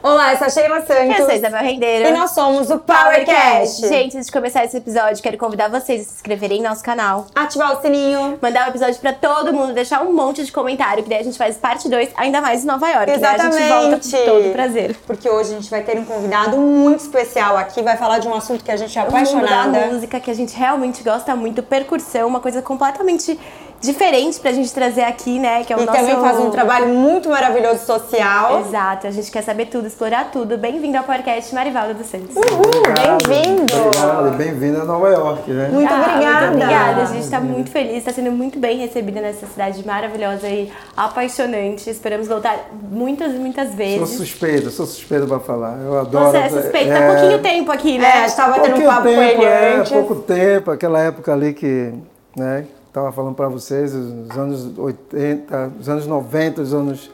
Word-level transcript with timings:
Olá, 0.00 0.32
eu 0.32 0.38
sou 0.38 0.46
a 0.46 0.50
Sheila 0.50 0.80
Santos. 0.86 1.18
Eu 1.18 1.26
sou 1.26 1.34
Isabel 1.34 1.60
Rendeiro. 1.60 2.08
E 2.08 2.12
nós 2.12 2.30
somos 2.30 2.70
o 2.70 2.78
PowerCast. 2.78 3.80
Gente, 3.88 4.16
antes 4.16 4.26
de 4.26 4.32
começar 4.32 4.64
esse 4.64 4.76
episódio, 4.76 5.20
quero 5.20 5.36
convidar 5.36 5.68
vocês 5.68 6.02
a 6.02 6.04
se 6.04 6.14
inscreverem 6.14 6.60
em 6.60 6.62
nosso 6.62 6.84
canal. 6.84 7.26
Ativar 7.34 7.76
o 7.76 7.82
sininho. 7.82 8.38
Mandar 8.40 8.68
o 8.68 8.70
episódio 8.70 8.94
pra 9.00 9.12
todo 9.12 9.52
mundo, 9.52 9.72
deixar 9.72 10.02
um 10.02 10.12
monte 10.12 10.44
de 10.44 10.52
comentário, 10.52 11.02
que 11.02 11.10
daí 11.10 11.18
a 11.18 11.24
gente 11.24 11.36
faz 11.36 11.56
parte 11.56 11.88
2, 11.88 12.10
ainda 12.16 12.40
mais 12.40 12.62
em 12.62 12.66
Nova 12.68 12.88
York. 12.88 13.10
Exatamente. 13.10 13.56
Né? 13.56 13.72
A 13.72 13.80
gente 13.80 13.90
volta 13.90 14.18
com 14.18 14.24
todo 14.24 14.52
prazer. 14.52 14.96
Porque 15.04 15.28
hoje 15.28 15.52
a 15.52 15.54
gente 15.56 15.70
vai 15.70 15.82
ter 15.82 15.98
um 15.98 16.04
convidado 16.04 16.56
muito 16.56 17.00
especial 17.00 17.56
aqui, 17.56 17.82
vai 17.82 17.96
falar 17.96 18.20
de 18.20 18.28
um 18.28 18.34
assunto 18.34 18.62
que 18.62 18.70
a 18.70 18.76
gente 18.76 18.96
é 18.96 19.02
O 19.02 19.08
apaixonada. 19.08 19.64
mundo 19.64 19.72
da 19.72 19.86
música, 19.94 20.20
que 20.20 20.30
a 20.30 20.34
gente 20.34 20.56
realmente 20.56 21.02
gosta 21.02 21.34
muito, 21.34 21.60
percussão, 21.60 22.28
uma 22.28 22.40
coisa 22.40 22.62
completamente 22.62 23.38
diferente 23.80 24.40
pra 24.40 24.50
gente 24.52 24.72
trazer 24.72 25.02
aqui, 25.02 25.38
né? 25.38 25.62
Que 25.64 25.72
é 25.72 25.76
o 25.76 25.80
E 25.80 25.86
nosso... 25.86 25.98
também 25.98 26.16
faz 26.16 26.38
um 26.40 26.50
trabalho 26.50 26.88
muito 26.88 27.28
maravilhoso 27.28 27.84
social. 27.86 28.60
Exato, 28.60 29.06
a 29.06 29.10
gente 29.10 29.30
quer 29.30 29.42
saber 29.42 29.66
tudo, 29.66 29.86
explorar 29.86 30.30
tudo. 30.32 30.58
Bem-vindo 30.58 30.98
ao 30.98 31.04
podcast 31.04 31.54
Marivalda 31.54 31.94
dos 31.94 32.06
Santos. 32.06 32.34
Uhul, 32.34 32.82
bem-vindo! 33.28 33.72
Obrigado, 33.76 34.36
bem-vindo 34.36 34.80
a 34.80 34.84
Nova 34.84 35.08
York, 35.10 35.50
né? 35.50 35.68
Muito 35.72 35.92
Ah, 35.92 36.00
obrigada. 36.00 36.46
Muito 36.48 36.62
obrigada. 36.64 37.02
A 37.02 37.04
gente 37.06 37.22
está 37.24 37.40
muito 37.40 37.70
feliz, 37.70 37.96
está 37.98 38.12
sendo 38.12 38.32
muito 38.32 38.58
bem 38.58 38.78
recebida 38.78 39.20
nessa 39.20 39.46
cidade 39.46 39.86
maravilhosa 39.86 40.48
e 40.48 40.72
apaixonante. 40.96 41.88
Esperamos 41.88 42.26
voltar 42.26 42.70
muitas 42.90 43.32
e 43.32 43.38
muitas 43.38 43.68
Sou 43.68 43.76
vezes. 43.76 44.08
suspeito, 44.10 44.70
sou 44.70 44.86
suspeito 44.86 45.26
pra 45.26 45.38
falar. 45.38 45.78
Eu 45.84 45.98
adoro. 46.00 46.30
Você 46.32 46.36
é 46.36 46.48
suspeita, 46.48 46.98
há 46.98 47.12
pouquinho 47.12 47.38
tempo 47.40 47.70
aqui, 47.70 47.96
É, 47.96 47.98
a 47.98 48.00
né? 48.22 48.26
gente 48.28 48.36
tava 48.36 48.56
batendo 48.58 48.76
um 48.80 48.84
papo 48.84 49.02
com 49.02 49.08
tempo, 49.08 49.20
ele 49.20 49.44
é, 49.44 49.76
antes. 49.76 49.92
pouco 49.92 50.14
tempo, 50.16 50.70
aquela 50.72 51.00
época 51.00 51.32
ali 51.32 51.52
que, 51.52 51.92
né, 52.36 52.64
tava 52.92 53.12
falando 53.12 53.34
pra 53.34 53.48
vocês, 53.48 53.94
os 53.94 54.30
anos 54.36 54.78
80, 54.78 55.72
os 55.80 55.88
anos 55.88 56.06
90, 56.06 56.62
os 56.62 56.74
anos, 56.74 57.10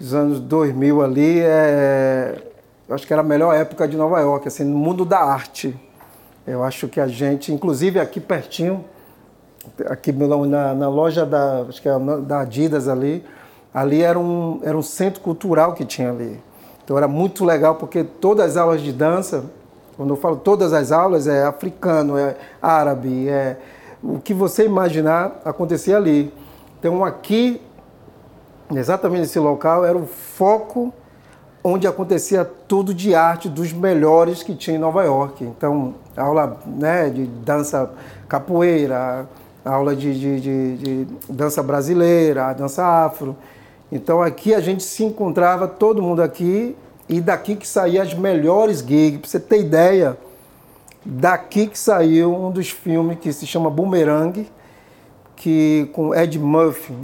os 0.00 0.14
anos 0.14 0.40
2000 0.40 1.02
ali, 1.02 1.40
é, 1.40 2.42
eu 2.88 2.94
acho 2.94 3.06
que 3.06 3.12
era 3.12 3.22
a 3.22 3.24
melhor 3.24 3.54
época 3.54 3.88
de 3.88 3.96
Nova 3.96 4.20
York, 4.20 4.46
assim, 4.48 4.64
no 4.64 4.76
mundo 4.76 5.04
da 5.04 5.20
arte. 5.20 5.74
Eu 6.46 6.62
acho 6.62 6.88
que 6.88 7.00
a 7.00 7.06
gente, 7.06 7.52
inclusive 7.52 8.00
aqui 8.00 8.20
pertinho, 8.20 8.84
aqui 9.86 10.12
na, 10.12 10.74
na 10.74 10.88
loja 10.88 11.24
da, 11.24 11.62
acho 11.68 11.80
que 11.80 11.88
é 11.88 11.98
da 12.22 12.40
Adidas 12.40 12.88
ali, 12.88 13.24
ali 13.72 14.02
era 14.02 14.18
um, 14.18 14.60
era 14.62 14.76
um 14.76 14.82
centro 14.82 15.20
cultural 15.20 15.72
que 15.74 15.84
tinha 15.84 16.10
ali. 16.10 16.40
Então 16.84 16.96
era 16.98 17.06
muito 17.06 17.44
legal 17.44 17.76
porque 17.76 18.02
todas 18.02 18.50
as 18.50 18.56
aulas 18.56 18.80
de 18.80 18.92
dança, 18.92 19.44
quando 19.96 20.10
eu 20.10 20.16
falo 20.16 20.36
todas 20.36 20.72
as 20.72 20.90
aulas, 20.90 21.26
é 21.26 21.44
africano, 21.44 22.18
é 22.18 22.36
árabe, 22.60 23.28
é 23.28 23.56
o 24.02 24.18
que 24.18 24.34
você 24.34 24.64
imaginar 24.64 25.40
acontecia 25.44 25.96
ali. 25.96 26.32
Então 26.78 27.04
aqui, 27.04 27.60
exatamente 28.74 29.20
nesse 29.20 29.38
local, 29.38 29.84
era 29.84 29.96
o 29.96 30.06
foco 30.06 30.92
onde 31.64 31.86
acontecia 31.86 32.44
tudo 32.44 32.92
de 32.92 33.14
arte 33.14 33.48
dos 33.48 33.72
melhores 33.72 34.42
que 34.42 34.54
tinha 34.54 34.76
em 34.76 34.80
Nova 34.80 35.04
York. 35.04 35.44
Então, 35.44 35.94
aula 36.16 36.58
né, 36.66 37.08
de 37.08 37.24
dança 37.24 37.90
capoeira, 38.28 39.28
aula 39.64 39.94
de, 39.94 40.18
de, 40.18 40.40
de, 40.40 40.76
de 40.76 41.06
dança 41.28 41.62
brasileira, 41.62 42.52
dança 42.52 42.84
afro. 42.84 43.36
Então, 43.92 44.20
aqui 44.20 44.54
a 44.54 44.60
gente 44.60 44.82
se 44.82 45.04
encontrava, 45.04 45.68
todo 45.68 46.02
mundo 46.02 46.20
aqui, 46.20 46.76
e 47.08 47.20
daqui 47.20 47.54
que 47.54 47.68
saía 47.68 48.02
as 48.02 48.14
melhores 48.14 48.80
gigs. 48.80 49.18
Para 49.20 49.30
você 49.30 49.38
ter 49.38 49.60
ideia, 49.60 50.16
daqui 51.04 51.66
que 51.66 51.78
saiu 51.78 52.34
um 52.34 52.50
dos 52.50 52.70
filmes 52.70 53.18
que 53.18 53.32
se 53.32 53.46
chama 53.46 53.70
Boomerang, 53.70 54.48
que 55.36 55.90
com 55.92 56.14
Ed 56.14 56.38
Murphy 56.38 56.94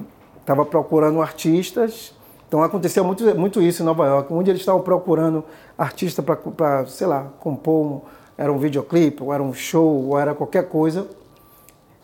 estava 0.40 0.64
procurando 0.64 1.20
artistas. 1.20 2.14
Então 2.46 2.62
acontecia 2.62 3.02
muito, 3.02 3.24
muito 3.38 3.60
isso 3.60 3.82
em 3.82 3.84
Nova 3.84 4.06
York, 4.06 4.32
onde 4.32 4.50
eles 4.50 4.62
estavam 4.62 4.80
procurando 4.80 5.44
artista 5.76 6.22
para, 6.22 6.86
sei 6.86 7.06
lá, 7.06 7.26
compor, 7.40 7.86
um, 7.86 8.00
era 8.36 8.52
um 8.52 8.58
videoclipe, 8.58 9.22
ou 9.22 9.34
era 9.34 9.42
um 9.42 9.52
show, 9.52 10.08
ou 10.08 10.18
era 10.18 10.34
qualquer 10.34 10.68
coisa. 10.68 11.06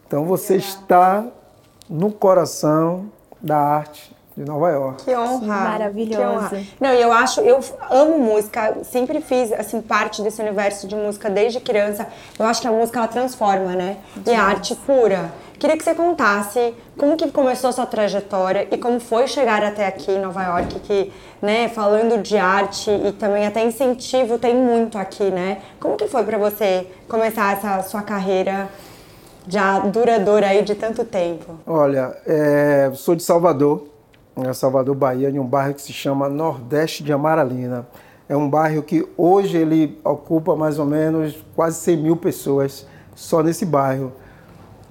Então 0.06 0.24
você 0.26 0.56
está 0.56 1.26
no 1.88 2.12
coração 2.12 3.10
da 3.40 3.58
arte 3.58 4.13
de 4.36 4.44
Nova 4.44 4.70
York. 4.70 5.04
Que 5.04 5.14
honra. 5.16 5.46
Maravilhoso. 5.46 6.16
Que 6.16 6.26
honra. 6.26 6.62
Não, 6.80 6.92
e 6.92 7.00
eu 7.00 7.12
acho, 7.12 7.40
eu 7.40 7.60
amo 7.90 8.18
música, 8.18 8.78
sempre 8.82 9.20
fiz 9.20 9.52
assim 9.52 9.80
parte 9.80 10.22
desse 10.22 10.42
universo 10.42 10.88
de 10.88 10.96
música 10.96 11.30
desde 11.30 11.60
criança. 11.60 12.06
Eu 12.38 12.46
acho 12.46 12.60
que 12.60 12.66
a 12.66 12.72
música 12.72 12.98
ela 12.98 13.08
transforma, 13.08 13.74
né? 13.76 13.98
E 14.26 14.34
a 14.34 14.42
arte 14.42 14.74
pura. 14.74 15.32
Queria 15.58 15.76
que 15.76 15.84
você 15.84 15.94
contasse 15.94 16.74
como 16.98 17.16
que 17.16 17.30
começou 17.30 17.70
a 17.70 17.72
sua 17.72 17.86
trajetória 17.86 18.68
e 18.70 18.76
como 18.76 18.98
foi 18.98 19.26
chegar 19.28 19.62
até 19.62 19.86
aqui 19.86 20.10
em 20.10 20.20
Nova 20.20 20.42
York, 20.42 20.80
que, 20.80 21.12
né, 21.40 21.68
falando 21.68 22.20
de 22.20 22.36
arte 22.36 22.90
e 22.90 23.12
também 23.12 23.46
até 23.46 23.64
incentivo 23.64 24.36
tem 24.36 24.54
muito 24.54 24.98
aqui, 24.98 25.30
né? 25.30 25.58
Como 25.80 25.96
que 25.96 26.08
foi 26.08 26.24
para 26.24 26.36
você 26.36 26.86
começar 27.08 27.56
essa 27.56 27.82
sua 27.82 28.02
carreira 28.02 28.68
já 29.46 29.78
duradoura 29.78 30.48
aí 30.48 30.62
de 30.62 30.74
tanto 30.74 31.04
tempo? 31.04 31.58
Olha, 31.66 32.14
é, 32.26 32.90
sou 32.94 33.14
de 33.14 33.22
Salvador, 33.22 33.93
Salvador, 34.52 34.94
Bahia, 34.94 35.30
em 35.30 35.38
um 35.38 35.46
bairro 35.46 35.74
que 35.74 35.82
se 35.82 35.92
chama 35.92 36.28
Nordeste 36.28 37.04
de 37.04 37.12
Amaralina. 37.12 37.86
É 38.28 38.36
um 38.36 38.48
bairro 38.48 38.82
que 38.82 39.06
hoje 39.16 39.56
ele 39.56 40.00
ocupa 40.02 40.56
mais 40.56 40.78
ou 40.78 40.86
menos 40.86 41.44
quase 41.54 41.76
100 41.78 41.96
mil 41.98 42.16
pessoas 42.16 42.86
só 43.14 43.42
nesse 43.42 43.64
bairro. 43.64 44.12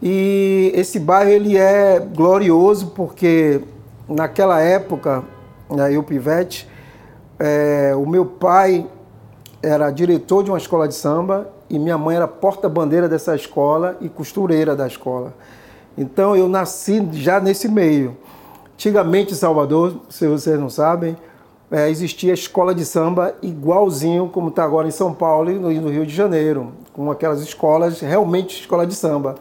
E 0.02 0.72
esse 0.76 1.00
bairro 1.00 1.30
ele 1.30 1.58
é 1.58 2.00
glorioso 2.00 2.88
porque 2.88 3.62
naquela 4.08 4.62
época, 4.62 5.24
né, 5.70 5.94
eu 5.94 6.04
pivete, 6.04 6.70
é, 7.40 7.94
o 7.96 8.06
meu 8.06 8.26
pai 8.26 8.88
era 9.62 9.90
diretor 9.92 10.44
de 10.44 10.52
uma 10.52 10.58
escola 10.58 10.88
de 10.88 10.94
samba 10.94 11.50
e 11.70 11.80
minha 11.80 11.98
mãe 11.98 12.16
era 12.16 12.28
porta-bandeira 12.28 13.10
dessa 13.10 13.36
escola 13.36 13.98
e 14.00 14.10
costureira 14.10 14.76
da 14.76 14.86
escola. 14.86 15.34
Então 15.98 16.36
eu 16.36 16.48
nasci 16.48 17.08
já 17.14 17.40
nesse 17.40 17.68
meio. 17.68 18.18
Antigamente 18.76 19.34
em 19.34 19.38
Salvador, 19.38 19.96
se 20.10 20.28
vocês 20.28 20.60
não 20.60 20.70
sabem, 20.70 21.16
é, 21.72 21.90
existia 21.90 22.34
escola 22.34 22.74
de 22.76 22.86
samba 22.86 23.36
igualzinho 23.42 24.30
como 24.30 24.50
está 24.50 24.64
agora 24.64 24.88
em 24.88 24.92
São 24.92 25.14
Paulo 25.14 25.50
e 25.50 25.56
no, 25.56 25.90
Rio 25.90 26.06
de 26.06 26.14
Janeiro, 26.14 26.72
com 26.94 27.10
aquelas 27.10 27.42
escolas, 27.42 28.00
realmente 28.00 28.60
escola 28.60 28.86
de 28.86 28.94
samba. 28.94 29.36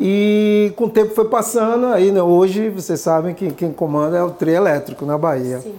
E 0.00 0.72
com 0.76 0.84
o 0.84 0.90
tempo 0.90 1.14
foi 1.14 1.26
passando, 1.26 1.86
aí 1.86 2.10
né, 2.10 2.22
hoje 2.22 2.70
vocês 2.70 3.00
sabem 3.00 3.34
que 3.34 3.50
quem 3.50 3.72
comanda 3.72 4.16
é 4.16 4.22
o 4.22 4.30
trio 4.30 4.54
elétrico 4.54 5.04
na 5.04 5.18
Bahia. 5.18 5.60
Sim. 5.60 5.74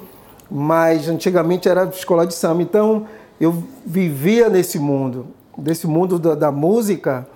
Mas 0.49 1.07
antigamente 1.07 1.67
era 1.67 1.85
escola 1.85 2.25
de 2.25 2.33
samba. 2.33 2.61
Então 2.61 3.07
eu 3.39 3.63
vivia 3.85 4.49
nesse 4.49 4.79
mundo, 4.79 5.27
desse 5.57 5.87
mundo 5.87 6.19
da, 6.19 6.35
da 6.35 6.51
música. 6.51 7.27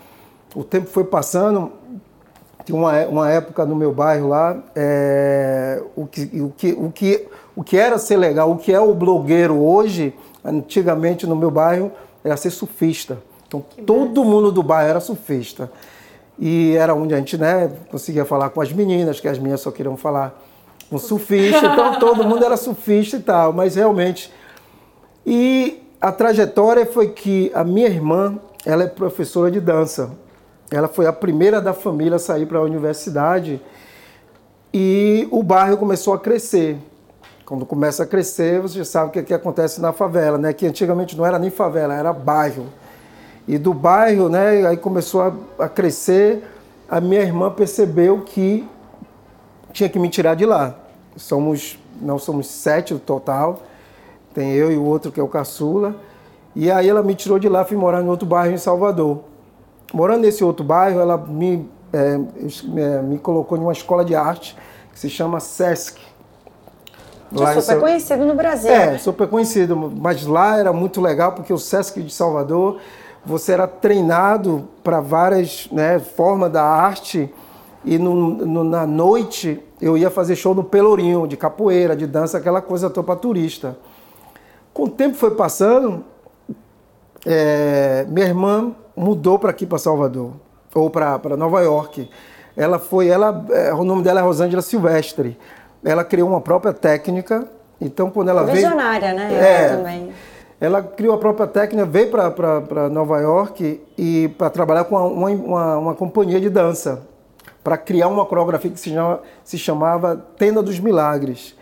O 0.56 0.64
tempo 0.64 0.90
foi 0.90 1.04
passando. 1.04 1.72
Tinha 2.66 2.78
uma, 2.78 3.06
uma 3.08 3.30
época 3.30 3.66
no 3.66 3.76
meu 3.76 3.92
bairro 3.92 4.30
lá, 4.30 4.62
é, 4.76 5.82
o, 5.96 6.06
que, 6.06 6.22
o, 6.42 6.54
que, 6.56 6.72
o, 6.74 6.92
que, 6.92 7.28
o 7.56 7.64
que 7.64 7.78
era 7.78 7.98
ser 7.98 8.18
legal, 8.18 8.52
o 8.52 8.58
que 8.58 8.72
é 8.72 8.80
o 8.80 8.94
blogueiro 8.94 9.58
hoje, 9.60 10.14
antigamente 10.44 11.26
no 11.26 11.36
meu 11.36 11.50
bairro, 11.50 11.92
era 12.24 12.38
ser 12.38 12.52
surfista. 12.52 13.18
Então 13.48 13.64
todo 13.86 14.24
mundo 14.24 14.52
do 14.52 14.64
bairro 14.64 14.90
era 14.90 15.00
surfista. 15.00 15.72
E 16.40 16.76
era 16.76 16.96
onde 16.96 17.14
a 17.14 17.18
gente 17.18 17.38
né, 17.38 17.72
conseguia 17.90 18.26
falar 18.26 18.50
com 18.50 18.62
as 18.62 18.72
meninas, 18.72 19.20
que 19.20 19.28
as 19.28 19.38
meninas 19.38 19.62
só 19.62 19.72
queriam 19.72 19.98
falar 19.98 20.40
com 20.90 20.98
surfista, 20.98 21.66
então 21.72 22.00
todo 22.00 22.24
mundo 22.24 22.44
era 22.44 22.58
surfista 22.58 23.18
e 23.18 23.22
tal, 23.22 23.54
mas 23.54 23.76
realmente. 23.76 24.32
E 25.26 25.82
a 26.00 26.12
trajetória 26.12 26.86
foi 26.86 27.10
que 27.10 27.52
a 27.54 27.64
minha 27.64 27.88
irmã, 27.88 28.40
ela 28.66 28.84
é 28.84 28.88
professora 28.88 29.52
de 29.52 29.60
dança. 29.60 30.12
Ela 30.72 30.88
foi 30.88 31.06
a 31.06 31.12
primeira 31.12 31.62
da 31.62 31.74
família 31.74 32.16
a 32.16 32.20
sair 32.20 32.46
para 32.46 32.60
a 32.60 32.62
universidade 32.62 33.62
e 34.74 35.28
o 35.30 35.44
bairro 35.44 35.76
começou 35.76 36.14
a 36.14 36.20
crescer. 36.20 36.78
Quando 37.46 37.66
começa 37.66 38.04
a 38.04 38.06
crescer, 38.06 38.62
você 38.62 38.86
sabe 38.86 39.10
o 39.10 39.12
que, 39.12 39.22
que 39.22 39.34
acontece 39.34 39.82
na 39.82 39.92
favela, 39.92 40.38
né? 40.38 40.54
Que 40.54 40.66
antigamente 40.66 41.18
não 41.18 41.26
era 41.26 41.38
nem 41.38 41.50
favela, 41.50 41.94
era 41.94 42.14
bairro. 42.14 42.68
E 43.46 43.58
do 43.58 43.74
bairro, 43.74 44.30
né, 44.30 44.66
aí 44.66 44.78
começou 44.78 45.22
a, 45.22 45.66
a 45.66 45.68
crescer, 45.68 46.42
a 46.88 47.02
minha 47.02 47.22
irmã 47.22 47.52
percebeu 47.52 48.22
que 48.22 48.66
tinha 49.74 49.90
que 49.90 50.00
me 50.00 50.08
tirar 50.08 50.36
de 50.36 50.46
lá. 50.46 50.76
Somos, 51.18 51.78
não 52.00 52.18
somos 52.18 52.48
sete 52.48 52.94
no 52.94 53.00
total, 53.00 53.62
tem 54.34 54.54
eu 54.54 54.72
e 54.72 54.78
o 54.78 54.86
outro 54.86 55.12
que 55.12 55.20
é 55.20 55.24
o 55.24 55.28
caçula. 55.28 55.96
E 56.56 56.72
aí 56.72 56.88
ela 56.88 57.04
me 57.04 57.14
tirou 57.14 57.38
de 57.38 57.50
lá, 57.50 57.66
fui 57.66 57.76
morar 57.76 58.02
em 58.02 58.08
outro 58.08 58.26
bairro 58.26 58.54
em 58.54 58.58
Salvador. 58.58 59.31
Morando 59.94 60.22
nesse 60.22 60.44
outro 60.44 60.64
bairro, 60.64 61.00
ela 61.00 61.18
me, 61.18 61.70
é, 61.92 62.20
é, 62.78 63.02
me 63.02 63.18
colocou 63.18 63.58
em 63.58 63.62
uma 63.62 63.74
escola 63.74 64.06
de 64.06 64.16
arte 64.16 64.56
que 64.92 65.00
se 65.00 65.10
chama 65.10 65.40
SESC. 65.40 66.00
Que 67.34 67.44
é 67.44 67.62
super 67.62 67.80
conhecido 67.80 68.26
no 68.26 68.36
Brasil. 68.36 68.70
É, 68.70 68.92
né? 68.92 68.98
super 68.98 69.28
conhecido, 69.28 69.76
mas 69.76 70.26
lá 70.26 70.58
era 70.58 70.74
muito 70.74 71.00
legal 71.00 71.32
porque 71.32 71.54
o 71.54 71.58
SESC 71.58 72.02
de 72.02 72.14
Salvador, 72.14 72.80
você 73.26 73.54
era 73.54 73.68
treinado 73.68 74.68
para 74.84 75.00
várias 75.00 75.70
né, 75.72 76.00
formas 76.00 76.52
da 76.52 76.64
arte 76.64 77.34
e 77.84 77.98
no, 77.98 78.16
no, 78.16 78.64
na 78.64 78.86
noite 78.86 79.64
eu 79.82 79.98
ia 79.98 80.10
fazer 80.10 80.36
show 80.36 80.54
no 80.54 80.64
Pelourinho, 80.64 81.26
de 81.26 81.36
capoeira, 81.36 81.96
de 81.96 82.06
dança, 82.06 82.38
aquela 82.38 82.62
coisa 82.62 82.90
toda 82.90 83.06
para 83.06 83.16
turista. 83.16 83.78
Com 84.74 84.84
o 84.84 84.90
tempo 84.90 85.16
foi 85.16 85.32
passando, 85.32 86.04
é, 87.26 88.06
minha 88.10 88.26
irmã 88.26 88.76
mudou 88.96 89.38
para 89.38 89.52
aqui, 89.52 89.66
para 89.66 89.78
Salvador, 89.78 90.34
ou 90.74 90.90
para 90.90 91.38
Nova 91.38 91.62
York. 91.62 92.10
Ela 92.56 92.80
foi, 92.80 93.08
ela, 93.08 93.46
é, 93.52 93.74
o 93.74 93.84
nome 93.84 94.04
dela 94.04 94.20
é 94.20 94.24
Rosângela 94.24 94.62
Silvestre. 94.62 95.38
Ela 95.84 96.04
criou 96.04 96.30
uma 96.30 96.42
própria 96.42 96.74
técnica. 96.74 97.48
Então, 97.80 98.10
quando 98.12 98.30
ela 98.30 98.44
Visionária, 98.44 99.14
veio. 99.14 99.20
né? 99.20 99.34
É, 99.34 99.64
ela 99.64 99.78
também. 99.78 100.12
Ela 100.60 100.84
criou 100.84 101.16
a 101.16 101.18
própria 101.18 101.48
técnica, 101.48 101.88
veio 101.88 102.12
para 102.12 102.88
Nova 102.88 103.20
York 103.20 103.82
e 103.98 104.28
para 104.38 104.48
trabalhar 104.52 104.84
com 104.84 104.96
uma, 104.96 105.30
uma, 105.32 105.78
uma, 105.80 105.96
companhia 105.96 106.40
de 106.40 106.52
dança, 106.52 107.02
para 107.64 107.76
criar 107.78 108.08
uma 108.08 108.28
coreografia 108.28 108.70
que 108.70 108.80
se, 108.80 108.92
chama, 108.92 109.22
se 109.44 109.58
chamava 109.58 110.24
Tenda 110.38 110.62
dos 110.62 110.80
Milagres. 110.80 111.58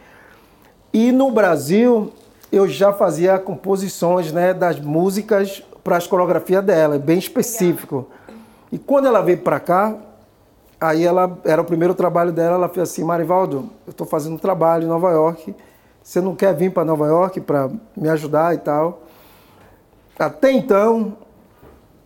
E 0.92 1.14
no 1.14 1.32
Brasil, 1.32 2.12
eu 2.52 2.68
já 2.68 2.92
fazia 2.92 3.38
composições 3.38 4.32
né, 4.32 4.54
das 4.54 4.80
músicas 4.80 5.64
para 5.84 5.98
as 5.98 6.08
coreografias 6.08 6.64
dela, 6.64 6.98
bem 6.98 7.18
específico. 7.18 8.08
E 8.72 8.78
quando 8.78 9.08
ela 9.08 9.22
veio 9.22 9.40
para 9.40 9.60
cá, 9.60 9.96
aí 10.80 11.06
ela 11.06 11.38
era 11.44 11.62
o 11.62 11.66
primeiro 11.66 11.94
trabalho 11.94 12.32
dela, 12.32 12.56
ela 12.56 12.70
fez 12.70 12.90
assim, 12.90 13.04
Marivaldo, 13.04 13.70
eu 13.86 13.92
estou 13.92 14.06
fazendo 14.06 14.34
um 14.34 14.38
trabalho 14.38 14.84
em 14.84 14.88
Nova 14.88 15.12
York, 15.12 15.56
você 16.02 16.22
não 16.22 16.36
quer 16.36 16.56
vir 16.56 16.72
para 16.72 16.86
Nova 16.86 17.08
York 17.08 17.42
para 17.42 17.70
me 17.96 18.10
ajudar 18.10 18.56
e 18.56 18.58
tal? 18.58 19.04
Até 20.18 20.52
então, 20.52 21.18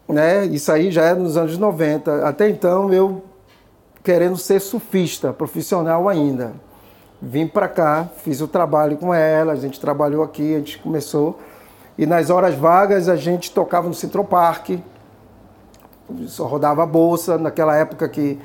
né, 0.08 0.46
isso 0.46 0.72
aí 0.72 0.92
já 0.92 1.06
é 1.06 1.14
nos 1.14 1.38
anos 1.38 1.58
90, 1.58 2.28
até 2.28 2.50
então 2.50 2.94
eu 2.94 3.24
querendo 4.04 4.38
ser 4.38 4.60
surfista, 4.60 5.32
profissional 5.32 6.10
ainda. 6.10 6.54
Vim 7.26 7.48
para 7.48 7.70
cá, 7.70 8.10
fiz 8.18 8.42
o 8.42 8.50
trabalho 8.50 8.98
com 8.98 9.14
ela, 9.14 9.54
a 9.54 9.56
gente 9.56 9.80
trabalhou 9.80 10.22
aqui, 10.22 10.56
a 10.56 10.58
gente 10.58 10.78
começou. 10.80 11.40
E 11.98 12.06
nas 12.06 12.30
horas 12.30 12.54
vagas 12.54 13.08
a 13.08 13.16
gente 13.16 13.50
tocava 13.50 13.88
no 13.88 13.94
Central 13.94 14.26
Park, 14.26 14.72
só 16.28 16.46
rodava 16.46 16.84
a 16.84 16.86
bolsa, 16.86 17.38
naquela 17.38 17.78
época 17.78 18.10
que 18.10 18.38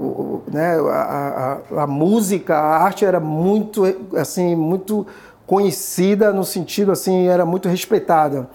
o, 0.00 0.40
né, 0.50 0.78
a, 0.78 1.60
a, 1.74 1.82
a, 1.82 1.86
música, 1.86 2.56
a 2.56 2.78
arte 2.78 3.04
era 3.04 3.20
muito, 3.20 3.84
assim, 4.16 4.56
muito 4.56 5.06
conhecida 5.46 6.32
no 6.32 6.42
sentido 6.42 6.92
assim, 6.92 7.28
era 7.28 7.44
muito 7.44 7.68
respeitada. 7.68 8.48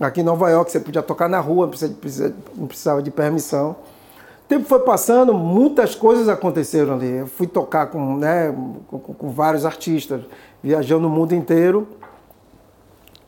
Aqui 0.00 0.20
em 0.20 0.24
Nova 0.24 0.50
York 0.50 0.72
você 0.72 0.80
podia 0.80 1.00
tocar 1.00 1.28
na 1.28 1.38
rua, 1.38 1.70
não 2.56 2.66
precisava 2.66 3.00
de 3.00 3.12
permissão. 3.12 3.76
O 4.46 4.48
tempo 4.48 4.64
foi 4.64 4.78
passando, 4.78 5.34
muitas 5.34 5.96
coisas 5.96 6.28
aconteceram 6.28 6.94
ali. 6.94 7.10
Eu 7.16 7.26
fui 7.26 7.48
tocar 7.48 7.86
com, 7.88 8.16
né, 8.16 8.54
com, 8.86 8.98
com 9.00 9.28
vários 9.28 9.64
artistas, 9.64 10.20
viajando 10.62 11.08
o 11.08 11.10
mundo 11.10 11.34
inteiro. 11.34 11.88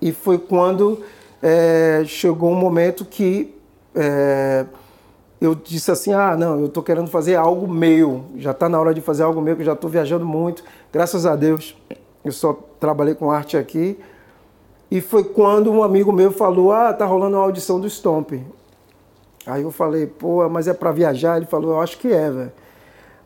E 0.01 0.13
foi 0.13 0.39
quando 0.39 1.03
é, 1.43 2.05
chegou 2.07 2.53
um 2.53 2.55
momento 2.55 3.05
que 3.05 3.53
é, 3.97 4.65
eu 5.41 5.57
disse 5.57 5.91
assim, 5.91 6.13
ah, 6.13 6.37
não, 6.37 6.61
eu 6.61 6.67
estou 6.67 6.85
querendo 6.85 7.09
fazer 7.09 7.35
algo 7.35 7.67
meu, 7.67 8.27
já 8.37 8.53
está 8.53 8.69
na 8.69 8.79
hora 8.79 8.95
de 8.95 9.01
fazer 9.01 9.25
algo 9.25 9.43
meu, 9.43 9.57
que 9.57 9.65
já 9.65 9.73
estou 9.73 9.91
viajando 9.91 10.25
muito, 10.25 10.63
graças 10.93 11.27
a 11.27 11.35
Deus, 11.35 11.77
eu 12.25 12.31
só 12.31 12.53
trabalhei 12.79 13.17
com 13.17 13.29
arte 13.29 13.57
aqui, 13.57 13.99
e 14.89 15.01
foi 15.01 15.25
quando 15.25 15.73
um 15.73 15.83
amigo 15.83 16.13
meu 16.13 16.31
falou, 16.31 16.71
ah, 16.71 16.93
tá 16.93 17.05
rolando 17.05 17.37
uma 17.37 17.43
audição 17.43 17.81
do 17.81 17.91
Stomp. 17.91 18.33
Aí 19.49 19.63
eu 19.63 19.71
falei, 19.71 20.07
pô, 20.07 20.47
mas 20.51 20.69
é 20.69 20.75
para 20.75 20.93
viajar? 20.93 21.39
Ele 21.39 21.47
falou, 21.47 21.71
eu 21.73 21.81
acho 21.81 21.99
que 21.99 22.13
é, 22.13 22.31
velho. 22.31 22.53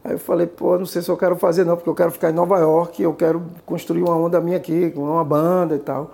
Aí 0.04 0.12
eu 0.12 0.18
falei, 0.20 0.46
pô, 0.46 0.78
não 0.78 0.86
sei 0.86 1.02
se 1.02 1.10
eu 1.10 1.16
quero 1.16 1.34
fazer 1.34 1.64
não, 1.64 1.74
porque 1.76 1.90
eu 1.90 1.94
quero 1.96 2.12
ficar 2.12 2.30
em 2.30 2.32
Nova 2.32 2.58
York, 2.58 3.02
eu 3.02 3.12
quero 3.12 3.42
construir 3.66 4.02
uma 4.02 4.16
onda 4.16 4.40
minha 4.40 4.56
aqui, 4.56 4.92
com 4.92 5.02
uma 5.02 5.24
banda 5.24 5.74
e 5.74 5.80
tal. 5.80 6.12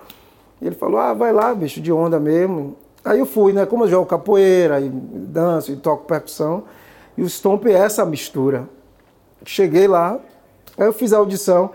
E 0.63 0.67
ele 0.67 0.75
falou, 0.75 0.99
ah, 0.99 1.13
vai 1.13 1.31
lá, 1.31 1.55
bicho, 1.55 1.79
de 1.81 1.93
onda 1.93 2.19
mesmo. 2.19 2.75
Aí 3.05 3.19
eu 3.19 3.27
fui, 3.27 3.53
né? 3.53 3.67
Como 3.67 3.85
eu 3.85 3.89
jogo 3.89 4.07
capoeira, 4.07 4.81
e 4.81 4.89
danço 4.89 5.73
e 5.73 5.77
toco 5.77 6.07
percussão. 6.07 6.65
E 7.17 7.23
o 7.23 7.29
Stomp 7.29 7.67
é 7.67 7.73
essa 7.73 8.07
mistura. 8.07 8.67
Cheguei 9.45 9.87
lá, 9.87 10.19
aí 10.79 10.87
eu 10.87 10.93
fiz 10.93 11.13
a 11.13 11.19
audição. 11.19 11.71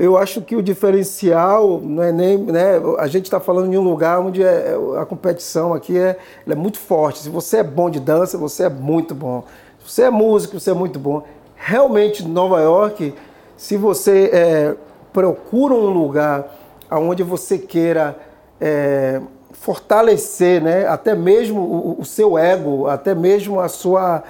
Eu 0.00 0.16
acho 0.16 0.40
que 0.42 0.54
o 0.54 0.62
diferencial 0.62 1.80
não 1.82 2.04
é 2.04 2.12
nem. 2.12 2.38
Né, 2.38 2.80
a 3.00 3.08
gente 3.08 3.24
está 3.24 3.40
falando 3.40 3.68
de 3.68 3.76
um 3.76 3.82
lugar 3.82 4.20
onde 4.20 4.44
é, 4.44 4.78
a 4.96 5.04
competição 5.04 5.74
aqui 5.74 5.98
é, 5.98 6.16
é 6.46 6.54
muito 6.54 6.78
forte. 6.78 7.18
Se 7.18 7.28
você 7.28 7.56
é 7.56 7.62
bom 7.64 7.90
de 7.90 7.98
dança, 7.98 8.38
você 8.38 8.62
é 8.62 8.68
muito 8.68 9.12
bom. 9.12 9.42
Se 9.80 9.92
você 9.92 10.02
é 10.04 10.10
músico, 10.10 10.60
você 10.60 10.70
é 10.70 10.74
muito 10.74 11.00
bom. 11.00 11.24
Realmente, 11.56 12.22
Nova 12.22 12.60
York, 12.60 13.12
se 13.56 13.76
você 13.76 14.30
é, 14.32 14.74
procura 15.12 15.74
um 15.74 15.90
lugar 15.90 16.56
onde 16.92 17.24
você 17.24 17.58
queira. 17.58 18.16
É, 18.60 19.20
fortalecer, 19.50 20.62
né? 20.62 20.86
até 20.86 21.16
mesmo 21.16 21.60
o, 21.60 22.00
o 22.00 22.04
seu 22.04 22.38
ego, 22.38 22.86
até 22.86 23.14
mesmo 23.14 23.58
a 23.58 23.68
sua, 23.68 24.22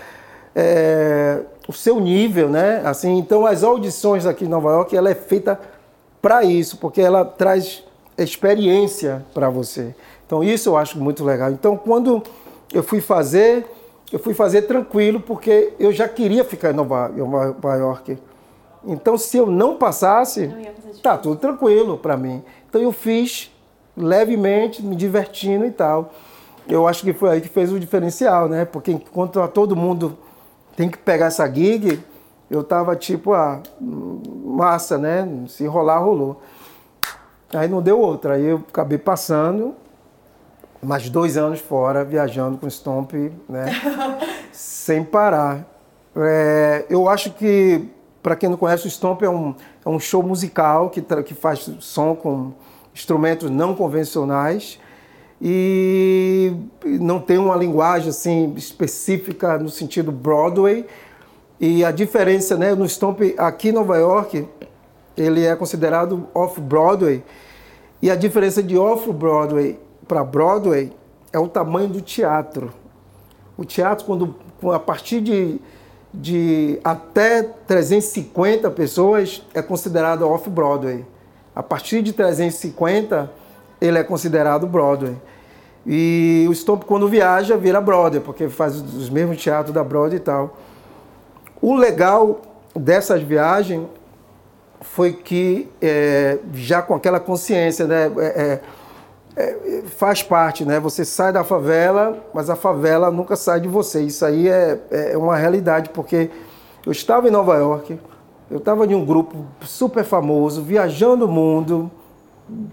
é, 0.56 1.42
o 1.68 1.72
seu 1.72 2.00
nível. 2.00 2.48
Né? 2.48 2.80
Assim, 2.84 3.18
então, 3.18 3.46
as 3.46 3.62
audições 3.62 4.24
aqui 4.24 4.46
em 4.46 4.48
Nova 4.48 4.70
York 4.70 4.96
ela 4.96 5.10
é 5.10 5.14
feita 5.14 5.60
para 6.20 6.42
isso, 6.42 6.78
porque 6.78 7.00
ela 7.00 7.24
traz 7.24 7.84
experiência 8.16 9.24
para 9.32 9.48
você. 9.48 9.94
Então, 10.26 10.42
isso 10.42 10.70
eu 10.70 10.76
acho 10.76 10.98
muito 10.98 11.24
legal. 11.24 11.50
Então, 11.50 11.76
quando 11.76 12.22
eu 12.72 12.82
fui 12.82 13.00
fazer, 13.00 13.66
eu 14.12 14.18
fui 14.18 14.34
fazer 14.34 14.62
tranquilo, 14.62 15.20
porque 15.20 15.72
eu 15.78 15.92
já 15.92 16.08
queria 16.08 16.44
ficar 16.44 16.70
em 16.70 16.74
Nova, 16.74 17.08
Nova 17.08 17.76
York. 17.76 18.18
Então, 18.84 19.16
se 19.16 19.36
eu 19.36 19.46
não 19.46 19.76
passasse, 19.76 20.46
não 20.46 21.00
tá 21.02 21.16
tudo 21.16 21.36
tranquilo 21.36 21.98
para 21.98 22.16
mim. 22.16 22.42
Então, 22.68 22.80
eu 22.80 22.92
fiz 22.92 23.50
levemente, 23.96 24.84
me 24.84 24.96
divertindo 24.96 25.64
e 25.64 25.70
tal. 25.70 26.12
Eu 26.68 26.86
acho 26.86 27.02
que 27.02 27.12
foi 27.12 27.30
aí 27.30 27.40
que 27.40 27.48
fez 27.48 27.72
o 27.72 27.80
diferencial, 27.80 28.48
né? 28.48 28.64
Porque 28.64 28.92
enquanto 28.92 29.46
todo 29.48 29.74
mundo 29.74 30.18
tem 30.78 30.88
que 30.88 30.96
pegar 30.96 31.26
essa 31.26 31.44
gig, 31.52 32.00
eu 32.48 32.62
tava 32.62 32.94
tipo, 32.94 33.32
ah, 33.32 33.60
massa, 33.80 34.96
né? 34.96 35.28
Se 35.48 35.66
rolar, 35.66 35.98
rolou. 35.98 36.40
Aí 37.52 37.66
não 37.66 37.82
deu 37.82 37.98
outra. 37.98 38.34
Aí 38.34 38.44
eu 38.44 38.62
acabei 38.68 38.96
passando 38.96 39.74
mais 40.80 41.10
dois 41.10 41.36
anos 41.36 41.58
fora, 41.58 42.04
viajando 42.04 42.58
com 42.58 42.70
Stomp, 42.70 43.12
né? 43.48 43.64
sem 44.52 45.02
parar. 45.02 45.66
É, 46.14 46.86
eu 46.88 47.08
acho 47.08 47.32
que, 47.32 47.88
para 48.22 48.36
quem 48.36 48.48
não 48.48 48.56
conhece, 48.56 48.86
o 48.86 48.90
Stomp 48.90 49.22
é 49.22 49.28
um, 49.28 49.56
é 49.84 49.88
um 49.88 49.98
show 49.98 50.22
musical 50.22 50.90
que, 50.90 51.02
que 51.02 51.34
faz 51.34 51.68
som 51.80 52.14
com 52.14 52.52
instrumentos 52.94 53.50
não 53.50 53.74
convencionais 53.74 54.78
e 55.40 56.52
não 56.84 57.20
tem 57.20 57.38
uma 57.38 57.54
linguagem 57.56 58.10
assim 58.10 58.52
específica 58.56 59.58
no 59.58 59.68
sentido 59.68 60.10
Broadway. 60.10 60.84
E 61.60 61.84
a 61.84 61.90
diferença, 61.90 62.56
né, 62.56 62.74
no 62.74 62.88
Stomp 62.88 63.20
aqui 63.36 63.68
em 63.68 63.72
Nova 63.72 63.96
York, 63.96 64.46
ele 65.16 65.44
é 65.44 65.54
considerado 65.56 66.28
off-Broadway. 66.34 67.22
E 68.00 68.10
a 68.10 68.16
diferença 68.16 68.62
de 68.62 68.76
off-Broadway 68.76 69.78
para 70.06 70.22
Broadway 70.22 70.92
é 71.32 71.38
o 71.38 71.48
tamanho 71.48 71.88
do 71.88 72.00
teatro. 72.00 72.72
O 73.56 73.64
teatro, 73.64 74.06
quando 74.06 74.36
a 74.72 74.78
partir 74.78 75.20
de, 75.20 75.60
de 76.14 76.78
até 76.84 77.42
350 77.42 78.70
pessoas, 78.70 79.44
é 79.52 79.60
considerado 79.60 80.22
off-Broadway. 80.22 81.04
A 81.54 81.62
partir 81.62 82.02
de 82.02 82.12
350, 82.12 83.30
ele 83.80 83.98
é 83.98 84.04
considerado 84.04 84.66
Broadway. 84.66 85.16
E 85.86 86.46
o 86.48 86.54
Stomp, 86.54 86.84
quando 86.84 87.08
viaja, 87.08 87.56
vira 87.56 87.80
Broadway, 87.80 88.20
porque 88.20 88.48
faz 88.48 88.76
os 88.76 89.08
mesmos 89.08 89.42
teatros 89.42 89.74
da 89.74 89.82
Broadway 89.82 90.16
e 90.16 90.20
tal. 90.20 90.56
O 91.60 91.74
legal 91.74 92.40
dessas 92.74 93.22
viagens 93.22 93.86
foi 94.80 95.12
que, 95.12 95.68
é, 95.80 96.38
já 96.52 96.82
com 96.82 96.94
aquela 96.94 97.18
consciência, 97.18 97.86
né, 97.86 98.12
é, 98.18 98.60
é, 99.36 99.42
é, 99.42 99.82
faz 99.96 100.22
parte, 100.22 100.64
né? 100.64 100.78
Você 100.80 101.04
sai 101.04 101.32
da 101.32 101.42
favela, 101.42 102.18
mas 102.34 102.50
a 102.50 102.56
favela 102.56 103.10
nunca 103.10 103.34
sai 103.34 103.60
de 103.60 103.68
você. 103.68 104.02
Isso 104.02 104.24
aí 104.24 104.48
é, 104.48 104.78
é 104.90 105.16
uma 105.16 105.36
realidade, 105.36 105.90
porque 105.90 106.30
eu 106.84 106.92
estava 106.92 107.28
em 107.28 107.30
Nova 107.30 107.56
York, 107.56 107.98
eu 108.50 108.58
estava 108.58 108.86
em 108.86 108.94
um 108.94 109.04
grupo 109.04 109.44
super 109.62 110.04
famoso, 110.04 110.62
viajando 110.62 111.26
o 111.26 111.28
mundo, 111.28 111.90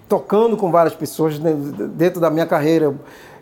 tocando 0.08 0.58
com 0.58 0.72
várias 0.72 0.96
pessoas 0.96 1.40
dentro 1.40 2.20
da 2.20 2.30
minha 2.30 2.46
carreira. 2.46 2.94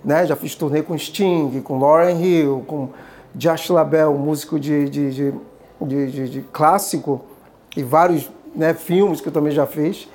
Né? 0.04 0.26
Já 0.26 0.36
fiz 0.36 0.56
turnê 0.56 0.82
com 0.82 0.98
Sting, 0.98 1.62
com 1.62 1.80
Lauren 1.80 2.20
Hill, 2.22 2.64
com 2.68 2.90
Josh 3.36 3.70
LaBelle, 3.70 4.14
músico 4.14 4.60
de, 4.60 4.90
de, 4.90 5.12
de, 5.12 5.34
de, 5.82 6.30
de 6.30 6.42
clássico, 6.52 7.22
e 7.76 7.82
vários 7.82 8.30
né, 8.56 8.74
filmes 8.74 9.20
que 9.22 9.28
eu 9.28 9.34
também 9.34 9.52
já 9.52 9.66
fiz. 9.66 10.08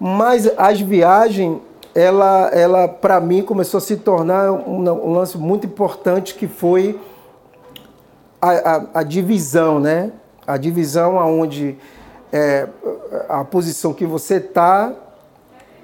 Mas 0.00 0.50
as 0.56 0.80
viagens, 0.80 1.58
ela, 1.94 2.48
ela 2.52 2.88
para 2.88 3.20
mim 3.20 3.42
começou 3.42 3.78
a 3.78 3.80
se 3.80 3.96
tornar 3.96 4.52
um, 4.52 4.88
um 4.88 5.12
lance 5.12 5.36
muito 5.36 5.66
importante 5.66 6.34
que 6.34 6.46
foi 6.46 6.98
a, 8.40 8.50
a, 8.50 8.86
a 9.00 9.02
divisão, 9.02 9.80
né? 9.80 10.12
a 10.48 10.56
divisão 10.56 11.20
aonde 11.20 11.76
é, 12.32 12.68
a 13.28 13.44
posição 13.44 13.92
que 13.92 14.06
você 14.06 14.36
está 14.36 14.92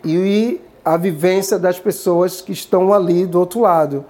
e 0.04 0.60
a 0.84 0.96
vivência 0.96 1.58
das 1.58 1.80
pessoas 1.80 2.40
que 2.40 2.52
estão 2.52 2.92
ali 2.92 3.26
do 3.26 3.40
outro 3.40 3.60
lado. 3.60 4.04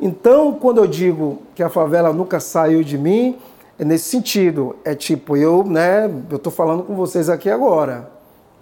Então, 0.00 0.54
quando 0.54 0.78
eu 0.78 0.86
digo 0.86 1.42
que 1.54 1.62
a 1.62 1.68
favela 1.68 2.12
nunca 2.12 2.40
saiu 2.40 2.82
de 2.82 2.96
mim, 2.96 3.38
é 3.78 3.84
nesse 3.84 4.08
sentido. 4.08 4.76
É 4.84 4.94
tipo, 4.94 5.36
eu, 5.36 5.64
né, 5.64 6.10
tô 6.42 6.50
falando 6.50 6.82
com 6.82 6.94
vocês 6.94 7.28
aqui 7.28 7.50
agora, 7.50 8.10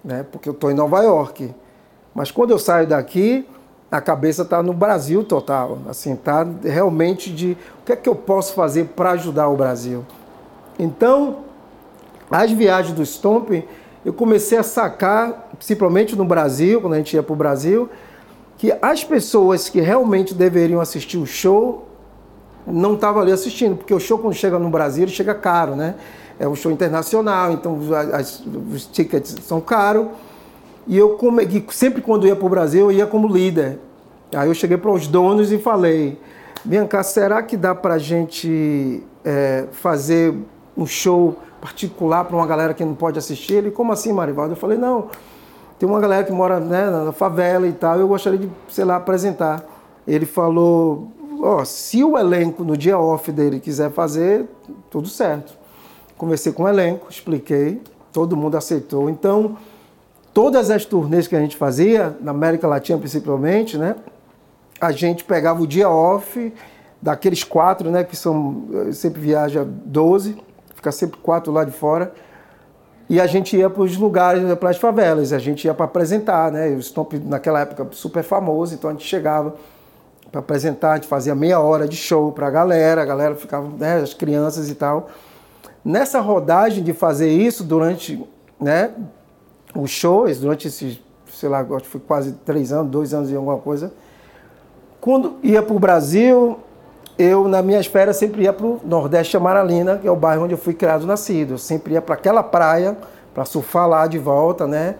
né, 0.03 0.25
porque 0.31 0.49
eu 0.49 0.53
tô 0.53 0.69
em 0.69 0.73
Nova 0.73 1.01
York. 1.01 1.53
Mas 2.13 2.31
quando 2.31 2.51
eu 2.51 2.59
saio 2.59 2.87
daqui, 2.87 3.47
a 3.91 4.01
cabeça 4.01 4.41
está 4.41 4.61
no 4.61 4.73
Brasil 4.73 5.23
total, 5.23 5.77
assim, 5.87 6.15
tá 6.15 6.45
realmente 6.63 7.31
de 7.31 7.57
o 7.81 7.85
que 7.85 7.93
é 7.93 7.95
que 7.95 8.09
eu 8.09 8.15
posso 8.15 8.53
fazer 8.53 8.85
para 8.95 9.11
ajudar 9.11 9.47
o 9.47 9.55
Brasil. 9.55 10.03
Então, 10.77 11.44
as 12.35 12.51
viagens 12.51 12.93
do 12.93 13.05
Stomp, 13.05 13.49
eu 14.03 14.11
comecei 14.11 14.57
a 14.57 14.63
sacar, 14.63 15.49
principalmente 15.57 16.17
no 16.17 16.25
Brasil, 16.25 16.81
quando 16.81 16.93
a 16.93 16.97
gente 16.97 17.15
ia 17.15 17.23
para 17.23 17.31
o 17.31 17.35
Brasil, 17.35 17.89
que 18.57 18.73
as 18.81 19.05
pessoas 19.05 19.69
que 19.69 19.79
realmente 19.79 20.33
deveriam 20.33 20.81
assistir 20.81 21.17
o 21.17 21.25
show 21.25 21.87
não 22.67 22.95
estavam 22.95 23.21
ali 23.21 23.31
assistindo, 23.31 23.77
porque 23.77 23.93
o 23.93 23.99
show 24.01 24.19
quando 24.19 24.33
chega 24.33 24.59
no 24.59 24.69
Brasil 24.69 25.03
ele 25.03 25.11
chega 25.11 25.33
caro, 25.33 25.75
né? 25.75 25.95
É 26.37 26.45
um 26.45 26.55
show 26.55 26.71
internacional, 26.71 27.53
então 27.53 27.79
as, 28.11 28.43
os 28.73 28.85
tickets 28.85 29.37
são 29.43 29.61
caros. 29.61 30.07
E 30.85 30.97
eu 30.97 31.17
sempre 31.69 32.01
quando 32.01 32.27
ia 32.27 32.35
para 32.35 32.45
o 32.45 32.49
Brasil, 32.49 32.91
eu 32.91 32.91
ia 32.91 33.07
como 33.07 33.29
líder. 33.29 33.79
Aí 34.35 34.49
eu 34.49 34.53
cheguei 34.53 34.77
para 34.77 34.91
os 34.91 35.07
donos 35.07 35.53
e 35.53 35.57
falei, 35.57 36.19
Bianca, 36.65 37.01
será 37.01 37.41
que 37.41 37.55
dá 37.55 37.73
para 37.73 37.93
a 37.93 37.97
gente 37.97 39.01
é, 39.23 39.65
fazer 39.71 40.35
um 40.75 40.85
show 40.85 41.37
particular 41.65 42.23
para 42.25 42.35
uma 42.35 42.45
galera 42.45 42.73
que 42.75 42.85
não 42.85 42.93
pode 42.93 43.17
assistir? 43.17 43.55
Ele, 43.55 43.71
como 43.71 43.91
assim, 43.91 44.13
Marivaldo? 44.13 44.53
Eu 44.53 44.57
falei, 44.57 44.77
não, 44.77 45.09
tem 45.79 45.89
uma 45.89 45.99
galera 45.99 46.23
que 46.23 46.31
mora 46.31 46.59
né, 46.59 46.89
na 46.89 47.11
favela 47.11 47.67
e 47.67 47.73
tal, 47.73 47.99
eu 47.99 48.07
gostaria 48.07 48.37
de, 48.37 48.49
sei 48.69 48.85
lá, 48.85 48.97
apresentar. 48.97 49.65
Ele 50.07 50.27
falou, 50.27 51.07
ó, 51.41 51.61
oh, 51.61 51.65
se 51.65 52.03
o 52.03 52.17
elenco 52.17 52.63
no 52.63 52.77
dia 52.77 52.99
off 52.99 53.31
dele 53.31 53.59
quiser 53.59 53.91
fazer, 53.91 54.45
tudo 54.91 55.07
certo. 55.07 55.57
Conversei 56.15 56.53
com 56.53 56.63
o 56.63 56.67
elenco, 56.67 57.07
expliquei, 57.09 57.81
todo 58.13 58.37
mundo 58.37 58.55
aceitou. 58.55 59.09
Então, 59.09 59.57
todas 60.31 60.69
as 60.69 60.85
turnês 60.85 61.27
que 61.27 61.35
a 61.35 61.39
gente 61.39 61.57
fazia, 61.57 62.15
na 62.21 62.29
América 62.29 62.67
Latina 62.67 62.99
principalmente, 62.99 63.75
né, 63.75 63.95
a 64.79 64.91
gente 64.91 65.23
pegava 65.23 65.63
o 65.63 65.67
dia 65.67 65.89
off 65.89 66.53
daqueles 67.01 67.43
quatro, 67.43 67.89
né, 67.89 68.03
que 68.03 68.15
são 68.15 68.65
sempre 68.93 69.19
viaja 69.19 69.65
12, 69.65 70.37
fica 70.85 70.91
sempre 70.91 71.19
quatro 71.19 71.51
lá 71.51 71.63
de 71.63 71.71
fora. 71.71 72.13
E 73.09 73.19
a 73.19 73.27
gente 73.27 73.55
ia 73.55 73.69
para 73.69 73.83
os 73.83 73.97
lugares, 73.97 74.41
para 74.55 74.69
as 74.69 74.77
favelas, 74.77 75.31
a 75.31 75.39
gente 75.39 75.65
ia 75.65 75.73
para 75.73 75.85
apresentar, 75.85 76.51
né? 76.51 76.69
O 76.69 76.81
Stomp 76.81 77.13
naquela 77.13 77.61
época 77.61 77.87
super 77.91 78.23
famoso, 78.23 78.73
então 78.73 78.89
a 78.89 78.93
gente 78.93 79.05
chegava 79.05 79.55
para 80.31 80.39
apresentar, 80.39 80.93
a 80.93 80.95
gente 80.95 81.07
fazia 81.07 81.35
meia 81.35 81.59
hora 81.59 81.87
de 81.87 81.95
show 81.95 82.31
para 82.31 82.47
a 82.47 82.49
galera, 82.49 83.01
a 83.01 83.05
galera 83.05 83.35
ficava, 83.35 83.69
né, 83.77 83.97
as 83.97 84.13
crianças 84.13 84.69
e 84.69 84.75
tal. 84.75 85.07
Nessa 85.83 86.19
rodagem 86.19 86.83
de 86.83 86.93
fazer 86.93 87.29
isso 87.29 87.63
durante, 87.63 88.27
né, 88.59 88.91
os 89.75 89.91
shows, 89.91 90.39
durante 90.39 90.67
esses, 90.67 90.99
sei 91.31 91.47
lá, 91.47 91.59
acho 91.59 91.83
que 91.83 91.87
foi 91.87 92.01
quase 92.01 92.33
três 92.43 92.73
anos, 92.73 92.91
dois 92.91 93.13
anos 93.13 93.29
e 93.29 93.35
alguma 93.35 93.57
coisa, 93.57 93.93
quando 94.99 95.35
ia 95.43 95.61
para 95.61 95.75
o 95.75 95.79
Brasil, 95.79 96.59
eu, 97.17 97.47
nas 97.47 97.63
minhas 97.63 97.85
férias, 97.85 98.17
sempre 98.17 98.43
ia 98.43 98.51
para 98.51 98.65
o 98.65 98.79
Nordeste 98.83 99.37
Amaralina, 99.37 99.97
que 99.97 100.07
é 100.07 100.11
o 100.11 100.15
bairro 100.15 100.43
onde 100.43 100.53
eu 100.53 100.57
fui 100.57 100.73
criado 100.73 101.05
nascido. 101.05 101.53
Eu 101.53 101.57
sempre 101.57 101.93
ia 101.93 102.01
para 102.01 102.15
aquela 102.15 102.43
praia, 102.43 102.97
para 103.33 103.45
surfar 103.45 103.87
lá 103.87 104.05
de 104.07 104.17
volta, 104.17 104.67
né? 104.67 104.95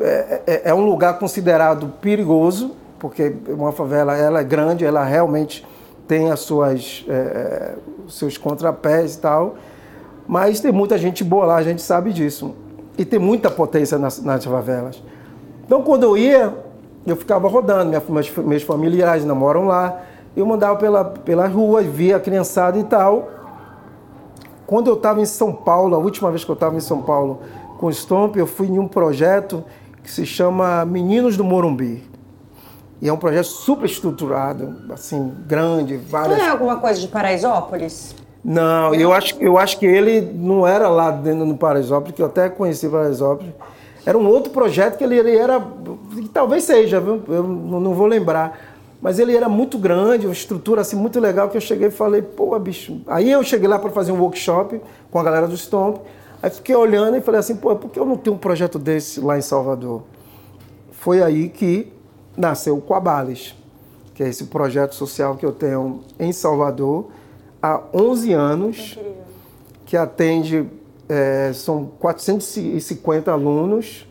É, 0.00 0.40
é, 0.46 0.62
é, 0.66 0.74
um 0.74 0.84
lugar 0.84 1.18
considerado 1.18 1.88
perigoso, 2.00 2.72
porque 2.98 3.34
uma 3.48 3.72
favela 3.72 4.16
ela 4.16 4.40
é 4.40 4.44
grande, 4.44 4.84
ela 4.84 5.02
realmente 5.02 5.66
tem 6.06 6.30
as 6.30 6.40
suas, 6.40 7.04
é, 7.08 7.74
seus 8.08 8.36
contrapés 8.36 9.14
e 9.14 9.18
tal, 9.18 9.56
mas 10.26 10.60
tem 10.60 10.70
muita 10.70 10.98
gente 10.98 11.24
boa 11.24 11.46
lá, 11.46 11.56
a 11.56 11.62
gente 11.62 11.80
sabe 11.80 12.12
disso. 12.12 12.54
E 12.98 13.04
tem 13.04 13.18
muita 13.18 13.50
potência 13.50 13.96
nas, 13.98 14.22
nas 14.22 14.44
favelas. 14.44 15.02
Então, 15.64 15.82
quando 15.82 16.02
eu 16.02 16.16
ia, 16.16 16.54
eu 17.06 17.16
ficava 17.16 17.48
rodando, 17.48 17.90
meus, 18.10 18.30
meus 18.36 18.62
familiares 18.62 19.24
namoram 19.24 19.66
lá, 19.66 20.02
eu 20.36 20.46
mandava 20.46 20.76
pela, 20.76 21.04
pela 21.04 21.46
rua, 21.46 21.82
via 21.82 22.16
a 22.16 22.20
criançada 22.20 22.78
e 22.78 22.84
tal. 22.84 23.28
Quando 24.66 24.88
eu 24.88 24.94
estava 24.94 25.20
em 25.20 25.24
São 25.24 25.52
Paulo, 25.52 25.94
a 25.94 25.98
última 25.98 26.30
vez 26.30 26.44
que 26.44 26.50
eu 26.50 26.54
estava 26.54 26.76
em 26.76 26.80
São 26.80 27.02
Paulo 27.02 27.40
com 27.78 27.86
o 27.86 27.92
Stomp, 27.92 28.36
eu 28.36 28.46
fui 28.46 28.66
em 28.66 28.78
um 28.78 28.86
projeto 28.86 29.64
que 30.02 30.10
se 30.10 30.26
chama 30.26 30.84
Meninos 30.84 31.36
do 31.36 31.44
Morumbi. 31.44 32.02
E 33.00 33.08
é 33.08 33.12
um 33.12 33.16
projeto 33.16 33.46
super 33.46 33.86
estruturado, 33.86 34.76
assim, 34.92 35.32
grande, 35.46 35.96
várias... 35.96 36.36
Não 36.36 36.44
é 36.44 36.48
alguma 36.48 36.76
coisa 36.76 37.00
de 37.00 37.06
Paraisópolis? 37.06 38.14
Não, 38.44 38.94
eu 38.94 39.12
acho, 39.12 39.36
eu 39.40 39.56
acho 39.56 39.78
que 39.78 39.86
ele 39.86 40.20
não 40.20 40.66
era 40.66 40.88
lá 40.88 41.10
dentro 41.10 41.46
do 41.46 41.56
Paraisópolis, 41.56 42.14
que 42.14 42.22
eu 42.22 42.26
até 42.26 42.48
conheci 42.48 42.88
Paraisópolis. 42.88 43.52
Era 44.04 44.16
um 44.16 44.26
outro 44.26 44.50
projeto 44.52 44.96
que 44.96 45.04
ele, 45.04 45.16
ele 45.16 45.36
era, 45.36 45.60
que 46.14 46.28
talvez 46.28 46.64
seja, 46.64 46.98
viu? 46.98 47.22
eu 47.28 47.42
não 47.42 47.94
vou 47.94 48.06
lembrar. 48.06 48.58
Mas 49.00 49.18
ele 49.18 49.36
era 49.36 49.48
muito 49.48 49.78
grande, 49.78 50.26
uma 50.26 50.32
estrutura 50.32 50.80
assim 50.80 50.96
muito 50.96 51.20
legal 51.20 51.48
que 51.48 51.56
eu 51.56 51.60
cheguei 51.60 51.88
e 51.88 51.90
falei, 51.90 52.20
pô, 52.20 52.58
bicho. 52.58 53.00
Aí 53.06 53.30
eu 53.30 53.42
cheguei 53.44 53.68
lá 53.68 53.78
para 53.78 53.90
fazer 53.90 54.10
um 54.10 54.20
workshop 54.20 54.80
com 55.10 55.18
a 55.18 55.22
galera 55.22 55.46
do 55.46 55.56
Stomp. 55.56 55.98
Aí 56.42 56.50
fiquei 56.50 56.74
olhando 56.74 57.16
e 57.16 57.20
falei 57.20 57.38
assim, 57.38 57.56
pô, 57.56 57.74
por 57.76 57.90
que 57.90 57.98
eu 57.98 58.04
não 58.04 58.16
tenho 58.16 58.34
um 58.34 58.38
projeto 58.38 58.78
desse 58.78 59.20
lá 59.20 59.38
em 59.38 59.42
Salvador? 59.42 60.02
Foi 60.90 61.22
aí 61.22 61.48
que 61.48 61.92
nasceu 62.36 62.76
o 62.76 62.80
Coabales, 62.80 63.54
que 64.14 64.22
é 64.22 64.28
esse 64.28 64.44
projeto 64.44 64.94
social 64.94 65.36
que 65.36 65.46
eu 65.46 65.52
tenho 65.52 66.00
em 66.18 66.32
Salvador 66.32 67.08
há 67.62 67.80
11 67.94 68.32
anos, 68.32 68.98
que 69.86 69.96
atende, 69.96 70.68
é, 71.08 71.52
são 71.54 71.86
450 72.00 73.30
alunos, 73.30 74.08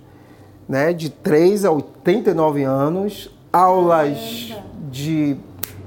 né, 0.67 0.91
de 0.91 1.10
3 1.10 1.65
a 1.65 1.72
89 1.72 2.63
anos, 2.63 3.29
aulas 3.51 4.53
de 4.97 5.37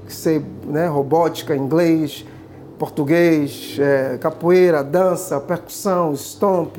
ser, 0.07 0.41
né, 0.65 0.87
robótica, 0.87 1.55
inglês, 1.55 2.25
português, 2.79 3.77
é, 3.79 4.17
capoeira, 4.17 4.83
dança, 4.83 5.39
percussão, 5.39 6.13
stomp, 6.13 6.77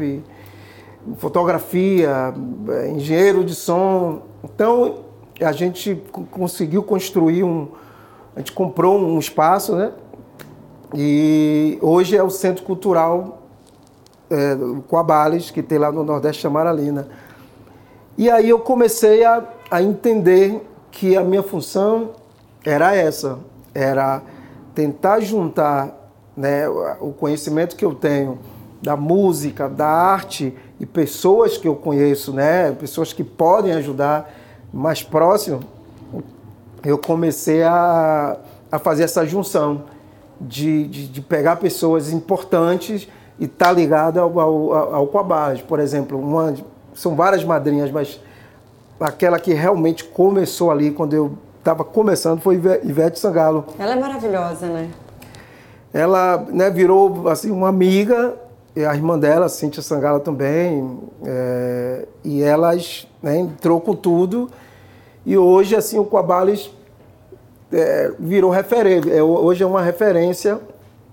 fotografia, 1.18 2.32
é, 2.68 2.90
engenheiro 2.90 3.44
de 3.44 3.54
som. 3.54 4.22
Então 4.42 5.00
a 5.40 5.52
gente 5.52 6.02
conseguiu 6.30 6.82
construir 6.82 7.44
um, 7.44 7.68
a 8.34 8.40
gente 8.40 8.52
comprou 8.52 8.98
um 8.98 9.18
espaço, 9.18 9.76
né? 9.76 9.92
E 10.94 11.78
hoje 11.80 12.16
é 12.16 12.22
o 12.22 12.30
Centro 12.30 12.64
Cultural 12.64 13.42
é, 14.30 14.56
Coabales, 14.88 15.50
que 15.50 15.62
tem 15.62 15.78
lá 15.78 15.92
no 15.92 16.02
Nordeste 16.02 16.46
Amaralina. 16.46 17.08
E 18.16 18.30
aí 18.30 18.48
eu 18.48 18.58
comecei 18.58 19.24
a, 19.24 19.42
a 19.70 19.82
entender 19.82 20.60
que 20.90 21.16
a 21.16 21.24
minha 21.24 21.42
função 21.42 22.10
era 22.64 22.94
essa, 22.94 23.38
era 23.74 24.22
tentar 24.74 25.20
juntar 25.20 26.10
né, 26.36 26.68
o 26.68 27.12
conhecimento 27.12 27.76
que 27.76 27.84
eu 27.84 27.94
tenho 27.94 28.38
da 28.80 28.96
música, 28.96 29.68
da 29.68 29.86
arte 29.86 30.54
e 30.80 30.86
pessoas 30.86 31.56
que 31.56 31.68
eu 31.68 31.76
conheço, 31.76 32.32
né, 32.32 32.72
pessoas 32.72 33.12
que 33.12 33.22
podem 33.22 33.72
ajudar 33.72 34.32
mais 34.72 35.02
próximo, 35.02 35.60
eu 36.84 36.98
comecei 36.98 37.62
a, 37.62 38.36
a 38.70 38.78
fazer 38.78 39.04
essa 39.04 39.24
junção 39.24 39.84
de, 40.40 40.88
de, 40.88 41.08
de 41.08 41.20
pegar 41.20 41.56
pessoas 41.56 42.12
importantes 42.12 43.06
e 43.38 43.44
estar 43.44 43.66
tá 43.66 43.72
ligado 43.72 44.18
ao, 44.18 44.40
ao, 44.40 44.94
ao 44.94 45.06
Por 45.68 45.78
exemplo, 45.78 46.18
uma, 46.18 46.54
são 46.94 47.14
várias 47.14 47.44
madrinhas, 47.44 47.90
mas 47.90 48.20
aquela 48.98 49.38
que 49.38 49.52
realmente 49.52 50.04
começou 50.04 50.70
ali 50.70 50.90
quando 50.90 51.14
eu 51.14 51.38
estava 51.62 51.84
começando 51.84 52.40
foi 52.40 52.56
Ivete 52.56 53.20
Sangalo. 53.20 53.64
Ela 53.78 53.92
é 53.92 53.96
maravilhosa, 53.96 54.66
né? 54.66 54.90
Ela 55.94 56.44
né, 56.50 56.68
virou 56.70 57.28
assim 57.28 57.52
uma 57.52 57.68
amiga, 57.68 58.34
a 58.76 58.94
irmã 58.94 59.16
dela, 59.16 59.48
Cíntia 59.48 59.80
Sangalo 59.80 60.18
também, 60.20 60.98
é, 61.24 62.06
e 62.24 62.42
elas 62.42 63.06
né, 63.22 63.38
entrou 63.38 63.80
com 63.80 63.94
tudo. 63.94 64.50
E 65.24 65.38
hoje 65.38 65.76
assim 65.76 65.98
o 65.98 66.04
Coabales 66.04 66.70
é, 67.72 68.10
virou 68.18 68.50
referência, 68.50 69.10
é, 69.12 69.22
hoje 69.22 69.62
é 69.62 69.66
uma 69.66 69.82
referência 69.82 70.58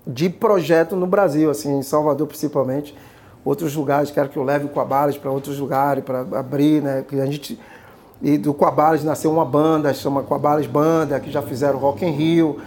de 0.08 0.30
projeto 0.30 0.96
no 0.96 1.06
Brasil, 1.06 1.52
assim, 1.52 1.78
em 1.78 1.84
Salvador 1.84 2.26
principalmente. 2.26 2.96
Outros 3.46 3.76
lugares, 3.76 4.10
quero 4.10 4.30
que 4.30 4.38
eu 4.38 4.44
leve 4.44 4.66
o 4.66 4.70
Coabales 4.70 5.16
para 5.16 5.30
outros 5.30 5.60
lugares, 5.60 6.04
para 6.04 6.22
abrir, 6.22 6.82
né? 6.82 7.06
Que 7.08 7.20
a 7.22 7.26
gente 7.26 7.60
e 8.22 8.38
do 8.38 8.54
Coabales 8.54 9.04
nasceu 9.04 9.32
uma 9.32 9.46
banda, 9.46 9.94
chama 9.94 10.24
Coabales 10.24 10.68
Banda, 10.68 11.20
que 11.20 11.32
já 11.32 11.42
fizeram 11.42 11.80
Rock 11.80 12.06
in 12.06 12.12
Rio. 12.12 12.58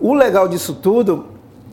O, 0.00 0.10
o, 0.10 0.14
legal 0.14 0.46
disso 0.46 0.74
tudo, 0.74 1.26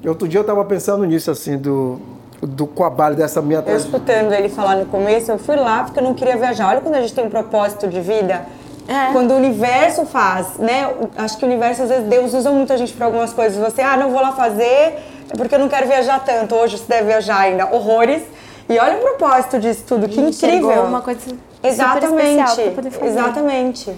outro 0.05 0.27
dia 0.27 0.39
eu 0.39 0.41
estava 0.41 0.63
pensando 0.65 1.05
nisso, 1.05 1.29
assim, 1.29 1.57
do, 1.57 1.99
do 2.41 2.65
Coabale, 2.65 3.15
dessa 3.15 3.41
minha 3.41 3.63
Eu 3.65 3.77
escutando 3.77 4.33
ele 4.33 4.49
falar 4.49 4.77
no 4.77 4.85
começo, 4.85 5.31
eu 5.31 5.37
fui 5.37 5.55
lá 5.55 5.83
porque 5.83 5.99
eu 5.99 6.03
não 6.03 6.13
queria 6.13 6.37
viajar. 6.37 6.69
Olha 6.69 6.81
quando 6.81 6.95
a 6.95 7.01
gente 7.01 7.13
tem 7.13 7.25
um 7.25 7.29
propósito 7.29 7.87
de 7.87 8.01
vida. 8.01 8.45
É. 8.87 9.11
Quando 9.11 9.31
o 9.31 9.35
universo 9.35 10.05
faz, 10.05 10.57
né? 10.57 10.89
Acho 11.17 11.37
que 11.37 11.43
o 11.43 11.47
universo, 11.47 11.83
às 11.83 11.89
vezes, 11.89 12.07
Deus 12.07 12.33
usa 12.33 12.49
muito 12.51 12.71
a 12.71 12.77
gente 12.77 12.93
para 12.93 13.05
algumas 13.05 13.33
coisas. 13.33 13.57
Você, 13.57 13.81
ah, 13.81 13.97
não 13.97 14.11
vou 14.11 14.21
lá 14.21 14.31
fazer 14.31 14.95
é 15.29 15.35
porque 15.35 15.53
eu 15.53 15.59
não 15.59 15.67
quero 15.67 15.87
viajar 15.87 16.23
tanto. 16.23 16.55
Hoje 16.55 16.77
você 16.77 16.85
deve 16.87 17.07
viajar 17.07 17.39
ainda 17.39 17.65
horrores. 17.67 18.23
E 18.69 18.77
olha 18.77 18.97
o 18.97 19.01
propósito 19.01 19.59
disso 19.59 19.83
tudo, 19.88 20.07
que 20.09 20.19
E 20.19 20.29
incrível. 20.29 20.83
uma 20.83 21.01
coisa 21.01 21.19
super 21.21 21.38
Exatamente, 21.63 22.41
especial 22.41 22.55
pra 22.67 22.75
poder 22.75 22.91
fazer. 22.91 23.05
exatamente. 23.12 23.95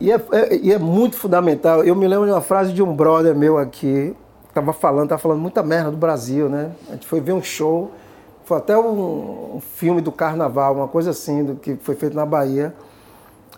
E 0.00 0.12
é, 0.12 0.20
é- 0.32 0.56
e 0.56 0.72
é 0.72 0.78
muito 0.78 1.16
fundamental. 1.16 1.84
Eu 1.84 1.94
me 1.94 2.06
lembro 2.06 2.26
de 2.26 2.32
uma 2.32 2.40
frase 2.40 2.72
de 2.72 2.82
um 2.82 2.94
brother 2.94 3.34
meu 3.34 3.58
aqui, 3.58 4.14
que 4.48 4.54
tava 4.54 4.72
falando, 4.72 5.08
tava 5.10 5.20
falando 5.20 5.40
muita 5.40 5.62
merda 5.62 5.90
do 5.90 5.96
Brasil, 5.96 6.48
né? 6.48 6.70
A 6.88 6.92
gente 6.92 7.06
foi 7.06 7.20
ver 7.20 7.32
um 7.32 7.42
show, 7.42 7.90
foi 8.44 8.58
até 8.58 8.76
um, 8.76 9.56
um 9.56 9.60
filme 9.60 10.00
do 10.00 10.10
carnaval, 10.12 10.74
uma 10.74 10.88
coisa 10.88 11.10
assim, 11.10 11.44
do 11.44 11.54
que 11.56 11.76
foi 11.76 11.94
feito 11.94 12.14
na 12.16 12.26
Bahia. 12.26 12.74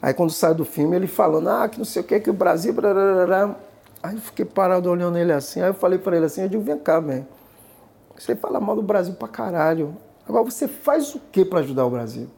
Aí 0.03 0.15
quando 0.15 0.31
saiu 0.31 0.55
do 0.55 0.65
filme, 0.65 0.97
ele 0.97 1.07
falando, 1.07 1.49
ah, 1.49 1.69
que 1.69 1.79
não 1.79 1.85
sei 1.85 2.01
o 2.01 2.05
que, 2.05 2.21
que 2.21 2.31
o 2.31 2.35
Brasil. 2.35 2.75
Aí 4.03 4.15
eu 4.15 4.21
fiquei 4.21 4.45
parado 4.47 4.91
olhando 4.91 5.19
ele 5.19 5.33
assim. 5.33 5.61
Aí 5.61 5.69
eu 5.69 5.75
falei 5.75 5.99
pra 5.99 6.17
ele 6.17 6.25
assim, 6.27 6.43
eu 6.43 6.49
digo, 6.49 6.63
vem 6.63 6.79
cá, 6.79 7.01
velho. 7.01 7.27
Você 8.17 8.35
fala 8.37 8.59
mal 8.61 8.77
do 8.77 8.83
Brasil 8.83 9.15
pra 9.15 9.29
caralho. 9.29 9.95
Agora 10.31 10.45
você 10.45 10.69
faz 10.69 11.13
o 11.15 11.21
que 11.33 11.45
pra 11.45 11.59
ajudar 11.59 11.85
o 11.85 11.91
Brasil? 11.91 12.29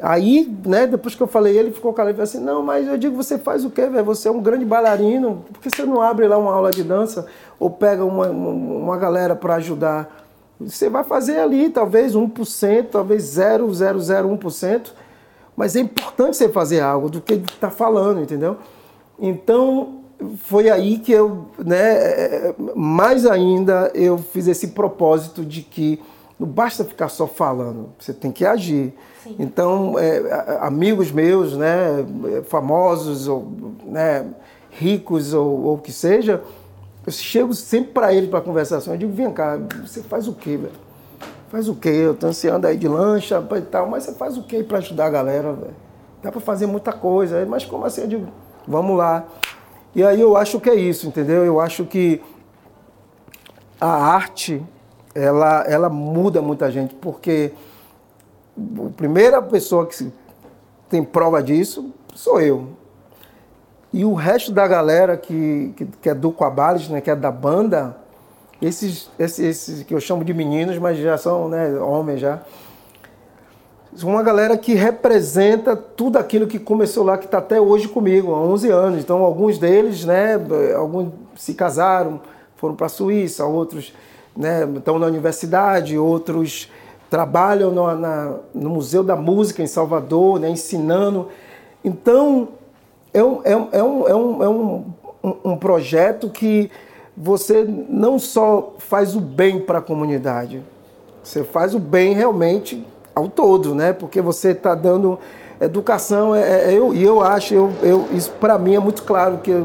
Aí, 0.00 0.54
né, 0.66 0.86
depois 0.86 1.14
que 1.14 1.22
eu 1.22 1.26
falei, 1.26 1.56
ele 1.56 1.72
ficou 1.72 1.90
calado 1.90 2.12
e 2.12 2.16
falou 2.16 2.24
assim, 2.24 2.38
não, 2.38 2.62
mas 2.62 2.86
eu 2.86 2.98
digo, 2.98 3.16
você 3.16 3.38
faz 3.38 3.64
o 3.64 3.70
quê, 3.70 3.86
velho? 3.86 4.04
Você 4.04 4.28
é 4.28 4.30
um 4.30 4.42
grande 4.42 4.64
bailarino, 4.64 5.42
por 5.50 5.58
que 5.62 5.70
você 5.70 5.84
não 5.84 6.02
abre 6.02 6.28
lá 6.28 6.36
uma 6.36 6.52
aula 6.52 6.70
de 6.70 6.84
dança 6.84 7.26
ou 7.58 7.70
pega 7.70 8.04
uma, 8.04 8.28
uma, 8.28 8.50
uma 8.50 8.96
galera 8.98 9.34
para 9.34 9.54
ajudar? 9.54 10.26
Você 10.60 10.90
vai 10.90 11.02
fazer 11.02 11.38
ali, 11.38 11.70
talvez 11.70 12.14
1%, 12.14 12.88
talvez 12.90 13.24
0,001%, 13.24 14.92
mas 15.56 15.74
é 15.74 15.80
importante 15.80 16.36
você 16.36 16.50
fazer 16.50 16.80
algo 16.80 17.08
do 17.08 17.22
que 17.22 17.32
ele 17.32 17.44
está 17.44 17.70
falando, 17.70 18.20
entendeu? 18.20 18.58
Então, 19.18 20.00
foi 20.44 20.68
aí 20.68 20.98
que 20.98 21.12
eu, 21.12 21.46
né, 21.58 22.54
mais 22.74 23.24
ainda, 23.24 23.90
eu 23.94 24.18
fiz 24.18 24.46
esse 24.46 24.68
propósito 24.68 25.42
de 25.42 25.62
que 25.62 26.02
não 26.38 26.46
basta 26.46 26.84
ficar 26.84 27.08
só 27.08 27.26
falando, 27.26 27.90
você 27.98 28.12
tem 28.12 28.30
que 28.30 28.44
agir. 28.44 28.94
Então, 29.38 29.98
é, 29.98 30.58
amigos 30.60 31.10
meus, 31.10 31.56
né, 31.56 32.04
famosos, 32.44 33.26
ou, 33.26 33.50
né, 33.84 34.26
ricos 34.70 35.32
ou 35.32 35.74
o 35.74 35.78
que 35.78 35.92
seja, 35.92 36.42
eu 37.06 37.12
chego 37.12 37.54
sempre 37.54 37.92
para 37.92 38.12
eles 38.12 38.28
para 38.28 38.40
conversação. 38.40 38.94
Eu 38.94 38.98
digo, 38.98 39.12
vem 39.12 39.32
cá, 39.32 39.58
você 39.84 40.02
faz 40.02 40.28
o 40.28 40.34
quê, 40.34 40.56
velho? 40.56 40.86
Faz 41.48 41.68
o 41.68 41.74
quê? 41.74 41.88
Eu 41.88 42.14
tô 42.14 42.26
ansiando 42.26 42.66
aí 42.66 42.76
de 42.76 42.88
lancha 42.88 43.42
e 43.56 43.60
tal, 43.62 43.88
mas 43.88 44.04
você 44.04 44.12
faz 44.12 44.36
o 44.36 44.42
quê 44.42 44.62
para 44.62 44.78
ajudar 44.78 45.06
a 45.06 45.10
galera, 45.10 45.52
velho? 45.52 45.74
Dá 46.22 46.32
para 46.32 46.40
fazer 46.40 46.66
muita 46.66 46.92
coisa. 46.92 47.46
Mas 47.46 47.64
como 47.64 47.84
assim? 47.84 48.02
Eu 48.02 48.08
digo, 48.08 48.28
vamos 48.66 48.96
lá. 48.96 49.24
E 49.94 50.02
aí 50.02 50.20
eu 50.20 50.36
acho 50.36 50.60
que 50.60 50.68
é 50.68 50.74
isso, 50.74 51.06
entendeu? 51.06 51.44
Eu 51.44 51.60
acho 51.60 51.84
que 51.84 52.20
a 53.80 53.86
arte, 53.86 54.62
ela, 55.16 55.64
ela 55.66 55.88
muda 55.88 56.42
muita 56.42 56.70
gente, 56.70 56.94
porque 56.94 57.52
a 58.58 58.90
primeira 58.90 59.40
pessoa 59.40 59.86
que 59.86 60.12
tem 60.90 61.02
prova 61.02 61.42
disso 61.42 61.92
sou 62.14 62.40
eu. 62.40 62.68
E 63.92 64.04
o 64.04 64.12
resto 64.12 64.52
da 64.52 64.66
galera 64.66 65.16
que, 65.16 65.72
que, 65.76 65.86
que 65.86 66.10
é 66.10 66.14
do 66.14 66.30
Coabales, 66.30 66.88
né, 66.88 67.00
que 67.00 67.10
é 67.10 67.16
da 67.16 67.30
banda, 67.30 67.96
esses, 68.60 69.10
esses, 69.18 69.38
esses 69.44 69.82
que 69.84 69.94
eu 69.94 70.00
chamo 70.00 70.22
de 70.22 70.34
meninos, 70.34 70.78
mas 70.78 70.98
já 70.98 71.16
são 71.16 71.48
né, 71.48 71.78
homens 71.78 72.20
já, 72.20 72.40
são 73.94 74.10
uma 74.10 74.22
galera 74.22 74.58
que 74.58 74.74
representa 74.74 75.74
tudo 75.74 76.18
aquilo 76.18 76.46
que 76.46 76.58
começou 76.58 77.04
lá, 77.04 77.16
que 77.16 77.24
está 77.24 77.38
até 77.38 77.58
hoje 77.58 77.88
comigo, 77.88 78.34
há 78.34 78.40
11 78.40 78.70
anos. 78.70 79.00
Então, 79.00 79.22
alguns 79.22 79.56
deles, 79.56 80.04
né, 80.04 80.34
alguns 80.76 81.10
se 81.34 81.54
casaram, 81.54 82.20
foram 82.56 82.74
para 82.74 82.86
a 82.86 82.90
Suíça, 82.90 83.46
outros 83.46 83.94
né, 84.36 84.68
estão 84.76 84.98
na 84.98 85.06
universidade, 85.06 85.96
outros 85.98 86.70
trabalham 87.08 87.70
no, 87.70 87.94
na- 87.94 88.34
no 88.54 88.70
Museu 88.70 89.02
da 89.02 89.16
Música 89.16 89.62
em 89.62 89.66
Salvador, 89.66 90.40
né, 90.40 90.50
ensinando. 90.50 91.28
Então, 91.84 92.48
é 93.14 93.22
um, 93.22 93.40
é 93.44 93.56
um, 93.56 93.68
é 93.72 93.82
um, 93.82 94.08
é 94.08 94.44
é 94.44 94.48
um, 94.48 94.84
um- 95.44 95.56
projeto 95.56 96.28
que 96.28 96.70
você 97.16 97.64
não 97.88 98.18
só 98.18 98.74
faz 98.78 99.16
o 99.16 99.20
bem 99.20 99.58
para 99.60 99.78
a 99.78 99.82
comunidade, 99.82 100.62
você 101.22 101.42
faz 101.42 101.74
o 101.74 101.78
bem 101.78 102.12
realmente 102.12 102.86
ao 103.14 103.28
todo, 103.28 103.74
né? 103.74 103.92
Porque 103.92 104.20
você 104.20 104.50
está 104.50 104.74
dando 104.74 105.18
educação. 105.60 106.34
É, 106.34 106.66
é- 106.72 106.74
eu, 106.78 106.92
e 106.94 107.02
eu 107.02 107.22
acho, 107.22 107.54
eu, 107.54 107.72
eu, 107.82 108.06
isso 108.12 108.30
para 108.32 108.58
mim 108.58 108.74
é 108.74 108.78
muito 108.78 109.02
claro 109.04 109.38
que 109.38 109.64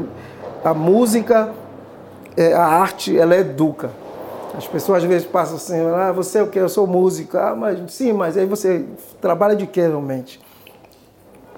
a 0.64 0.72
música, 0.72 1.52
é, 2.36 2.54
a 2.54 2.64
arte, 2.64 3.16
ela 3.18 3.36
educa. 3.36 3.90
As 4.56 4.66
pessoas 4.66 5.02
às 5.02 5.08
vezes 5.08 5.26
passam 5.26 5.56
assim, 5.56 5.80
ah, 5.80 6.12
você 6.12 6.38
é 6.38 6.42
o 6.42 6.46
que? 6.46 6.58
Eu 6.58 6.68
sou 6.68 6.86
músico. 6.86 7.38
Ah, 7.38 7.54
mas 7.56 7.92
sim, 7.92 8.12
mas 8.12 8.36
aí 8.36 8.44
você 8.44 8.84
trabalha 9.20 9.56
de 9.56 9.66
quê 9.66 9.82
realmente? 9.82 10.40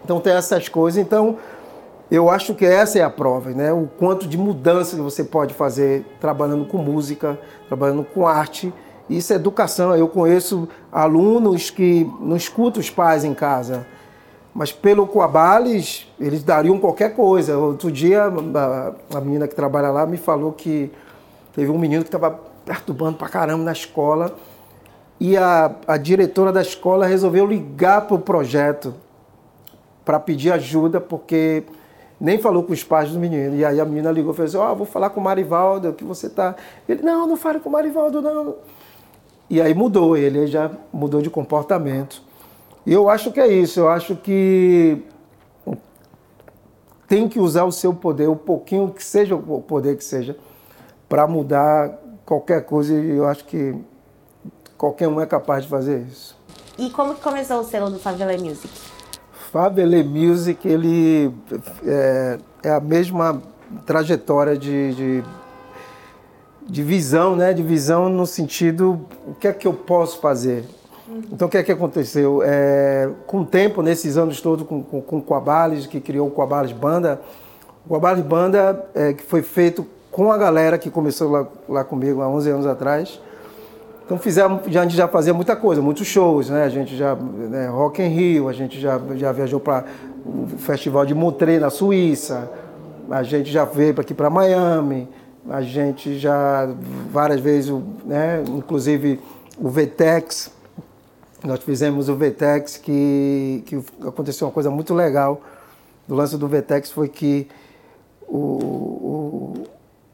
Então 0.04 0.20
tem 0.20 0.32
essas 0.32 0.68
coisas. 0.68 1.02
Então 1.02 1.36
eu 2.10 2.30
acho 2.30 2.54
que 2.54 2.64
essa 2.64 2.98
é 2.98 3.02
a 3.02 3.10
prova, 3.10 3.50
né? 3.50 3.72
O 3.72 3.88
quanto 3.98 4.28
de 4.28 4.38
mudança 4.38 4.94
que 4.94 5.02
você 5.02 5.24
pode 5.24 5.54
fazer 5.54 6.04
trabalhando 6.20 6.66
com 6.66 6.78
música, 6.78 7.38
trabalhando 7.66 8.04
com 8.04 8.26
arte. 8.26 8.72
Isso 9.10 9.32
é 9.32 9.36
educação. 9.36 9.94
Eu 9.96 10.08
conheço 10.08 10.68
alunos 10.92 11.70
que 11.70 12.08
não 12.20 12.36
escutam 12.36 12.80
os 12.80 12.90
pais 12.90 13.24
em 13.24 13.34
casa, 13.34 13.86
mas 14.54 14.70
pelo 14.70 15.06
Coabales 15.06 16.06
eles 16.20 16.44
dariam 16.44 16.78
qualquer 16.78 17.16
coisa. 17.16 17.58
Outro 17.58 17.90
dia 17.90 18.24
a, 18.24 19.16
a 19.18 19.20
menina 19.20 19.48
que 19.48 19.54
trabalha 19.54 19.90
lá 19.90 20.06
me 20.06 20.16
falou 20.16 20.52
que 20.52 20.92
teve 21.52 21.72
um 21.72 21.78
menino 21.78 22.04
que 22.04 22.08
estava 22.08 22.53
perturbando 22.64 23.16
pra 23.16 23.28
caramba 23.28 23.64
na 23.64 23.72
escola 23.72 24.34
e 25.20 25.36
a, 25.36 25.74
a 25.86 25.96
diretora 25.96 26.52
da 26.52 26.60
escola 26.60 27.06
resolveu 27.06 27.46
ligar 27.46 28.02
para 28.02 28.16
o 28.16 28.18
projeto 28.18 28.94
para 30.04 30.20
pedir 30.20 30.52
ajuda, 30.52 31.00
porque 31.00 31.64
nem 32.20 32.38
falou 32.38 32.62
com 32.62 32.72
os 32.72 32.84
pais 32.84 33.10
do 33.10 33.18
menino. 33.18 33.56
E 33.56 33.64
aí 33.64 33.80
a 33.80 33.84
menina 33.84 34.10
ligou 34.10 34.32
e 34.32 34.36
falou 34.36 34.48
assim: 34.48 34.56
Ó, 34.56 34.74
vou 34.74 34.86
falar 34.86 35.10
com 35.10 35.20
o 35.20 35.24
Marivaldo, 35.24 35.92
que 35.92 36.04
você 36.04 36.28
tá. 36.28 36.54
Ele, 36.88 37.02
não, 37.02 37.26
não 37.26 37.36
fale 37.36 37.60
com 37.60 37.68
o 37.68 37.72
Marivaldo, 37.72 38.20
não. 38.20 38.56
E 39.48 39.60
aí 39.60 39.74
mudou, 39.74 40.16
ele 40.16 40.46
já 40.46 40.70
mudou 40.92 41.22
de 41.22 41.30
comportamento. 41.30 42.22
E 42.86 42.92
eu 42.92 43.08
acho 43.08 43.32
que 43.32 43.40
é 43.40 43.46
isso, 43.46 43.80
eu 43.80 43.88
acho 43.88 44.16
que 44.16 45.02
tem 47.08 47.28
que 47.28 47.38
usar 47.38 47.64
o 47.64 47.72
seu 47.72 47.94
poder, 47.94 48.28
o 48.28 48.36
pouquinho 48.36 48.90
que 48.90 49.02
seja 49.02 49.34
o 49.34 49.62
poder 49.62 49.96
que 49.96 50.04
seja, 50.04 50.36
para 51.08 51.26
mudar 51.26 51.98
qualquer 52.24 52.64
coisa. 52.64 52.94
E 52.94 53.10
eu 53.10 53.26
acho 53.26 53.44
que 53.44 53.74
qualquer 54.76 55.08
um 55.08 55.20
é 55.20 55.26
capaz 55.26 55.64
de 55.64 55.68
fazer 55.68 56.00
isso. 56.02 56.36
E 56.78 56.90
como 56.90 57.14
que 57.14 57.20
começou 57.20 57.60
o 57.60 57.64
selo 57.64 57.90
do 57.90 57.98
Favela 57.98 58.36
Music? 58.36 58.68
Favela 59.52 60.02
Music, 60.02 60.66
ele 60.66 61.32
é, 61.86 62.38
é 62.64 62.70
a 62.70 62.80
mesma 62.80 63.40
trajetória 63.86 64.56
de, 64.56 64.94
de, 64.94 65.24
de 66.66 66.82
visão, 66.82 67.36
né? 67.36 67.52
De 67.52 67.62
visão 67.62 68.08
no 68.08 68.26
sentido, 68.26 69.06
o 69.26 69.34
que 69.34 69.46
é 69.46 69.52
que 69.52 69.66
eu 69.66 69.72
posso 69.72 70.20
fazer? 70.20 70.64
Então, 71.30 71.46
o 71.46 71.50
que 71.50 71.58
é 71.58 71.62
que 71.62 71.70
aconteceu? 71.70 72.42
É, 72.42 73.10
com 73.26 73.42
o 73.42 73.46
tempo, 73.46 73.82
nesses 73.82 74.16
anos 74.16 74.40
todos, 74.40 74.66
com, 74.66 74.82
com, 74.82 75.00
com 75.00 75.18
o 75.18 75.22
Coabales, 75.22 75.86
que 75.86 76.00
criou 76.00 76.28
o 76.28 76.30
Coabales 76.30 76.72
Banda, 76.72 77.20
o 77.84 77.88
Coabales 77.90 78.24
Banda, 78.24 78.84
é, 78.94 79.12
que 79.12 79.22
foi 79.22 79.42
feito 79.42 79.86
com 80.14 80.30
a 80.30 80.38
galera 80.38 80.78
que 80.78 80.90
começou 80.90 81.28
lá, 81.28 81.46
lá 81.68 81.82
comigo 81.82 82.22
há 82.22 82.28
11 82.28 82.48
anos 82.50 82.66
atrás, 82.66 83.20
então 84.06 84.16
fizemos, 84.16 84.60
já, 84.68 84.80
a 84.80 84.84
gente 84.84 84.94
já 84.96 85.08
fazia 85.08 85.34
muita 85.34 85.56
coisa, 85.56 85.82
muitos 85.82 86.06
shows, 86.06 86.48
né? 86.50 86.62
A 86.62 86.68
gente 86.68 86.96
já, 86.96 87.16
né, 87.16 87.66
Rock 87.66 88.00
in 88.00 88.06
Rio, 88.08 88.48
a 88.48 88.52
gente 88.52 88.80
já, 88.80 89.00
já 89.16 89.32
viajou 89.32 89.58
para 89.58 89.84
o 90.24 90.46
Festival 90.56 91.04
de 91.04 91.14
Montreux 91.14 91.60
na 91.60 91.68
Suíça, 91.68 92.48
a 93.10 93.24
gente 93.24 93.50
já 93.50 93.64
veio 93.64 93.92
aqui 94.00 94.14
para 94.14 94.30
Miami, 94.30 95.08
a 95.50 95.62
gente 95.62 96.16
já 96.16 96.68
várias 97.10 97.40
vezes, 97.40 97.74
né? 98.04 98.44
Inclusive 98.46 99.18
o 99.58 99.68
VTEX, 99.68 100.52
nós 101.42 101.58
fizemos 101.64 102.08
o 102.08 102.14
VTEX 102.14 102.76
que, 102.76 103.64
que 103.66 103.82
aconteceu 104.06 104.46
uma 104.46 104.52
coisa 104.54 104.70
muito 104.70 104.94
legal 104.94 105.40
do 106.06 106.14
lance 106.14 106.36
do 106.36 106.46
VTEX 106.46 106.92
foi 106.92 107.08
que 107.08 107.48
o, 108.28 108.36
o- 108.38 109.64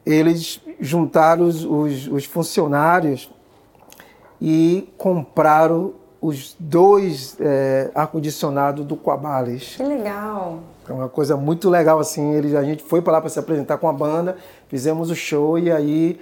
eles 0.04 0.60
juntaram 0.80 1.44
os, 1.46 1.64
os- 1.64 2.06
os 2.08 2.24
funcionários 2.24 3.30
e 4.40 4.88
compraram 4.96 5.92
os 6.20 6.54
dois 6.58 7.36
é, 7.40 7.90
ar-condicionados 7.94 8.84
do 8.84 8.96
Coabales. 8.96 9.76
Que 9.76 9.82
legal. 9.82 10.60
É 10.88 10.92
uma 10.92 11.08
coisa 11.08 11.36
muito 11.36 11.70
legal 11.70 11.98
assim. 11.98 12.32
Eles, 12.34 12.54
a 12.54 12.62
gente 12.62 12.82
foi 12.82 13.00
para 13.00 13.14
lá 13.14 13.20
para 13.20 13.30
se 13.30 13.38
apresentar 13.38 13.78
com 13.78 13.88
a 13.88 13.92
banda, 13.92 14.36
fizemos 14.68 15.10
o 15.10 15.14
show 15.14 15.58
e 15.58 15.70
aí 15.70 16.20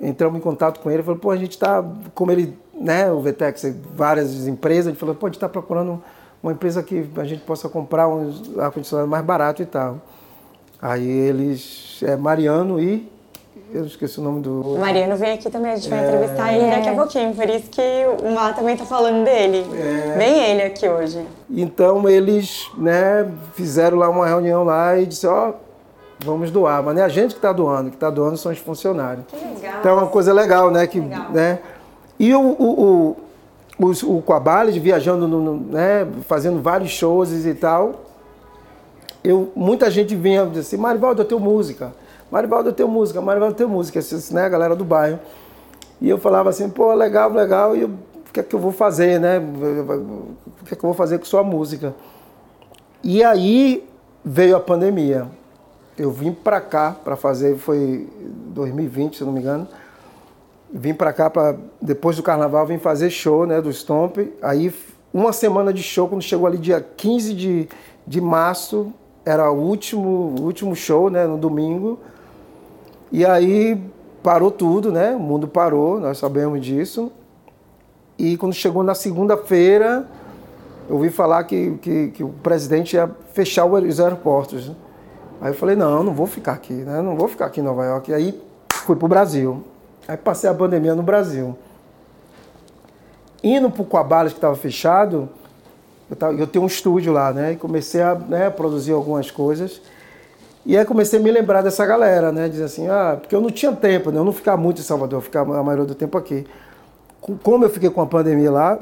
entramos 0.00 0.38
em 0.38 0.40
contato 0.42 0.80
com 0.80 0.90
ele, 0.90 1.02
falou, 1.02 1.18
pô, 1.18 1.30
a 1.30 1.36
gente 1.36 1.52
está, 1.52 1.82
como 2.14 2.30
ele, 2.30 2.56
né, 2.78 3.10
o 3.10 3.20
Vetex, 3.20 3.74
várias 3.94 4.46
empresas, 4.46 4.88
ele 4.88 4.96
falou, 4.96 5.14
pô, 5.14 5.26
a 5.26 5.28
gente 5.28 5.36
está 5.36 5.48
procurando 5.48 6.02
uma 6.42 6.52
empresa 6.52 6.82
que 6.82 7.08
a 7.16 7.24
gente 7.24 7.42
possa 7.42 7.68
comprar 7.68 8.06
um 8.06 8.30
ar-condicionado 8.58 9.08
mais 9.08 9.24
barato 9.24 9.62
e 9.62 9.66
tal. 9.66 9.98
Aí 10.80 11.08
eles, 11.08 12.00
é 12.02 12.16
Mariano 12.16 12.78
e, 12.80 13.08
eu 13.72 13.84
esqueci 13.86 14.20
o 14.20 14.22
nome 14.22 14.40
do... 14.42 14.60
O 14.74 14.78
Mariano 14.78 15.16
vem 15.16 15.32
aqui 15.32 15.50
também, 15.50 15.72
a 15.72 15.76
gente 15.76 15.88
vai 15.88 16.06
entrevistar 16.06 16.52
ele 16.52 16.70
daqui 16.70 16.88
a 16.88 16.94
pouquinho, 16.94 17.34
por 17.34 17.48
isso 17.48 17.68
que 17.70 17.82
o 18.22 18.30
Má 18.34 18.52
também 18.52 18.76
tá 18.76 18.84
falando 18.84 19.24
dele. 19.24 19.64
Vem 20.16 20.50
ele 20.50 20.62
aqui 20.62 20.88
hoje. 20.88 21.26
Então 21.50 22.08
eles, 22.08 22.70
né, 22.76 23.28
fizeram 23.54 23.98
lá 23.98 24.08
uma 24.08 24.26
reunião 24.26 24.62
lá 24.64 24.96
e 24.98 25.06
disse, 25.06 25.26
ó, 25.26 25.52
vamos 26.24 26.50
doar, 26.50 26.82
mas 26.82 26.94
não 26.94 27.02
é 27.02 27.04
a 27.04 27.08
gente 27.08 27.30
que 27.32 27.38
está 27.38 27.52
doando, 27.52 27.90
que 27.90 27.96
está 27.96 28.08
doando 28.10 28.36
são 28.36 28.52
os 28.52 28.58
funcionários. 28.58 29.24
Que 29.28 29.36
legal. 29.36 29.80
Então 29.80 29.90
é 29.90 29.94
uma 29.94 30.06
coisa 30.06 30.32
legal, 30.32 30.70
né? 30.70 30.86
Que, 30.86 31.00
Legal. 31.00 31.30
né? 31.32 31.58
E 32.18 32.34
o, 32.34 32.40
o, 32.40 33.16
o, 33.78 33.86
os- 33.88 34.02
o 34.02 34.22
Coabales 34.22 34.76
viajando, 34.76 35.26
no, 35.26 35.40
no- 35.40 35.72
né? 35.72 36.06
fazendo 36.28 36.62
vários 36.62 36.90
shows 36.90 37.32
e 37.44 37.54
tal. 37.54 38.05
Eu, 39.22 39.52
muita 39.56 39.90
gente 39.90 40.14
vinha 40.14 40.46
dizer 40.46 40.60
assim, 40.60 40.76
Marivaldo, 40.76 41.22
eu 41.22 41.26
tenho 41.26 41.40
música. 41.40 41.92
Marivaldo, 42.30 42.70
eu 42.70 42.72
tenho 42.72 42.88
música. 42.88 43.20
Marivaldo, 43.20 43.54
eu 43.54 43.56
tenho 43.56 43.68
música. 43.68 43.98
Esses, 43.98 44.30
né? 44.30 44.44
A 44.44 44.48
galera 44.48 44.76
do 44.76 44.84
bairro. 44.84 45.18
E 46.00 46.08
eu 46.08 46.18
falava 46.18 46.50
assim, 46.50 46.68
pô, 46.68 46.92
legal, 46.94 47.30
legal. 47.32 47.76
E 47.76 47.84
o 47.84 47.98
que 48.32 48.40
é 48.40 48.42
que 48.42 48.54
eu 48.54 48.60
vou 48.60 48.72
fazer, 48.72 49.18
né? 49.18 49.38
O 49.38 50.64
que 50.64 50.74
é 50.74 50.76
que 50.76 50.84
eu 50.84 50.88
vou 50.88 50.94
fazer 50.94 51.18
com 51.18 51.24
sua 51.24 51.42
música? 51.42 51.94
E 53.02 53.22
aí 53.22 53.88
veio 54.24 54.56
a 54.56 54.60
pandemia. 54.60 55.28
Eu 55.96 56.10
vim 56.10 56.32
pra 56.32 56.60
cá 56.60 56.94
para 57.02 57.16
fazer, 57.16 57.56
foi 57.56 58.08
2020, 58.48 59.16
se 59.16 59.24
não 59.24 59.32
me 59.32 59.40
engano. 59.40 59.66
Vim 60.70 60.92
pra 60.92 61.12
cá 61.12 61.30
para 61.30 61.56
depois 61.80 62.16
do 62.16 62.22
carnaval 62.22 62.66
vim 62.66 62.78
fazer 62.78 63.08
show, 63.08 63.46
né, 63.46 63.62
do 63.62 63.72
Stomp. 63.72 64.18
Aí 64.42 64.74
uma 65.14 65.32
semana 65.32 65.72
de 65.72 65.82
show, 65.82 66.08
quando 66.08 66.20
chegou 66.20 66.46
ali 66.46 66.58
dia 66.58 66.84
15 66.96 67.32
de, 67.32 67.68
de 68.06 68.20
março, 68.20 68.92
era 69.26 69.50
o 69.50 69.60
último, 69.60 70.36
último 70.40 70.76
show, 70.76 71.10
né, 71.10 71.26
no 71.26 71.36
domingo. 71.36 71.98
E 73.10 73.26
aí 73.26 73.82
parou 74.22 74.52
tudo, 74.52 74.92
né? 74.92 75.16
O 75.16 75.18
mundo 75.18 75.48
parou, 75.48 75.98
nós 75.98 76.18
sabemos 76.18 76.64
disso. 76.64 77.10
E 78.16 78.36
quando 78.36 78.54
chegou 78.54 78.84
na 78.84 78.94
segunda-feira, 78.94 80.06
eu 80.88 80.94
ouvi 80.94 81.10
falar 81.10 81.42
que, 81.42 81.72
que, 81.82 82.08
que 82.08 82.22
o 82.22 82.28
presidente 82.28 82.94
ia 82.94 83.10
fechar 83.34 83.66
os 83.66 84.00
aeroportos. 84.00 84.68
né? 84.68 84.76
Aí 85.40 85.50
eu 85.50 85.54
falei, 85.54 85.74
não, 85.74 86.04
não 86.04 86.14
vou 86.14 86.26
ficar 86.26 86.52
aqui, 86.52 86.72
né? 86.72 87.02
Não 87.02 87.16
vou 87.16 87.26
ficar 87.26 87.46
aqui 87.46 87.60
em 87.60 87.64
Nova 87.64 87.84
York. 87.84 88.10
E 88.10 88.14
aí 88.14 88.42
fui 88.72 88.94
pro 88.94 89.08
Brasil. 89.08 89.62
Aí 90.06 90.16
passei 90.16 90.48
a 90.48 90.54
pandemia 90.54 90.94
no 90.94 91.02
Brasil. 91.02 91.58
Indo 93.42 93.70
pro 93.70 93.84
Coabalas, 93.84 94.32
que 94.32 94.38
estava 94.38 94.54
fechado, 94.54 95.28
eu, 96.10 96.38
eu 96.38 96.46
tenho 96.46 96.64
um 96.64 96.68
estúdio 96.68 97.12
lá, 97.12 97.32
né? 97.32 97.52
E 97.52 97.56
comecei 97.56 98.02
a 98.02 98.14
né, 98.14 98.50
produzir 98.50 98.92
algumas 98.92 99.30
coisas. 99.30 99.80
E 100.64 100.76
aí 100.76 100.84
comecei 100.84 101.18
a 101.18 101.22
me 101.22 101.30
lembrar 101.30 101.62
dessa 101.62 101.84
galera, 101.86 102.32
né? 102.32 102.48
Dizer 102.48 102.64
assim, 102.64 102.88
ah, 102.88 103.16
porque 103.20 103.34
eu 103.34 103.40
não 103.40 103.50
tinha 103.50 103.72
tempo, 103.72 104.10
né? 104.10 104.18
Eu 104.18 104.24
não 104.24 104.32
ficava 104.32 104.60
muito 104.60 104.80
em 104.80 104.84
Salvador, 104.84 105.18
eu 105.18 105.22
ficava 105.22 105.58
a 105.58 105.62
maioria 105.62 105.84
do 105.86 105.94
tempo 105.94 106.18
aqui. 106.18 106.46
Com- 107.20 107.36
Como 107.36 107.64
eu 107.64 107.70
fiquei 107.70 107.88
com 107.90 108.00
a 108.00 108.06
pandemia 108.06 108.50
lá, 108.50 108.78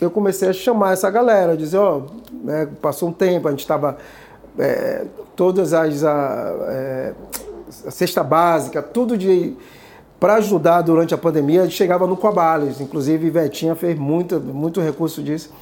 eu 0.00 0.10
comecei 0.10 0.48
a 0.48 0.52
chamar 0.52 0.92
essa 0.94 1.10
galera, 1.10 1.56
dizer, 1.56 1.78
ó, 1.78 2.02
né, 2.42 2.68
passou 2.82 3.08
um 3.10 3.12
tempo, 3.12 3.46
a 3.48 3.50
gente 3.50 3.60
estava 3.60 3.96
todas 5.36 5.72
as 5.72 6.04
a, 6.04 6.52
é, 6.68 7.12
a 7.86 7.90
cesta 7.90 8.22
básica, 8.22 8.82
tudo 8.82 9.16
de 9.16 9.54
para 10.20 10.34
ajudar 10.36 10.80
durante 10.80 11.12
a 11.12 11.18
pandemia, 11.18 11.60
a 11.60 11.64
gente 11.64 11.74
chegava 11.76 12.06
no 12.06 12.16
Coabales, 12.16 12.80
inclusive 12.80 13.28
Vetinha 13.28 13.74
fez 13.74 13.98
muito, 13.98 14.40
muito 14.40 14.80
recurso 14.80 15.22
disso, 15.22 15.52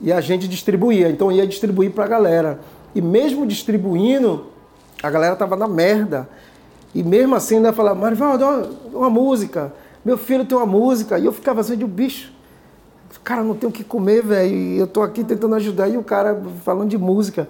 e 0.00 0.12
a 0.12 0.20
gente 0.20 0.48
distribuía, 0.48 1.08
então 1.08 1.30
ia 1.30 1.46
distribuir 1.46 1.92
para 1.92 2.04
a 2.04 2.08
galera. 2.08 2.60
E 2.94 3.00
mesmo 3.00 3.46
distribuindo, 3.46 4.46
a 5.02 5.10
galera 5.10 5.36
tava 5.36 5.56
na 5.56 5.68
merda. 5.68 6.28
E 6.94 7.02
mesmo 7.02 7.34
assim 7.34 7.56
ainda 7.56 7.72
falava, 7.72 8.00
Marivaldo, 8.00 8.76
uma 8.92 9.10
música, 9.10 9.72
meu 10.04 10.16
filho 10.16 10.44
tem 10.44 10.56
uma 10.56 10.66
música, 10.66 11.18
e 11.18 11.24
eu 11.24 11.32
ficava 11.32 11.60
assim 11.60 11.76
de 11.76 11.84
bicho. 11.84 12.32
Cara, 13.22 13.42
não 13.42 13.54
tenho 13.54 13.70
o 13.70 13.72
que 13.72 13.82
comer, 13.82 14.22
velho. 14.22 14.54
E 14.54 14.78
eu 14.78 14.86
tô 14.86 15.00
aqui 15.02 15.24
tentando 15.24 15.54
ajudar 15.54 15.88
e 15.88 15.96
o 15.96 16.02
cara 16.02 16.40
falando 16.62 16.90
de 16.90 16.98
música. 16.98 17.48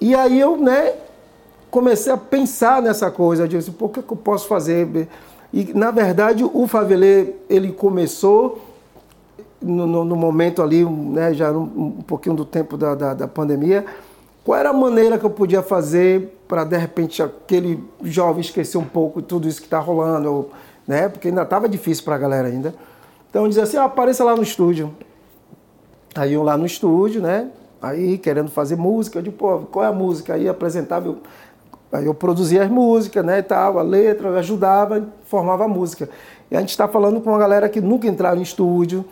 E 0.00 0.14
aí 0.14 0.38
eu, 0.38 0.56
né, 0.58 0.92
comecei 1.70 2.12
a 2.12 2.16
pensar 2.16 2.82
nessa 2.82 3.10
coisa. 3.10 3.44
Eu 3.44 3.48
disse, 3.48 3.70
pô, 3.70 3.86
o 3.86 3.88
que, 3.88 4.00
é 4.00 4.02
que 4.02 4.12
eu 4.12 4.16
posso 4.16 4.46
fazer? 4.46 5.08
E, 5.52 5.72
na 5.72 5.90
verdade, 5.90 6.44
o 6.44 6.66
Favelê, 6.66 7.34
ele 7.48 7.72
começou 7.72 8.60
no, 9.60 9.86
no- 9.86 10.04
no 10.04 10.16
momento 10.16 10.62
ali, 10.62 10.84
né, 10.84 11.32
já 11.34 11.50
um, 11.52 11.62
um 11.98 12.02
pouquinho 12.06 12.34
do 12.36 12.44
tempo 12.44 12.76
da, 12.76 12.94
da, 12.94 13.14
da 13.14 13.28
pandemia. 13.28 13.84
Qual 14.44 14.56
era 14.58 14.70
a 14.70 14.72
maneira 14.72 15.18
que 15.18 15.24
eu 15.26 15.30
podia 15.30 15.62
fazer 15.62 16.38
para, 16.46 16.62
de 16.64 16.76
repente, 16.76 17.22
aquele 17.22 17.82
jovem 18.04 18.40
esquecer 18.40 18.78
um 18.78 18.84
pouco 18.84 19.20
tudo 19.20 19.48
isso 19.48 19.60
que 19.60 19.66
está 19.66 19.80
rolando, 19.80 20.48
né? 20.86 21.08
Porque 21.08 21.28
ainda 21.28 21.42
estava 21.42 21.68
difícil 21.68 22.04
para 22.04 22.14
a 22.14 22.18
galera 22.18 22.46
ainda. 22.46 22.72
Então 23.28 23.48
dizia 23.48 23.64
assim, 23.64 23.76
ah, 23.76 23.84
apareça 23.84 24.22
lá 24.22 24.36
no 24.36 24.42
estúdio. 24.44 24.92
Aí 26.14 26.32
eu 26.32 26.42
lá 26.44 26.56
no 26.56 26.64
estúdio, 26.64 27.20
né? 27.20 27.48
Aí 27.82 28.18
querendo 28.18 28.50
fazer 28.50 28.76
música, 28.76 29.18
eu 29.18 29.22
digo, 29.22 29.36
pô, 29.36 29.58
qual 29.70 29.84
é 29.84 29.88
a 29.88 29.92
música? 29.92 30.34
Aí 30.34 30.48
apresentava, 30.48 31.08
eu, 31.08 31.18
aí 31.92 32.06
eu 32.06 32.14
produzia 32.14 32.62
as 32.62 32.70
músicas, 32.70 33.24
né, 33.24 33.40
e 33.40 33.42
tal, 33.42 33.78
a 33.78 33.82
letra, 33.82 34.28
eu 34.28 34.36
ajudava, 34.38 35.06
formava 35.26 35.64
a 35.64 35.68
música. 35.68 36.08
E 36.50 36.56
a 36.56 36.60
gente 36.60 36.70
está 36.70 36.86
falando 36.88 37.20
com 37.20 37.30
uma 37.30 37.38
galera 37.38 37.68
que 37.68 37.80
nunca 37.80 38.06
entraram 38.06 38.38
em 38.38 38.42
estúdio. 38.42 39.04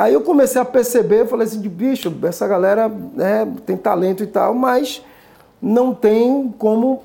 Aí 0.00 0.14
eu 0.14 0.22
comecei 0.22 0.58
a 0.58 0.64
perceber, 0.64 1.26
falei 1.26 1.46
assim, 1.46 1.60
de 1.60 1.68
bicho, 1.68 2.10
essa 2.22 2.48
galera 2.48 2.88
né, 2.88 3.46
tem 3.66 3.76
talento 3.76 4.22
e 4.22 4.26
tal, 4.26 4.54
mas 4.54 5.04
não 5.60 5.92
tem 5.92 6.54
como 6.56 7.02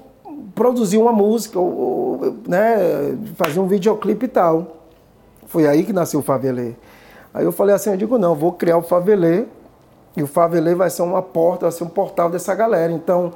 produzir 0.56 0.98
uma 0.98 1.12
música, 1.12 1.60
ou, 1.60 1.78
ou, 1.78 2.36
né, 2.48 3.18
fazer 3.36 3.60
um 3.60 3.68
videoclipe 3.68 4.24
e 4.24 4.30
tal. 4.30 4.78
Foi 5.48 5.68
aí 5.68 5.84
que 5.84 5.92
nasceu 5.92 6.22
o 6.22 6.24
Favelê. 6.24 6.72
Aí 7.34 7.44
eu 7.44 7.52
falei 7.52 7.76
assim, 7.76 7.90
eu 7.90 7.98
digo, 7.98 8.18
não, 8.18 8.34
vou 8.34 8.54
criar 8.54 8.78
o 8.78 8.82
Favelê, 8.82 9.44
e 10.16 10.24
o 10.24 10.28
Favelê 10.28 10.74
vai 10.74 10.90
ser 10.90 11.02
uma 11.02 11.22
porta, 11.22 11.66
vai 11.66 11.74
ser 11.74 11.84
um 11.84 11.90
portal 11.90 12.30
dessa 12.30 12.56
galera. 12.56 12.94
Então, 12.94 13.34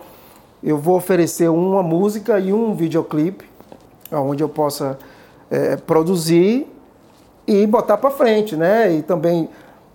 eu 0.63 0.77
vou 0.77 0.95
oferecer 0.95 1.49
uma 1.49 1.83
música 1.83 2.39
e 2.39 2.53
um 2.53 2.73
videoclipe, 2.73 3.43
onde 4.09 4.41
eu 4.41 4.47
possa 4.47 4.97
eh, 5.51 5.75
produzir 5.75 6.65
e 7.51 7.65
botar 7.65 7.97
para 7.97 8.11
frente, 8.11 8.55
né? 8.55 8.93
E 8.93 9.01
também 9.01 9.49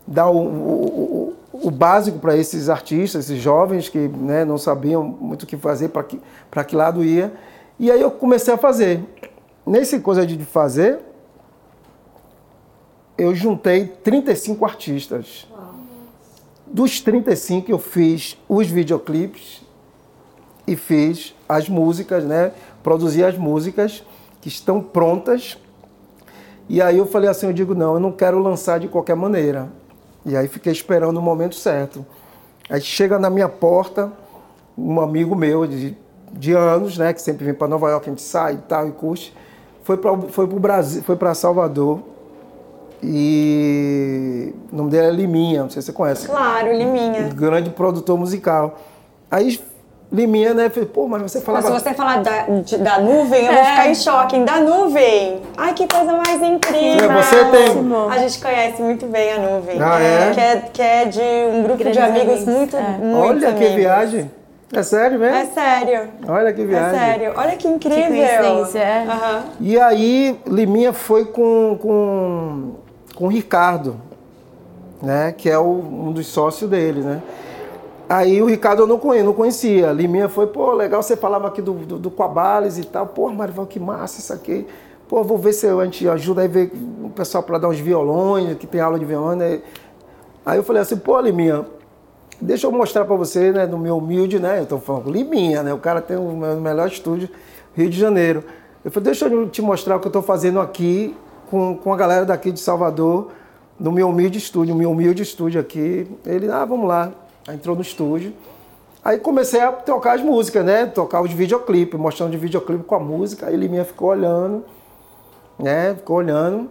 dar 0.06 0.28
o, 0.28 0.36
o, 0.38 1.34
o- 1.52 1.70
básico 1.70 2.18
para 2.18 2.36
esses 2.36 2.68
artistas, 2.68 3.26
esses 3.30 3.40
jovens 3.40 3.88
que 3.88 4.08
né, 4.08 4.44
não 4.44 4.58
sabiam 4.58 5.04
muito 5.04 5.44
o 5.44 5.46
que 5.46 5.56
fazer, 5.56 5.90
para 5.90 6.02
que, 6.02 6.20
que 6.66 6.76
lado 6.76 7.04
ia. 7.04 7.32
E 7.78 7.90
aí 7.92 8.00
eu 8.00 8.10
comecei 8.10 8.52
a 8.52 8.58
fazer. 8.58 9.00
Nesse 9.64 10.00
coisa 10.00 10.26
de 10.26 10.36
fazer, 10.44 10.98
eu 13.16 13.34
juntei 13.34 13.86
35 13.86 14.64
artistas. 14.64 15.46
Dos 16.66 17.00
35 17.00 17.70
eu 17.70 17.78
fiz 17.78 18.36
os 18.48 18.66
videoclipes 18.66 19.62
e 20.66 20.74
fiz 20.74 21.34
as 21.48 21.68
músicas, 21.68 22.24
né? 22.24 22.50
Produzi 22.82 23.22
as 23.24 23.38
músicas 23.38 24.02
que 24.40 24.48
estão 24.48 24.80
prontas. 24.82 25.56
E 26.68 26.80
aí 26.80 26.96
eu 26.98 27.06
falei 27.06 27.28
assim, 27.28 27.46
eu 27.46 27.52
digo, 27.52 27.74
não, 27.74 27.94
eu 27.94 28.00
não 28.00 28.12
quero 28.12 28.38
lançar 28.38 28.80
de 28.80 28.88
qualquer 28.88 29.14
maneira. 29.14 29.68
E 30.24 30.36
aí 30.36 30.48
fiquei 30.48 30.72
esperando 30.72 31.18
o 31.18 31.22
momento 31.22 31.54
certo. 31.54 32.04
Aí 32.70 32.80
chega 32.80 33.18
na 33.18 33.28
minha 33.28 33.48
porta 33.48 34.10
um 34.76 35.00
amigo 35.00 35.36
meu 35.36 35.66
de, 35.66 35.96
de 36.32 36.52
anos, 36.52 36.96
né, 36.98 37.12
que 37.12 37.20
sempre 37.20 37.44
vem 37.44 37.54
para 37.54 37.68
Nova 37.68 37.90
York, 37.90 38.08
a 38.08 38.10
gente 38.10 38.22
sai 38.22 38.54
e 38.54 38.58
tal 38.58 38.88
e 38.88 38.92
curte, 38.92 39.36
foi 39.82 39.96
para 39.96 40.16
foi 40.16 40.46
pro 40.48 40.58
Brasil, 40.58 41.02
foi 41.02 41.14
para 41.16 41.34
Salvador. 41.34 42.00
E 43.02 44.54
o 44.72 44.76
nome 44.76 44.90
dele 44.90 45.06
é 45.08 45.10
Liminha, 45.10 45.62
não 45.62 45.70
sei 45.70 45.82
se 45.82 45.86
você 45.86 45.92
conhece 45.92 46.26
Claro, 46.26 46.72
Liminha. 46.72 47.26
um 47.26 47.28
grande 47.34 47.68
produtor 47.70 48.18
musical. 48.18 48.78
Aí 49.30 49.60
Liminha, 50.14 50.54
né, 50.54 50.70
fez, 50.70 50.86
pô, 50.86 51.08
mas 51.08 51.22
você 51.22 51.38
Mas 51.38 51.44
falava. 51.44 51.66
se 51.66 51.72
você 51.72 51.92
falar 51.92 52.22
da, 52.22 52.42
de- 52.42 52.78
da 52.78 53.00
nuvem, 53.00 53.46
eu 53.46 53.52
vou 53.52 53.60
É. 53.60 53.64
ficar 53.64 53.88
em 53.88 53.94
choque. 53.96 54.38
Da 54.44 54.60
nuvem! 54.60 55.42
Ai, 55.56 55.74
que 55.74 55.88
coisa 55.88 56.12
mais 56.12 56.40
incrível! 56.40 57.10
É, 57.10 57.22
você 57.22 57.44
tem- 57.46 57.92
A 58.10 58.18
gente 58.18 58.40
conhece 58.40 58.80
muito 58.80 59.06
bem 59.06 59.32
a 59.32 59.38
nuvem. 59.38 59.76
Ah, 59.82 60.00
é? 60.00 60.30
Que 60.32 60.40
é, 60.40 60.56
que 60.72 60.82
é 60.82 61.04
de 61.06 61.20
um 61.52 61.62
grupo 61.64 61.78
Grandes 61.78 61.98
de 62.00 62.08
amigos 62.08 62.32
amigos, 62.34 62.44
muito, 62.54 62.76
é. 62.76 62.80
muito 62.96 63.16
Olha 63.28 63.40
que 63.40 63.56
amigos. 63.56 63.74
viagem. 63.74 64.30
É 64.72 64.82
sério 64.84 65.18
mesmo? 65.18 65.36
É 65.36 65.44
sério. 65.46 66.08
Olha 66.28 66.52
que 66.52 66.62
É 66.62 66.64
viagem. 66.64 66.98
sério. 66.98 67.32
Olha 67.36 67.56
que 67.56 67.66
incrível. 67.68 68.06
coincidência, 68.06 68.78
é. 68.78 69.06
Aham. 69.08 69.42
E 69.60 69.80
aí, 69.80 70.38
Liminha 70.46 70.92
foi 70.92 71.24
com, 71.26 71.76
com, 71.82 72.70
com 73.16 73.24
o 73.24 73.28
Ricardo, 73.28 73.96
né? 75.02 75.34
Que 75.36 75.50
é 75.50 75.58
o, 75.58 75.64
um 75.64 76.12
dos 76.12 76.26
sócios 76.28 76.68
dele, 76.70 77.00
né? 77.02 77.20
Aí 78.08 78.42
o 78.42 78.46
Ricardo 78.46 78.82
eu 78.82 78.86
não 78.86 78.98
conhecia, 78.98 79.24
não 79.24 79.32
conhecia. 79.32 79.92
Liminha 79.92 80.28
foi, 80.28 80.46
pô, 80.46 80.72
legal, 80.72 81.02
você 81.02 81.16
falava 81.16 81.48
aqui 81.48 81.62
do, 81.62 81.72
do, 81.72 81.98
do 81.98 82.10
Coabales 82.10 82.78
e 82.78 82.84
tal. 82.84 83.06
Pô, 83.06 83.30
Marival, 83.30 83.66
que 83.66 83.80
massa 83.80 84.20
isso 84.20 84.32
aqui. 84.32 84.66
Pô, 85.08 85.22
vou 85.22 85.38
ver 85.38 85.52
se 85.52 85.66
a 85.66 85.84
gente 85.84 86.08
ajuda 86.08 86.42
aí 86.42 86.48
ver 86.48 86.72
o 87.02 87.10
pessoal 87.10 87.42
para 87.42 87.58
dar 87.58 87.68
uns 87.68 87.78
violões, 87.78 88.56
que 88.58 88.66
tem 88.66 88.80
aula 88.80 88.98
de 88.98 89.04
violão, 89.04 89.36
né? 89.36 89.60
Aí 90.44 90.58
eu 90.58 90.62
falei 90.62 90.82
assim, 90.82 90.96
pô, 90.96 91.18
Liminha, 91.20 91.64
deixa 92.40 92.66
eu 92.66 92.72
mostrar 92.72 93.04
para 93.04 93.16
você, 93.16 93.52
né, 93.52 93.66
do 93.66 93.78
meu 93.78 93.98
humilde, 93.98 94.38
né? 94.38 94.60
Eu 94.60 94.66
tô 94.66 94.78
falando 94.78 95.10
Liminha, 95.10 95.62
né? 95.62 95.72
O 95.72 95.78
cara 95.78 96.02
tem 96.02 96.16
o 96.16 96.60
melhor 96.60 96.88
estúdio 96.88 97.28
Rio 97.74 97.88
de 97.88 97.98
Janeiro. 97.98 98.44
Eu 98.84 98.90
falei, 98.90 99.04
deixa 99.04 99.26
eu 99.26 99.48
te 99.48 99.62
mostrar 99.62 99.96
o 99.96 100.00
que 100.00 100.06
eu 100.06 100.10
estou 100.10 100.22
fazendo 100.22 100.60
aqui 100.60 101.16
com, 101.50 101.76
com 101.76 101.92
a 101.92 101.96
galera 101.96 102.26
daqui 102.26 102.52
de 102.52 102.60
Salvador, 102.60 103.30
no 103.80 103.90
meu 103.90 104.08
humilde 104.08 104.38
estúdio, 104.38 104.74
meu 104.74 104.90
humilde 104.90 105.22
estúdio 105.22 105.60
aqui. 105.60 106.06
Ele, 106.26 106.50
ah, 106.50 106.64
vamos 106.64 106.86
lá. 106.86 107.12
Entrou 107.48 107.76
no 107.76 107.82
estúdio. 107.82 108.32
Aí 109.04 109.18
comecei 109.18 109.60
a 109.60 109.70
tocar 109.70 110.14
as 110.14 110.22
músicas, 110.22 110.64
né? 110.64 110.86
Tocar 110.86 111.20
os 111.20 111.30
videoclipes, 111.32 112.00
mostrando 112.00 112.30
de 112.30 112.38
videoclipe 112.38 112.84
com 112.84 112.94
a 112.94 113.00
música. 113.00 113.46
Aí 113.46 113.56
Liminha 113.56 113.84
ficou 113.84 114.08
olhando, 114.08 114.64
né? 115.58 115.94
Ficou 115.94 116.16
olhando. 116.16 116.70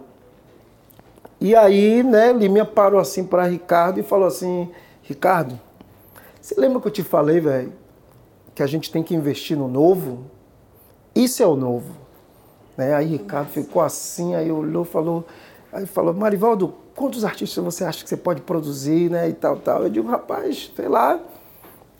E 1.40 1.54
aí, 1.54 2.02
né, 2.02 2.32
Liminha 2.32 2.64
parou 2.64 2.98
assim 2.98 3.24
para 3.24 3.44
Ricardo 3.44 4.00
e 4.00 4.02
falou 4.02 4.26
assim: 4.26 4.70
Ricardo, 5.02 5.60
você 6.40 6.58
lembra 6.58 6.80
que 6.80 6.88
eu 6.88 6.92
te 6.92 7.02
falei, 7.02 7.38
velho, 7.38 7.72
que 8.54 8.62
a 8.62 8.66
gente 8.66 8.90
tem 8.90 9.02
que 9.02 9.14
investir 9.14 9.56
no 9.56 9.68
novo? 9.68 10.24
Isso 11.14 11.42
é 11.42 11.46
o 11.46 11.54
novo. 11.54 11.94
Né? 12.76 12.94
Aí 12.94 13.06
Ricardo 13.06 13.48
ficou 13.48 13.82
assim, 13.82 14.34
aí 14.34 14.50
olhou, 14.50 14.84
falou, 14.84 15.24
aí 15.72 15.86
falou, 15.86 16.12
Marivaldo, 16.14 16.74
quantos 16.94 17.24
artistas 17.24 17.62
você 17.62 17.84
acha 17.84 18.02
que 18.02 18.08
você 18.08 18.16
pode 18.16 18.42
produzir, 18.42 19.10
né? 19.10 19.28
E 19.28 19.32
tal, 19.32 19.56
tal. 19.56 19.82
Eu 19.82 19.90
digo, 19.90 20.08
rapaz, 20.08 20.70
sei 20.74 20.88
lá, 20.88 21.18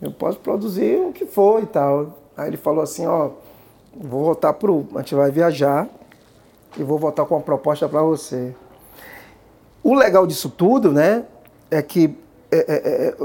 eu 0.01 0.11
posso 0.11 0.39
produzir 0.39 0.99
o 0.99 1.11
que 1.11 1.25
for 1.25 1.61
e 1.61 1.65
tal. 1.65 2.17
Aí 2.35 2.49
ele 2.49 2.57
falou 2.57 2.83
assim, 2.83 3.05
ó, 3.05 3.31
vou 3.95 4.25
voltar 4.25 4.53
pro. 4.53 4.85
A 4.95 4.99
gente 4.99 5.15
vai 5.15 5.31
viajar 5.31 5.87
e 6.77 6.83
vou 6.83 6.97
voltar 6.97 7.25
com 7.25 7.35
uma 7.35 7.41
proposta 7.41 7.87
para 7.87 8.01
você. 8.01 8.53
O 9.83 9.93
legal 9.93 10.25
disso 10.25 10.49
tudo, 10.49 10.91
né, 10.91 11.25
é 11.69 11.81
que 11.81 12.17
é, 12.51 12.57
é, 12.57 13.07
é, 13.07 13.15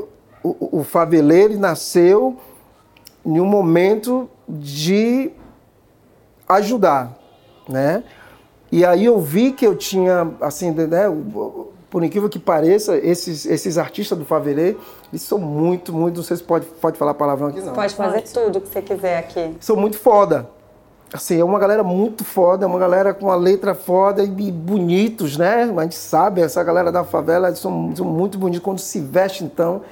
o, 0.42 0.80
o 0.80 0.84
faveleiro 0.84 1.58
nasceu 1.58 2.36
em 3.24 3.40
um 3.40 3.46
momento 3.46 4.28
de 4.48 5.30
ajudar, 6.48 7.16
né? 7.68 8.02
E 8.72 8.84
aí 8.84 9.04
eu 9.04 9.18
vi 9.20 9.52
que 9.52 9.66
eu 9.66 9.74
tinha, 9.74 10.32
assim, 10.40 10.70
né, 10.70 11.06
por 11.90 12.04
incrível 12.04 12.28
que 12.28 12.38
pareça, 12.38 12.96
esses, 12.96 13.44
esses 13.44 13.76
artistas 13.76 14.16
do 14.16 14.24
Favelê, 14.24 14.76
eles 15.12 15.22
são 15.22 15.38
muito, 15.38 15.92
muito, 15.92 16.18
não 16.18 16.22
sei 16.22 16.36
se 16.36 16.42
pode, 16.42 16.66
pode 16.66 16.96
falar 16.96 17.14
palavrão 17.14 17.48
aqui, 17.48 17.60
não. 17.60 17.72
Pode 17.72 17.94
fazer 17.94 18.20
pode. 18.20 18.32
tudo 18.32 18.60
que 18.60 18.68
você 18.68 18.80
quiser 18.80 19.18
aqui. 19.18 19.56
São 19.60 19.74
muito 19.74 19.98
foda. 19.98 20.48
Assim, 21.12 21.40
é 21.40 21.44
uma 21.44 21.58
galera 21.58 21.82
muito 21.82 22.24
foda, 22.24 22.64
é 22.64 22.68
uma 22.68 22.78
galera 22.78 23.12
com 23.12 23.26
uma 23.26 23.34
letra 23.34 23.74
foda 23.74 24.22
e 24.22 24.28
bonitos, 24.52 25.36
né? 25.36 25.64
A 25.76 25.82
gente 25.82 25.96
sabe, 25.96 26.40
essa 26.40 26.62
galera 26.62 26.92
da 26.92 27.02
favela 27.02 27.48
eles 27.48 27.58
são, 27.58 27.92
são 27.96 28.06
muito 28.06 28.38
bonitos 28.38 28.62
quando 28.62 28.78
se 28.78 29.00
veste, 29.00 29.42
então. 29.42 29.82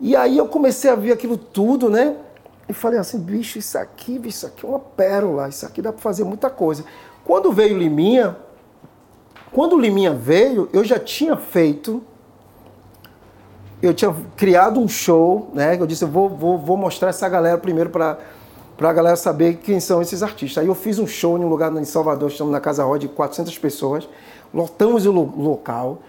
E 0.00 0.16
aí 0.16 0.36
eu 0.36 0.48
comecei 0.48 0.90
a 0.90 0.96
ver 0.96 1.12
aquilo 1.12 1.36
tudo, 1.36 1.88
né? 1.88 2.16
E 2.68 2.72
falei 2.72 2.98
assim, 2.98 3.20
bicho, 3.20 3.60
isso 3.60 3.78
aqui, 3.78 4.18
bicho, 4.18 4.38
isso 4.38 4.46
aqui 4.46 4.66
é 4.66 4.68
uma 4.68 4.80
pérola, 4.80 5.48
isso 5.48 5.64
aqui 5.64 5.80
dá 5.80 5.92
para 5.92 6.02
fazer 6.02 6.24
muita 6.24 6.50
coisa. 6.50 6.84
Quando 7.26 7.52
veio 7.52 7.76
Liminha, 7.76 8.36
quando 9.52 9.78
Liminha 9.78 10.14
veio, 10.14 10.68
eu 10.72 10.84
já 10.84 10.98
tinha 10.98 11.36
feito, 11.36 12.02
eu 13.82 13.92
tinha 13.92 14.14
criado 14.36 14.80
um 14.80 14.88
show, 14.88 15.50
né? 15.52 15.76
Eu 15.78 15.86
disse, 15.86 16.04
eu 16.04 16.08
vou, 16.08 16.28
vou, 16.28 16.56
vou 16.56 16.76
mostrar 16.76 17.08
essa 17.08 17.28
galera 17.28 17.58
primeiro 17.58 17.90
para 17.90 18.18
para 18.76 18.90
a 18.90 18.92
galera 18.92 19.16
saber 19.16 19.56
quem 19.56 19.80
são 19.80 20.02
esses 20.02 20.22
artistas. 20.22 20.62
Aí 20.62 20.68
eu 20.68 20.74
fiz 20.74 20.98
um 20.98 21.06
show 21.06 21.38
em 21.38 21.44
um 21.44 21.48
lugar 21.48 21.74
em 21.74 21.84
Salvador, 21.84 22.30
estamos 22.30 22.52
na 22.52 22.60
Casa 22.60 22.84
Rod, 22.84 23.00
de 23.00 23.08
400 23.08 23.58
pessoas, 23.58 24.08
lotamos 24.52 25.06
o 25.06 25.12
local. 25.12 26.02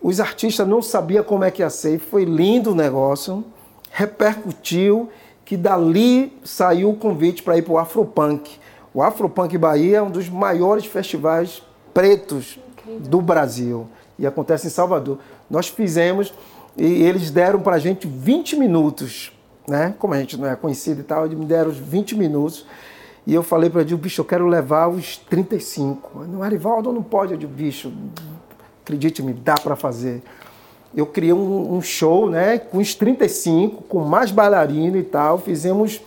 Os 0.00 0.20
artistas 0.20 0.66
não 0.66 0.80
sabiam 0.80 1.22
como 1.22 1.44
é 1.44 1.50
que 1.50 1.60
ia 1.60 1.68
ser, 1.68 1.98
foi 1.98 2.24
lindo 2.24 2.72
o 2.72 2.74
negócio, 2.74 3.44
repercutiu 3.90 5.08
que 5.44 5.56
dali 5.56 6.38
saiu 6.44 6.90
o 6.90 6.96
convite 6.96 7.42
para 7.42 7.58
ir 7.58 7.62
para 7.62 7.72
o 7.74 7.78
Afropunk. 7.78 8.58
O 8.92 9.02
Afropunk 9.02 9.56
Bahia 9.58 9.98
é 9.98 10.02
um 10.02 10.10
dos 10.10 10.28
maiores 10.28 10.86
festivais 10.86 11.62
pretos 11.92 12.58
do 13.00 13.20
Brasil 13.20 13.86
e 14.18 14.26
acontece 14.26 14.66
em 14.66 14.70
Salvador. 14.70 15.18
Nós 15.50 15.68
fizemos 15.68 16.32
e 16.76 17.02
eles 17.02 17.30
deram 17.30 17.60
para 17.60 17.76
a 17.76 17.78
gente 17.78 18.06
20 18.06 18.56
minutos, 18.56 19.32
né? 19.66 19.94
Como 19.98 20.14
a 20.14 20.18
gente 20.18 20.36
não 20.36 20.48
é 20.48 20.56
conhecido 20.56 21.00
e 21.00 21.04
tal, 21.04 21.26
eles 21.26 21.38
me 21.38 21.44
deram 21.44 21.70
20 21.70 22.16
minutos. 22.16 22.66
E 23.26 23.34
eu 23.34 23.42
falei 23.42 23.68
para 23.68 23.82
ele, 23.82 23.94
bicho, 23.96 24.20
eu 24.20 24.24
quero 24.24 24.46
levar 24.46 24.88
os 24.88 25.16
35. 25.16 26.20
No 26.20 26.42
Arivaldo 26.42 26.92
não 26.92 27.02
pode, 27.02 27.32
eu 27.32 27.38
digo, 27.38 27.52
bicho, 27.52 27.92
acredite-me, 28.82 29.34
dá 29.34 29.54
para 29.54 29.76
fazer 29.76 30.22
eu 30.94 31.06
criei 31.06 31.32
um, 31.32 31.74
um, 31.74 31.82
show, 31.82 32.30
né, 32.30 32.58
com 32.58 32.78
os 32.78 32.94
35, 32.94 33.84
com 33.84 34.00
mais 34.00 34.30
bailarino 34.30 34.96
e 34.96 35.02
tal. 35.02 35.38
Fizemos 35.38 36.00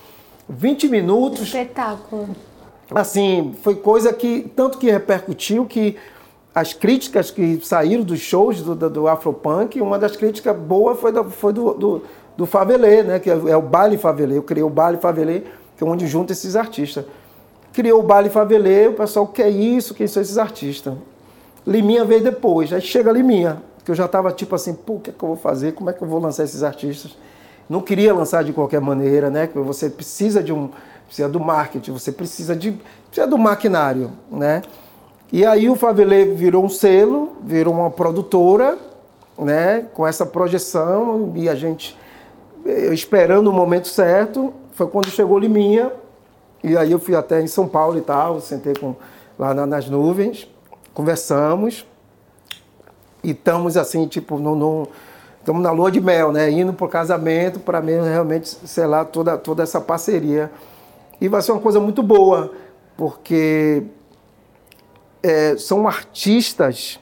20 0.49 0.87
minutos. 0.89 1.41
Espetáculo. 1.43 2.29
Assim, 2.93 3.55
foi 3.61 3.75
coisa 3.75 4.11
que 4.11 4.51
tanto 4.55 4.77
que 4.77 4.91
repercutiu 4.91 5.65
que 5.65 5.97
as 6.53 6.73
críticas 6.73 7.31
que 7.31 7.59
saíram 7.63 8.03
dos 8.03 8.19
shows 8.19 8.61
do, 8.61 8.75
do, 8.75 8.89
do 8.89 9.07
Afropunk, 9.07 9.79
uma 9.79 9.97
das 9.97 10.17
críticas 10.17 10.55
boas 10.55 10.99
foi, 10.99 11.11
do, 11.11 11.23
foi 11.23 11.53
do, 11.53 11.73
do, 11.73 12.01
do 12.35 12.45
Favelê, 12.45 13.03
né, 13.03 13.19
que 13.19 13.29
é, 13.29 13.33
é 13.33 13.55
o 13.55 13.61
baile 13.61 13.97
Favelê. 13.97 14.37
Eu 14.37 14.43
criei 14.43 14.63
o 14.63 14.69
baile 14.69 14.97
Favelê, 14.97 15.43
que 15.77 15.83
é 15.83 15.87
onde 15.87 16.05
junta 16.07 16.33
esses 16.33 16.55
artistas. 16.55 17.05
Criou 17.71 18.01
o 18.01 18.03
baile 18.03 18.29
Favelê, 18.29 18.87
o 18.87 18.93
pessoal 18.93 19.25
quer 19.27 19.49
isso, 19.49 19.93
quem 19.93 20.07
são 20.07 20.21
esses 20.21 20.37
artistas. 20.37 20.93
Liminha 21.65 22.03
veio 22.03 22.21
depois, 22.21 22.73
aí 22.73 22.81
chega 22.81 23.11
Liminha. 23.11 23.61
Porque 23.77 23.91
eu 23.91 23.95
já 23.95 24.05
estava 24.05 24.31
tipo 24.31 24.53
assim, 24.53 24.73
pô, 24.73 24.95
o 24.95 24.99
que, 24.99 25.09
é 25.09 25.13
que 25.17 25.23
eu 25.23 25.29
vou 25.29 25.37
fazer? 25.37 25.71
Como 25.71 25.89
é 25.89 25.93
que 25.93 26.01
eu 26.01 26.07
vou 26.07 26.19
lançar 26.19 26.43
esses 26.43 26.61
artistas? 26.61 27.17
Não 27.69 27.81
queria 27.81 28.13
lançar 28.13 28.43
de 28.43 28.51
qualquer 28.51 28.81
maneira, 28.81 29.29
né? 29.29 29.49
Você 29.55 29.89
precisa 29.89 30.43
de 30.43 30.51
um. 30.51 30.69
Precisa 31.11 31.27
do 31.27 31.41
marketing, 31.41 31.91
você 31.91 32.09
precisa 32.09 32.55
de. 32.55 32.71
Precisa 33.07 33.27
do 33.27 33.37
maquinário, 33.37 34.11
né? 34.31 34.61
E 35.29 35.45
aí 35.45 35.67
o 35.67 35.75
Favelê 35.75 36.23
virou 36.23 36.63
um 36.63 36.69
selo, 36.69 37.33
virou 37.43 37.73
uma 37.73 37.91
produtora, 37.91 38.77
né? 39.37 39.87
Com 39.93 40.07
essa 40.07 40.25
projeção 40.25 41.33
e 41.35 41.49
a 41.49 41.55
gente 41.55 41.99
esperando 42.93 43.49
o 43.49 43.51
momento 43.51 43.89
certo. 43.89 44.53
Foi 44.71 44.87
quando 44.87 45.09
chegou 45.09 45.37
Liminha. 45.37 45.91
E 46.63 46.77
aí 46.77 46.93
eu 46.93 46.99
fui 46.99 47.13
até 47.13 47.41
em 47.41 47.47
São 47.47 47.67
Paulo 47.67 47.97
e 47.97 48.01
tal, 48.01 48.39
sentei 48.39 48.73
com, 48.73 48.95
lá 49.37 49.53
nas 49.53 49.89
nuvens, 49.89 50.47
conversamos. 50.93 51.85
E 53.21 53.31
estamos 53.31 53.75
assim, 53.75 54.07
tipo, 54.07 54.39
no, 54.39 54.55
no, 54.55 54.87
estamos 55.39 55.61
na 55.61 55.71
lua 55.71 55.91
de 55.91 55.99
mel, 55.99 56.31
né? 56.31 56.49
Indo 56.49 56.71
para 56.71 56.85
o 56.85 56.89
casamento 56.89 57.59
para 57.59 57.81
mesmo 57.81 58.05
realmente 58.05 58.47
selar 58.47 59.07
toda, 59.07 59.37
toda 59.37 59.61
essa 59.61 59.81
parceria. 59.81 60.49
E 61.21 61.27
vai 61.27 61.39
ser 61.43 61.51
uma 61.51 61.61
coisa 61.61 61.79
muito 61.79 62.01
boa, 62.01 62.51
porque 62.97 63.83
é, 65.21 65.55
são 65.55 65.87
artistas 65.87 66.99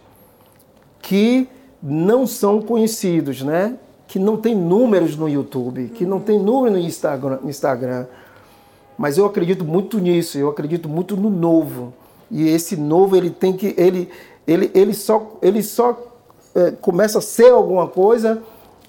que 1.01 1.47
não 1.81 2.27
são 2.27 2.61
conhecidos, 2.61 3.41
né? 3.41 3.77
Que 4.07 4.19
não 4.19 4.35
tem 4.35 4.53
números 4.53 5.15
no 5.15 5.29
YouTube, 5.29 5.89
que 5.95 6.05
não 6.05 6.19
tem 6.19 6.37
número 6.37 6.75
no 6.75 6.81
Instagram, 6.81 7.39
Instagram. 7.45 8.07
Mas 8.97 9.17
eu 9.17 9.25
acredito 9.25 9.63
muito 9.63 9.97
nisso, 9.99 10.37
eu 10.37 10.49
acredito 10.49 10.89
muito 10.89 11.15
no 11.15 11.29
novo. 11.29 11.93
E 12.29 12.49
esse 12.49 12.75
novo 12.75 13.15
ele 13.15 13.29
tem 13.29 13.53
que 13.53 13.73
ele 13.77 14.09
ele, 14.45 14.69
ele 14.73 14.93
só 14.93 15.37
ele 15.41 15.63
só 15.63 15.97
é, 16.53 16.71
começa 16.71 17.19
a 17.19 17.21
ser 17.21 17.51
alguma 17.51 17.87
coisa 17.87 18.43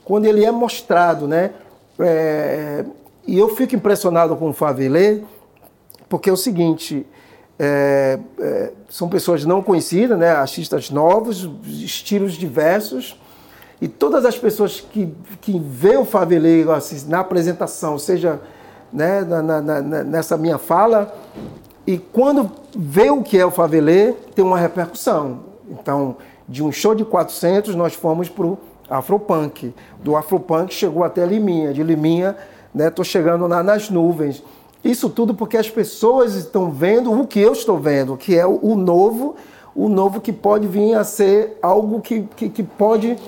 quando 0.04 0.24
ele 0.24 0.44
é 0.44 0.50
mostrado, 0.50 1.28
né? 1.28 1.52
É, 2.00 2.84
e 3.30 3.38
eu 3.38 3.48
fico 3.48 3.76
impressionado 3.76 4.34
com 4.34 4.48
o 4.48 4.52
Favelê, 4.52 5.20
porque 6.08 6.28
é 6.28 6.32
o 6.32 6.36
seguinte, 6.36 7.06
é, 7.56 8.18
é, 8.40 8.72
são 8.88 9.08
pessoas 9.08 9.44
não 9.44 9.62
conhecidas, 9.62 10.18
né? 10.18 10.32
artistas 10.32 10.90
novos, 10.90 11.48
estilos 11.64 12.32
diversos, 12.32 13.16
e 13.80 13.86
todas 13.86 14.24
as 14.24 14.36
pessoas 14.36 14.80
que, 14.80 15.14
que 15.40 15.60
vê 15.60 15.96
o 15.96 16.04
Favelê 16.04 16.64
assim, 16.72 17.08
na 17.08 17.20
apresentação, 17.20 18.00
seja 18.00 18.40
né, 18.92 19.20
na, 19.20 19.40
na, 19.40 19.60
na, 19.60 19.80
nessa 20.02 20.36
minha 20.36 20.58
fala, 20.58 21.14
e 21.86 21.98
quando 21.98 22.50
vê 22.76 23.10
o 23.10 23.22
que 23.22 23.38
é 23.38 23.46
o 23.46 23.50
Favelê, 23.52 24.12
tem 24.34 24.44
uma 24.44 24.58
repercussão. 24.58 25.44
Então, 25.70 26.16
de 26.48 26.64
um 26.64 26.72
show 26.72 26.96
de 26.96 27.04
400, 27.04 27.76
nós 27.76 27.94
fomos 27.94 28.28
para 28.28 28.44
o 28.44 28.58
Afropunk. 28.88 29.72
Do 30.02 30.16
Afropunk 30.16 30.74
chegou 30.74 31.04
até 31.04 31.24
Liminha. 31.24 31.72
De 31.72 31.84
Liminha, 31.84 32.36
estou 32.74 33.04
né, 33.04 33.10
chegando 33.10 33.48
na, 33.48 33.62
nas 33.62 33.90
nuvens. 33.90 34.42
Isso 34.82 35.10
tudo 35.10 35.34
porque 35.34 35.56
as 35.56 35.68
pessoas 35.68 36.34
estão 36.34 36.70
vendo 36.70 37.12
o 37.12 37.26
que 37.26 37.38
eu 37.38 37.52
estou 37.52 37.78
vendo, 37.78 38.16
que 38.16 38.38
é 38.38 38.46
o, 38.46 38.74
novo, 38.74 39.36
o 39.74 39.88
novo 39.88 40.20
que 40.20 40.32
pode 40.32 40.66
vir 40.66 40.94
a 40.94 41.04
ser 41.04 41.58
algo 41.60 42.00
que, 42.00 42.22
que, 42.34 42.48
que 42.48 42.62
pode 42.62 43.18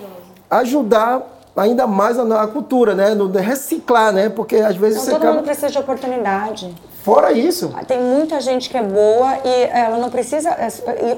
ajudar 0.49 1.21
ainda 1.55 1.85
mais 1.85 2.17
a, 2.17 2.43
a 2.43 2.47
cultura, 2.47 2.95
né? 2.95 3.13
No, 3.13 3.31
reciclar, 3.31 4.11
né? 4.11 4.29
Porque 4.29 4.55
às 4.55 4.75
vezes 4.75 4.97
então, 4.97 5.05
você 5.05 5.11
todo 5.11 5.21
acaba... 5.21 5.35
mundo 5.35 5.45
precisa 5.45 5.69
de 5.69 5.77
oportunidade. 5.77 6.73
Fora 7.03 7.31
isso. 7.33 7.73
Tem 7.85 7.99
muita 7.99 8.39
gente 8.39 8.69
que 8.69 8.77
é 8.77 8.81
boa 8.81 9.37
e 9.43 9.63
ela 9.71 9.97
não 9.97 10.09
precisa. 10.09 10.55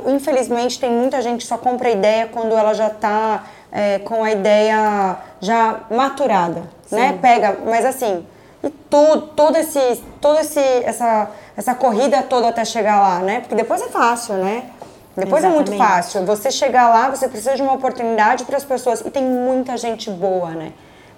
Infelizmente, 0.07 0.79
tem 0.79 0.91
muita 0.91 1.21
gente 1.21 1.41
que 1.41 1.47
só 1.47 1.57
compra 1.57 1.89
ideia 1.91 2.27
quando 2.27 2.53
ela 2.53 2.73
já 2.73 2.87
está 2.87 3.43
é, 3.71 3.99
com 3.99 4.23
a 4.23 4.31
ideia 4.31 5.17
já 5.39 5.81
maturada, 5.91 6.63
Sim. 6.85 6.95
né? 6.95 7.19
Pega, 7.21 7.57
mas 7.65 7.85
assim, 7.85 8.25
e 8.63 8.69
tudo, 8.69 9.27
todo 9.35 9.55
esse, 9.57 10.03
todo 10.19 10.39
esse, 10.39 10.59
essa, 10.59 11.29
essa 11.55 11.75
corrida 11.75 12.23
toda 12.23 12.49
até 12.49 12.65
chegar 12.65 12.99
lá, 12.99 13.19
né? 13.19 13.41
Porque 13.41 13.55
depois 13.55 13.81
é 13.81 13.87
fácil, 13.89 14.35
né? 14.35 14.71
Depois 15.15 15.43
Exatamente. 15.43 15.69
é 15.69 15.75
muito 15.75 15.77
fácil. 15.77 16.25
Você 16.25 16.51
chegar 16.51 16.89
lá, 16.89 17.09
você 17.09 17.27
precisa 17.27 17.55
de 17.55 17.61
uma 17.61 17.73
oportunidade 17.73 18.43
para 18.43 18.57
as 18.57 18.65
pessoas. 18.65 19.01
E 19.01 19.09
tem 19.09 19.23
muita 19.23 19.77
gente 19.77 20.09
boa, 20.09 20.49
né? 20.49 20.73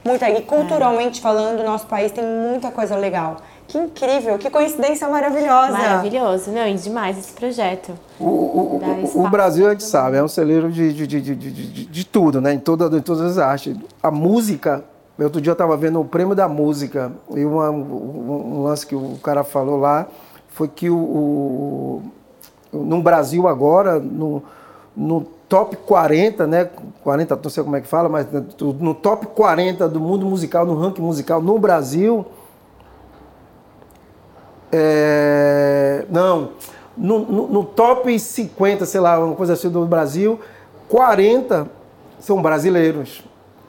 Muita. 0.05 0.29
E 0.29 0.41
culturalmente 0.43 1.19
é. 1.19 1.23
falando, 1.23 1.63
nosso 1.63 1.87
país 1.87 2.11
tem 2.11 2.23
muita 2.23 2.69
coisa 2.69 2.95
legal. 2.95 3.37
Que 3.67 3.77
incrível, 3.77 4.37
que 4.37 4.49
coincidência 4.49 5.09
maravilhosa. 5.09 5.73
Maravilhoso, 5.73 6.51
não, 6.51 6.65
e 6.65 6.75
demais 6.75 7.17
esse 7.17 7.33
projeto. 7.33 7.93
O, 8.17 8.25
o, 8.25 8.81
o, 9.13 9.25
o 9.25 9.29
Brasil, 9.29 9.67
a 9.67 9.71
gente 9.71 9.83
sabe, 9.83 10.15
é 10.15 10.23
um 10.23 10.27
celeiro 10.27 10.71
de, 10.71 10.93
de, 10.93 11.05
de, 11.05 11.21
de, 11.21 11.35
de, 11.35 11.85
de 11.85 12.05
tudo, 12.05 12.39
né? 12.39 12.53
Em, 12.53 12.59
toda, 12.59 12.95
em 12.95 13.01
todas 13.01 13.31
as 13.31 13.37
artes. 13.37 13.75
A 14.01 14.09
música, 14.09 14.85
outro 15.23 15.41
dia 15.41 15.51
eu 15.51 15.53
estava 15.53 15.75
vendo 15.75 15.99
o 15.99 16.05
prêmio 16.05 16.35
da 16.35 16.47
música, 16.47 17.11
e 17.31 17.43
uma, 17.43 17.69
um, 17.71 18.59
um, 18.59 18.63
lance 18.63 18.85
que 18.85 18.95
o 18.95 19.17
cara 19.23 19.43
falou 19.43 19.77
lá 19.77 20.07
foi 20.49 20.67
que 20.67 20.89
o, 20.89 20.97
o 20.97 22.03
no 22.71 23.01
Brasil 23.01 23.47
agora, 23.47 23.99
no, 23.99 24.43
no 24.95 25.21
top 25.47 25.75
40, 25.77 26.45
né? 26.45 26.69
40, 27.03 27.39
não 27.41 27.49
sei 27.49 27.63
como 27.63 27.75
é 27.75 27.81
que 27.81 27.87
fala, 27.87 28.09
mas 28.09 28.27
no 28.79 28.93
top 28.93 29.27
40 29.27 29.87
do 29.87 29.99
mundo 29.99 30.25
musical, 30.25 30.65
no 30.65 30.75
ranking 30.75 31.01
musical 31.01 31.41
no 31.41 31.57
Brasil 31.57 32.25
é, 34.71 36.05
não, 36.09 36.51
no, 36.97 37.19
no, 37.19 37.47
no, 37.47 37.63
top 37.63 38.17
50, 38.17 38.85
sei 38.85 38.99
lá, 38.99 39.23
uma 39.23 39.35
coisa 39.35 39.53
assim 39.53 39.69
do 39.69 39.85
Brasil, 39.85 40.39
40 40.89 41.67
são 42.19 42.41
brasileiros. 42.41 43.23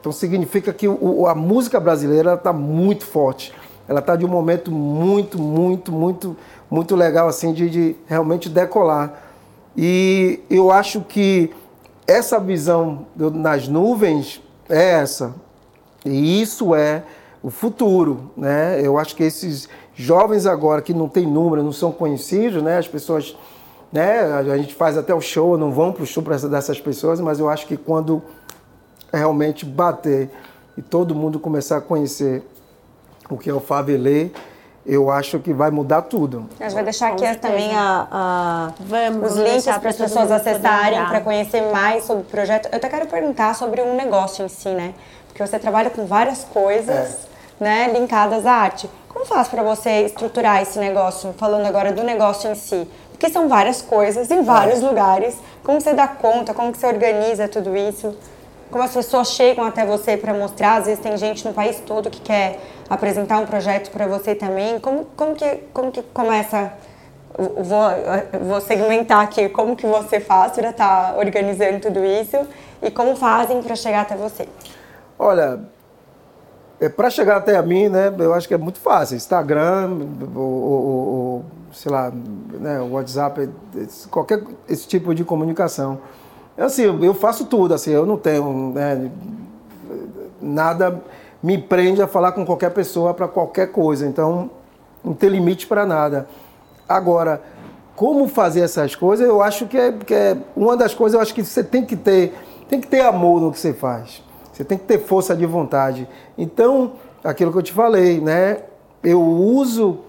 Então 0.09 0.13
significa 0.13 0.73
que 0.73 0.89
o, 0.89 1.27
a 1.27 1.35
música 1.35 1.79
brasileira 1.79 2.33
está 2.33 2.51
muito 2.51 3.05
forte. 3.05 3.53
Ela 3.87 4.01
está 4.01 4.17
de 4.17 4.25
um 4.25 4.29
momento 4.29 4.71
muito, 4.71 5.39
muito, 5.39 5.93
muito, 5.93 6.35
muito 6.71 6.97
legal 6.97 7.29
assim 7.29 7.53
de, 7.53 7.69
de 7.69 7.97
realmente 8.07 8.49
decolar. 8.49 9.23
E 9.77 10.41
eu 10.49 10.71
acho 10.71 11.03
que 11.03 11.51
essa 12.07 12.41
visão 12.41 13.07
do, 13.15 13.31
nas 13.31 13.69
nuvens 13.69 14.43
é 14.67 14.93
essa. 14.93 15.35
E 16.07 16.41
isso 16.41 16.75
é 16.75 17.03
o 17.43 17.51
futuro, 17.51 18.31
né? 18.35 18.81
Eu 18.83 18.97
acho 18.97 19.15
que 19.15 19.23
esses 19.23 19.69
jovens 19.95 20.47
agora 20.47 20.81
que 20.81 20.95
não 20.95 21.07
tem 21.07 21.27
número, 21.27 21.63
não 21.63 21.73
são 21.73 21.93
conhecidos, 21.93 22.63
né? 22.63 22.79
As 22.79 22.89
pessoas, 22.89 23.37
né? 23.93 24.23
A 24.23 24.57
gente 24.57 24.75
faz 24.75 24.97
até 24.97 25.15
o 25.15 25.21
show, 25.21 25.59
não 25.59 25.71
vão 25.71 25.93
para 25.93 26.03
o 26.03 26.07
show 26.07 26.23
dessas 26.23 26.81
pessoas, 26.81 27.21
mas 27.21 27.39
eu 27.39 27.51
acho 27.51 27.67
que 27.67 27.77
quando 27.77 28.23
realmente 29.13 29.65
bater 29.65 30.31
e 30.77 30.83
todo 30.83 31.15
mundo 31.15 31.41
começar 31.41 31.79
a 31.79 31.81
conhecer 31.81 32.43
o 33.29 33.37
que 33.37 33.51
é 33.51 33.53
o 33.55 33.61
Favelê, 33.61 34.31
eu 34.87 35.11
acho 35.11 35.39
que 35.39 35.53
vai 35.53 35.71
mudar 35.71 36.03
tudo. 36.03 36.49
A 36.59 36.65
gente 36.65 36.75
vai 36.75 36.85
deixar 36.85 37.13
aqui 37.13 37.35
também 37.37 37.77
a, 37.77 38.07
a 38.11 38.73
Vamos, 38.81 39.33
os 39.33 39.37
links 39.37 39.65
para 39.65 39.91
as 39.91 39.97
pessoas 39.97 40.31
acessarem, 40.31 41.05
para 41.05 41.21
conhecer 41.21 41.61
mais 41.71 42.05
sobre 42.05 42.23
o 42.23 42.27
projeto. 42.27 42.69
Eu 42.73 42.79
até 42.79 42.89
quero 42.89 43.07
perguntar 43.07 43.55
sobre 43.55 43.83
um 43.83 43.95
negócio 43.95 44.45
em 44.45 44.49
si, 44.49 44.71
né? 44.71 44.95
Porque 45.27 45.47
você 45.47 45.59
trabalha 45.59 45.91
com 45.91 46.07
várias 46.07 46.43
coisas, 46.45 46.97
é. 46.97 47.17
né, 47.61 47.93
linkadas 47.93 48.47
à 48.47 48.53
arte. 48.53 48.89
Como 49.11 49.27
faz 49.27 49.49
para 49.49 49.63
você 49.63 50.07
estruturar 50.07 50.63
esse 50.63 50.79
negócio, 50.79 51.35
falando 51.37 51.67
agora 51.67 51.93
do 51.93 52.03
negócio 52.03 52.51
em 52.51 52.55
si? 52.55 52.89
Porque 53.11 53.29
são 53.29 53.47
várias 53.47 53.83
coisas 53.83 54.31
em 54.31 54.43
vários 54.43 54.83
é. 54.83 54.87
lugares. 54.87 55.37
Como 55.63 55.81
você 55.81 55.93
dá 55.93 56.09
conta? 56.09 56.55
Como 56.55 56.75
você 56.75 56.87
organiza 56.87 57.47
tudo 57.47 57.77
isso? 57.77 58.17
Como 58.71 58.85
as 58.85 58.93
pessoas 58.93 59.29
chegam 59.29 59.65
até 59.65 59.87
você 59.87 60.17
para 60.17 60.35
mostrar? 60.35 60.77
Às 60.77 60.87
vezes 60.87 61.01
tem 61.01 61.17
gente 61.17 61.47
no 61.47 61.55
país 61.55 61.81
todo 61.81 62.11
que 62.11 62.21
quer 62.21 62.61
apresentar 62.89 63.39
um 63.39 63.47
projeto 63.47 63.91
para 63.91 64.07
você 64.07 64.35
também. 64.35 64.79
Como, 64.79 65.07
como, 65.17 65.35
que, 65.35 65.57
como 65.73 65.91
que 65.91 66.03
começa? 66.03 66.73
Vou, 67.37 68.47
vou 68.47 68.61
segmentar 68.61 69.21
aqui 69.21 69.49
como 69.49 69.77
que 69.77 69.87
você 69.87 70.19
faz 70.19 70.53
para 70.53 70.71
estar 70.71 71.13
tá 71.13 71.19
organizando 71.19 71.81
tudo 71.81 72.05
isso 72.05 72.37
e 72.83 72.91
como 72.91 73.15
fazem 73.17 73.63
para 73.63 73.77
chegar 73.77 74.03
até 74.03 74.17
você. 74.17 74.49
Olha, 75.19 75.61
é, 76.81 76.89
para 76.89 77.11
chegar 77.11 77.37
até 77.37 77.57
a 77.57 77.63
mim, 77.63 77.89
né, 77.89 78.15
eu 78.19 78.33
acho 78.35 78.47
que 78.47 78.55
é 78.55 78.59
muito 78.59 78.79
fácil. 78.79 79.17
Instagram, 79.17 79.99
ou, 80.35 81.45
sei 81.73 81.91
lá, 81.91 82.11
né, 82.11 82.81
WhatsApp, 82.81 83.49
qualquer 84.11 84.43
esse 84.69 84.87
tipo 84.87 85.15
de 85.15 85.25
comunicação. 85.25 86.01
É 86.59 86.65
assim, 86.65 86.83
eu 86.83 87.15
faço 87.15 87.47
tudo, 87.47 87.73
assim, 87.73 87.93
eu 87.93 88.05
não 88.05 88.19
tenho 88.19 88.73
né, 88.75 89.11
nada 90.43 91.01
me 91.43 91.57
prende 91.57 92.03
a 92.03 92.07
falar 92.07 92.33
com 92.33 92.45
qualquer 92.45 92.71
pessoa 92.71 93.15
para 93.15 93.29
qualquer 93.29 93.69
coisa. 93.69 94.07
Então, 94.07 94.51
não 95.05 95.15
tem 95.15 95.29
limite 95.29 95.67
para 95.67 95.87
nada. 95.87 96.29
Agora, 96.89 97.41
como 97.95 98.29
fazer 98.29 98.61
essas 98.61 98.95
coisas, 98.95 99.27
eu 99.27 99.43
acho 99.43 99.67
que 99.67 99.77
é, 99.77 99.93
que 99.93 100.15
é 100.15 100.37
uma 100.57 100.77
das 100.77 100.95
coisas, 100.95 101.15
eu 101.15 101.21
acho 101.21 101.35
que 101.35 101.45
você 101.45 101.63
tem 101.63 101.85
que 101.85 101.97
ter, 101.97 102.35
tem 102.69 102.81
que 102.81 102.89
ter 102.89 103.01
amor 103.01 103.41
no 103.41 103.53
que 103.53 103.59
você 103.59 103.73
faz. 103.73 104.23
Você 104.53 104.65
tem 104.65 104.77
que 104.77 104.85
ter 104.85 104.99
força 104.99 105.37
de 105.37 105.47
vontade. 105.47 106.09
Então, 106.37 106.93
aquilo 107.23 107.53
que 107.53 107.59
eu 107.59 107.63
te 107.63 107.73
falei, 107.73 108.21
né? 108.21 108.63
Eu 109.03 109.23
uso 109.23 110.01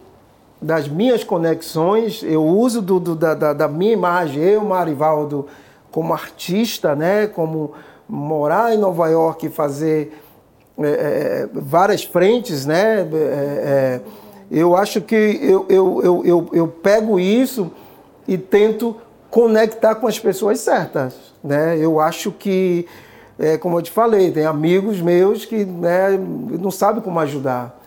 das 0.59 0.87
minhas 0.87 1.23
conexões, 1.23 2.23
eu 2.23 2.43
uso 2.43 2.81
do, 2.81 2.99
do 2.99 3.15
da, 3.15 3.33
da, 3.33 3.53
da, 3.53 3.67
minha 3.67 3.93
imagem, 3.93 4.41
eu, 4.41 4.65
Marivaldo, 4.65 5.45
como 5.91 6.13
artista, 6.13 6.95
né? 6.95 7.27
Como 7.27 7.73
morar 8.07 8.73
em 8.73 8.77
Nova 8.77 9.07
York 9.07 9.45
e 9.45 9.49
fazer 9.49 10.21
é, 10.77 10.87
é, 10.87 10.91
é 10.91 11.49
várias 11.53 12.03
frentes, 12.03 12.65
né? 12.65 13.01
É, 13.01 13.05
é, 13.13 14.01
eu 14.51 14.75
acho 14.75 15.01
que 15.01 15.15
eu, 15.15 15.65
eu, 15.69 16.01
eu, 16.03 16.25
eu, 16.25 16.49
eu 16.53 16.67
pego 16.67 17.19
isso 17.19 17.71
e 18.27 18.37
tento 18.37 18.95
conectar 19.29 19.95
com 19.95 20.07
as 20.07 20.17
pessoas 20.17 20.59
certas, 20.59 21.13
né? 21.43 21.77
Eu 21.77 21.99
acho 21.99 22.31
que 22.31 22.87
é, 23.39 23.57
como 23.57 23.77
eu 23.77 23.81
te 23.81 23.89
falei, 23.89 24.31
tem 24.31 24.45
amigos 24.45 25.01
meus 25.01 25.45
que 25.45 25.63
né, 25.63 26.19
não 26.59 26.69
sabem 26.69 27.01
como 27.01 27.19
ajudar. 27.21 27.79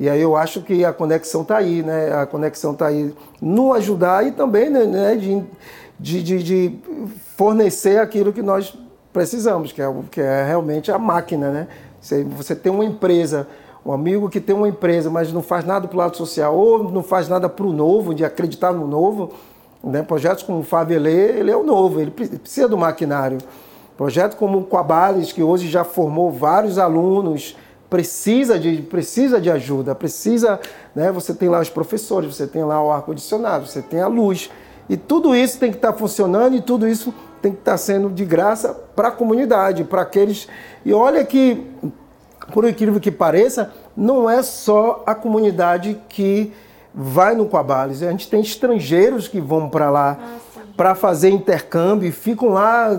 E 0.00 0.08
aí 0.08 0.20
eu 0.20 0.34
acho 0.34 0.62
que 0.62 0.82
a 0.82 0.92
conexão 0.92 1.42
está 1.42 1.58
aí, 1.58 1.82
né? 1.82 2.12
A 2.14 2.26
conexão 2.26 2.72
está 2.72 2.86
aí 2.86 3.14
no 3.40 3.74
ajudar 3.74 4.26
e 4.26 4.32
também 4.32 4.70
né, 4.70 4.84
né 4.84 5.14
de, 5.14 5.44
de, 6.00 6.42
de, 6.42 6.78
fornecer 7.36 7.98
aquilo 7.98 8.32
que 8.32 8.42
nós 8.42 8.76
precisamos, 9.12 9.72
que 9.72 9.82
é, 9.82 9.92
que 10.10 10.20
é 10.20 10.44
realmente 10.44 10.90
a 10.90 10.98
máquina, 10.98 11.50
né? 11.50 11.68
Você, 12.00 12.24
você 12.24 12.54
tem 12.54 12.70
uma 12.70 12.84
empresa, 12.84 13.46
um 13.84 13.92
amigo 13.92 14.28
que 14.28 14.40
tem 14.40 14.54
uma 14.54 14.68
empresa, 14.68 15.08
mas 15.10 15.32
não 15.32 15.42
faz 15.42 15.64
nada 15.64 15.86
para 15.88 15.94
o 15.94 15.98
lado 15.98 16.16
social, 16.16 16.56
ou 16.56 16.90
não 16.90 17.02
faz 17.02 17.28
nada 17.28 17.48
para 17.48 17.64
o 17.64 17.72
novo, 17.72 18.14
de 18.14 18.24
acreditar 18.24 18.72
no 18.72 18.86
novo, 18.86 19.32
né? 19.82 20.02
Projetos 20.02 20.42
como 20.42 20.60
o 20.60 20.62
Favelê, 20.62 21.38
ele 21.38 21.50
é 21.50 21.56
o 21.56 21.62
novo, 21.62 22.00
ele 22.00 22.10
precisa 22.10 22.68
do 22.68 22.76
maquinário. 22.76 23.38
Projeto 23.96 24.36
como 24.36 24.58
o 24.58 24.64
Quabales, 24.66 25.32
que 25.32 25.42
hoje 25.42 25.68
já 25.68 25.84
formou 25.84 26.30
vários 26.30 26.78
alunos, 26.78 27.56
precisa 27.88 28.58
de, 28.58 28.82
precisa 28.82 29.40
de 29.40 29.50
ajuda, 29.50 29.94
precisa, 29.94 30.58
né? 30.94 31.12
Você 31.12 31.32
tem 31.32 31.48
lá 31.48 31.60
os 31.60 31.70
professores, 31.70 32.34
você 32.34 32.46
tem 32.46 32.64
lá 32.64 32.82
o 32.82 32.90
ar-condicionado, 32.90 33.66
você 33.66 33.80
tem 33.80 34.00
a 34.00 34.08
luz. 34.08 34.50
E 34.88 34.96
tudo 34.96 35.34
isso 35.34 35.58
tem 35.58 35.70
que 35.70 35.78
estar 35.78 35.92
funcionando 35.92 36.56
e 36.56 36.60
tudo 36.60 36.86
isso 36.86 37.14
tem 37.40 37.52
que 37.52 37.58
estar 37.58 37.76
sendo 37.76 38.08
de 38.10 38.24
graça 38.24 38.72
para 38.94 39.08
a 39.08 39.10
comunidade, 39.10 39.84
para 39.84 40.02
aqueles. 40.02 40.48
E 40.84 40.92
olha 40.92 41.24
que, 41.24 41.66
por 42.52 42.68
incrível 42.68 43.00
que 43.00 43.10
pareça, 43.10 43.72
não 43.96 44.28
é 44.28 44.42
só 44.42 45.02
a 45.06 45.14
comunidade 45.14 46.00
que 46.08 46.52
vai 46.94 47.34
no 47.34 47.46
Quabales. 47.46 48.02
A 48.02 48.10
gente 48.10 48.28
tem 48.28 48.40
estrangeiros 48.40 49.28
que 49.28 49.40
vão 49.40 49.68
para 49.68 49.90
lá 49.90 50.18
ah, 50.20 50.60
para 50.76 50.94
fazer 50.94 51.30
intercâmbio 51.30 52.08
e 52.08 52.12
ficam 52.12 52.50
lá 52.50 52.90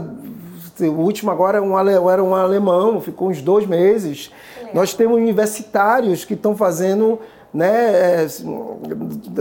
o 0.81 1.01
último 1.01 1.31
agora 1.31 1.59
era 1.59 2.23
um 2.23 2.35
alemão, 2.35 2.99
ficou 2.99 3.29
uns 3.29 3.41
dois 3.41 3.65
meses. 3.65 4.31
Nós 4.73 4.93
temos 4.93 5.17
universitários 5.17 6.25
que 6.25 6.33
estão 6.33 6.55
fazendo, 6.55 7.19
né, 7.53 8.23
é, 8.23 8.27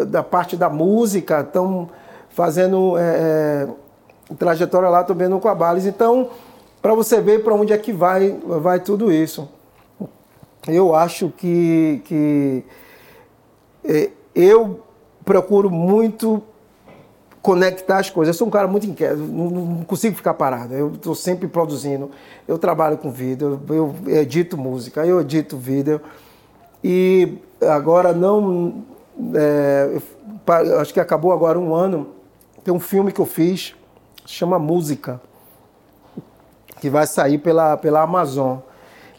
da 0.06 0.22
parte 0.22 0.56
da 0.56 0.68
música, 0.68 1.40
estão 1.40 1.88
fazendo 2.34 2.98
é, 2.98 3.68
é, 4.30 4.34
trajetória 4.34 4.88
lá 4.88 5.04
também 5.04 5.28
no 5.28 5.40
Coabales. 5.40 5.86
Então, 5.86 6.30
para 6.82 6.94
você 6.94 7.20
ver 7.20 7.42
para 7.42 7.54
onde 7.54 7.72
é 7.72 7.78
que 7.78 7.92
vai, 7.92 8.36
vai 8.44 8.80
tudo 8.80 9.10
isso. 9.10 9.48
Eu 10.66 10.94
acho 10.94 11.30
que, 11.36 12.02
que 12.04 12.64
é, 13.84 14.10
eu 14.34 14.80
procuro 15.24 15.70
muito 15.70 16.42
conectar 17.40 17.98
as 17.98 18.10
coisas. 18.10 18.34
Eu 18.34 18.38
sou 18.38 18.48
um 18.48 18.50
cara 18.50 18.66
muito 18.66 18.86
inquieto, 18.86 19.18
não, 19.18 19.50
não 19.50 19.84
consigo 19.84 20.16
ficar 20.16 20.34
parado. 20.34 20.74
Eu 20.74 20.94
estou 20.94 21.14
sempre 21.14 21.46
produzindo. 21.46 22.10
Eu 22.48 22.58
trabalho 22.58 22.98
com 22.98 23.10
vídeo, 23.10 23.60
eu 23.68 23.94
edito 24.08 24.56
música, 24.56 25.06
eu 25.06 25.20
edito 25.20 25.56
vídeo. 25.56 26.00
E 26.82 27.38
agora 27.60 28.12
não 28.12 28.82
é, 29.34 29.98
acho 30.80 30.92
que 30.92 31.00
acabou 31.00 31.32
agora 31.32 31.58
um 31.58 31.74
ano, 31.74 32.13
tem 32.64 32.72
um 32.72 32.80
filme 32.80 33.12
que 33.12 33.20
eu 33.20 33.26
fiz, 33.26 33.74
chama 34.24 34.58
Música, 34.58 35.20
que 36.80 36.88
vai 36.88 37.06
sair 37.06 37.36
pela, 37.36 37.76
pela 37.76 38.00
Amazon. 38.00 38.58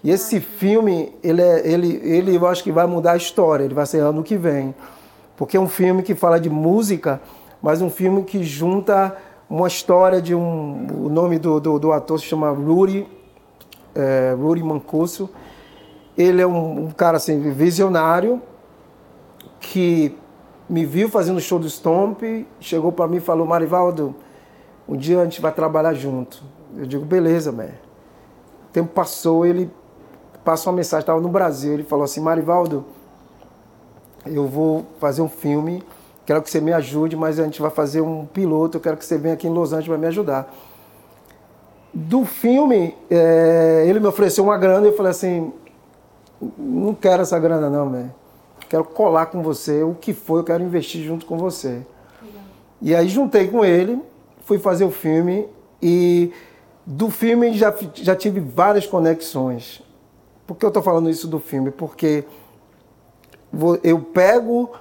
E 0.04 0.10
esse 0.10 0.40
filme, 0.40 1.14
ele, 1.24 1.42
é, 1.42 1.68
ele, 1.68 2.00
ele 2.04 2.36
eu 2.36 2.48
acho 2.48 2.64
que 2.64 2.72
vai 2.72 2.88
mudar 2.88 3.12
a 3.12 3.18
história, 3.18 3.64
ele 3.64 3.74
vai 3.74 3.86
ser 3.86 4.00
ano 4.00 4.24
que 4.24 4.36
vem. 4.36 4.74
Porque 5.38 5.58
é 5.58 5.60
um 5.60 5.68
filme 5.68 6.02
que 6.02 6.16
fala 6.16 6.40
de 6.40 6.50
música, 6.50 7.22
mas 7.62 7.82
um 7.82 7.90
filme 7.90 8.24
que 8.24 8.44
junta 8.44 9.16
uma 9.50 9.68
história 9.68 10.22
de 10.22 10.34
um. 10.34 11.06
O 11.06 11.10
nome 11.10 11.38
do, 11.38 11.60
do, 11.60 11.78
do 11.78 11.92
ator 11.92 12.20
se 12.20 12.26
chama 12.26 12.50
Rudy, 12.50 13.08
é, 13.94 14.36
Rudy 14.38 14.64
Mancuso. 14.64 15.30
Ele 16.18 16.42
é 16.42 16.48
um, 16.48 16.86
um, 16.86 16.92
cara 16.92 17.18
assim, 17.18 17.52
visionário 17.52 18.42
que 19.60 20.16
me 20.70 20.86
viu 20.86 21.10
fazendo 21.10 21.40
show 21.40 21.60
do 21.60 21.70
Stomp, 21.70 22.22
chegou 22.60 22.92
para 22.92 23.08
mim 23.08 23.18
e 23.18 23.22
falou: 23.22 23.46
Marivaldo, 23.46 24.16
um 24.88 24.96
dia 24.96 25.20
a 25.20 25.24
gente 25.24 25.42
vai 25.42 25.52
trabalhar 25.52 25.94
junto. 25.94 26.44
Eu 26.76 26.86
digo: 26.86 27.06
beleza, 27.06 27.52
man. 27.52 27.66
O 27.66 28.74
tempo 28.74 28.94
passou, 28.94 29.46
ele 29.46 29.72
passou 30.44 30.72
uma 30.72 30.78
mensagem, 30.78 31.02
estava 31.02 31.20
no 31.22 31.30
Brasil, 31.30 31.74
ele 31.74 31.84
falou 31.84 32.06
assim: 32.06 32.20
Marivaldo, 32.20 32.86
eu 34.26 34.48
vou 34.48 34.86
fazer 35.00 35.22
um 35.22 35.30
filme 35.30 35.84
quero 36.26 36.42
que 36.42 36.50
você 36.50 36.60
me 36.60 36.74
ajude, 36.74 37.16
mas 37.16 37.40
a 37.40 37.44
gente 37.44 37.62
vai 37.62 37.72
fazer 37.72 38.02
um 38.02 38.26
piloto, 38.26 38.78
eu 38.78 38.82
quero 38.82 38.98
que 38.98 39.06
você 39.06 39.18
venha 39.18 39.36
aqui 39.36 39.48
em 39.48 39.52
Los 39.52 39.72
Angeles 39.72 39.88
para 39.88 39.98
me 39.98 40.08
ajudar. 40.08 40.54
Do 41.94 42.26
filme, 42.26 42.96
é, 43.10 43.86
ele 43.88 44.00
me 44.00 44.08
ofereceu 44.08 44.44
uma 44.44 44.58
grana 44.58 44.88
e 44.88 44.90
eu 44.90 44.98
falei 44.98 45.12
assim, 45.12 45.54
não 46.58 46.94
quero 46.94 47.22
essa 47.22 47.38
grana 47.40 47.70
não, 47.70 47.90
velho. 47.90 48.14
Quero 48.70 48.84
colar 48.84 49.28
com 49.28 49.42
você, 49.42 49.84
o 49.84 49.94
que 49.94 50.14
for, 50.14 50.38
eu 50.40 50.44
quero 50.44 50.64
investir 50.64 51.04
junto 51.04 51.26
com 51.26 51.38
você. 51.38 51.82
E 52.82 52.96
aí 52.96 53.08
juntei 53.08 53.48
com 53.48 53.64
ele, 53.64 54.02
fui 54.44 54.60
fazer 54.60 54.86
o 54.86 54.92
filme 54.92 55.48
e 55.82 56.32
do 56.86 57.10
filme 57.10 57.54
já, 57.54 57.74
já 57.96 58.16
tive 58.16 58.40
várias 58.40 58.86
conexões. 58.86 59.82
Por 60.46 60.56
que 60.56 60.66
eu 60.66 60.70
estou 60.70 60.84
falando 60.84 61.10
isso 61.10 61.28
do 61.28 61.40
filme? 61.40 61.72
Porque 61.72 62.26
eu 63.84 64.00
pego 64.00 64.72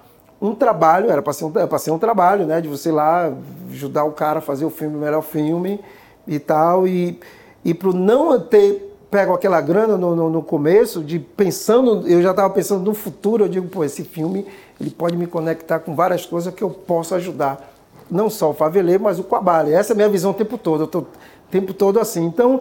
um 0.40 0.54
trabalho, 0.54 1.10
era 1.10 1.22
para 1.22 1.32
ser, 1.32 1.44
um, 1.44 1.78
ser 1.78 1.90
um 1.90 1.98
trabalho, 1.98 2.46
né? 2.46 2.60
De 2.60 2.68
você 2.68 2.92
lá 2.92 3.32
ajudar 3.70 4.04
o 4.04 4.12
cara 4.12 4.40
a 4.40 4.42
fazer 4.42 4.64
o 4.64 4.70
filme, 4.70 4.96
o 4.96 5.00
melhor 5.00 5.22
filme 5.22 5.80
e 6.26 6.38
tal. 6.38 6.86
E, 6.86 7.18
e 7.64 7.72
para 7.72 7.92
não 7.92 8.38
ter 8.38 8.93
pego 9.14 9.32
aquela 9.32 9.60
grana 9.60 9.96
no, 9.96 10.16
no, 10.16 10.28
no, 10.28 10.42
começo, 10.42 11.00
de 11.00 11.20
pensando, 11.20 12.04
eu 12.08 12.20
já 12.20 12.32
estava 12.32 12.50
pensando 12.50 12.82
no 12.82 12.92
futuro, 12.92 13.44
eu 13.44 13.48
digo, 13.48 13.68
pô, 13.68 13.84
esse 13.84 14.02
filme 14.02 14.44
ele 14.80 14.90
pode 14.90 15.16
me 15.16 15.28
conectar 15.28 15.78
com 15.78 15.94
várias 15.94 16.26
coisas 16.26 16.52
que 16.52 16.62
eu 16.62 16.70
posso 16.70 17.14
ajudar. 17.14 17.72
Não 18.10 18.28
só 18.28 18.50
o 18.50 18.54
faveleiro, 18.54 19.04
mas 19.04 19.20
o 19.20 19.22
Quabale. 19.22 19.72
Essa 19.72 19.92
é 19.92 19.94
a 19.94 19.96
minha 19.96 20.08
visão 20.08 20.32
o 20.32 20.34
tempo 20.34 20.58
todo, 20.58 20.80
eu 20.80 20.86
estou 20.86 21.02
o 21.02 21.06
tempo 21.48 21.72
todo 21.72 22.00
assim. 22.00 22.24
Então, 22.24 22.60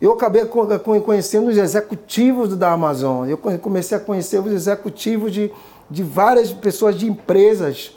eu 0.00 0.12
acabei 0.12 0.44
conhecendo 0.44 1.48
os 1.48 1.56
executivos 1.56 2.56
da 2.56 2.70
Amazon, 2.70 3.28
eu 3.28 3.36
comecei 3.36 3.96
a 3.96 4.00
conhecer 4.00 4.38
os 4.38 4.52
executivos 4.52 5.32
de 5.32 5.50
de 5.90 6.04
várias 6.04 6.52
pessoas 6.52 6.96
de 6.96 7.06
empresas, 7.06 7.96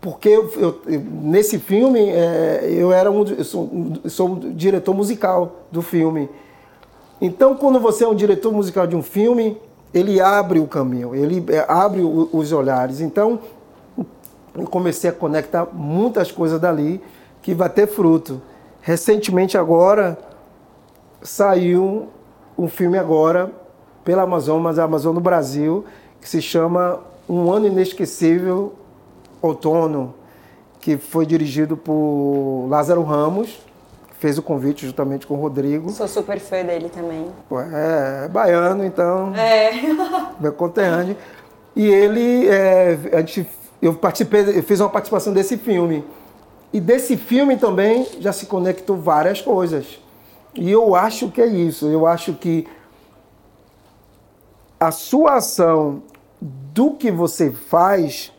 porque 0.00 0.28
eu, 0.28 0.52
eu, 0.56 0.80
nesse 1.10 1.58
filme 1.58 2.08
é, 2.08 2.68
eu 2.70 2.92
era 2.92 3.10
um, 3.10 3.24
eu 3.24 3.44
sou, 3.44 3.68
sou 4.04 4.28
um 4.28 4.54
diretor 4.54 4.94
musical 4.94 5.66
do 5.72 5.82
filme. 5.82 6.28
Então, 7.20 7.54
quando 7.54 7.80
você 7.80 8.04
é 8.04 8.08
um 8.08 8.14
diretor 8.14 8.52
musical 8.52 8.86
de 8.86 8.94
um 8.94 9.02
filme, 9.02 9.58
ele 9.92 10.20
abre 10.20 10.60
o 10.60 10.66
caminho, 10.66 11.14
ele 11.14 11.44
é, 11.48 11.64
abre 11.66 12.02
o, 12.02 12.28
os 12.32 12.52
olhares. 12.52 13.00
Então, 13.00 13.40
eu 14.54 14.66
comecei 14.66 15.08
a 15.08 15.12
conectar 15.12 15.66
muitas 15.72 16.30
coisas 16.30 16.60
dali 16.60 17.00
que 17.40 17.54
vai 17.54 17.68
ter 17.68 17.86
fruto. 17.86 18.40
Recentemente 18.82 19.56
agora 19.56 20.18
saiu 21.22 22.08
um 22.56 22.68
filme 22.68 22.98
agora 22.98 23.50
pela 24.04 24.22
Amazon, 24.22 24.60
mas 24.62 24.78
a 24.78 24.84
Amazon 24.84 25.14
no 25.14 25.20
Brasil, 25.20 25.84
que 26.20 26.28
se 26.28 26.40
chama 26.40 27.00
um 27.28 27.50
Ano 27.50 27.66
Inesquecível 27.66 28.72
Outono, 29.42 30.14
que 30.80 30.96
foi 30.96 31.26
dirigido 31.26 31.76
por 31.76 32.66
Lázaro 32.68 33.02
Ramos, 33.02 33.58
fez 34.18 34.38
o 34.38 34.42
convite 34.42 34.86
justamente 34.86 35.26
com 35.26 35.34
o 35.34 35.40
Rodrigo. 35.40 35.90
Sou 35.90 36.08
super 36.08 36.38
fã 36.40 36.62
dele 36.64 36.88
também. 36.88 37.26
É, 37.72 38.24
é 38.24 38.28
baiano, 38.28 38.84
então. 38.84 39.34
É. 39.34 39.72
Meu 40.40 40.52
conterrâneo. 40.52 41.16
E 41.74 41.86
ele, 41.86 42.48
é, 42.48 42.98
a 43.12 43.18
gente, 43.18 43.46
eu 43.82 43.94
participei, 43.94 44.58
eu 44.58 44.62
fiz 44.62 44.80
uma 44.80 44.88
participação 44.88 45.32
desse 45.32 45.56
filme. 45.58 46.04
E 46.72 46.80
desse 46.80 47.16
filme 47.16 47.56
também 47.56 48.06
já 48.20 48.32
se 48.32 48.46
conectou 48.46 48.96
várias 48.96 49.40
coisas. 49.40 49.98
E 50.54 50.70
eu 50.70 50.94
acho 50.94 51.30
que 51.30 51.40
é 51.40 51.46
isso. 51.46 51.86
Eu 51.86 52.06
acho 52.06 52.32
que 52.34 52.66
a 54.80 54.90
sua 54.90 55.34
ação 55.34 56.02
do 56.40 56.92
que 56.92 57.10
você 57.10 57.50
faz, 57.50 58.32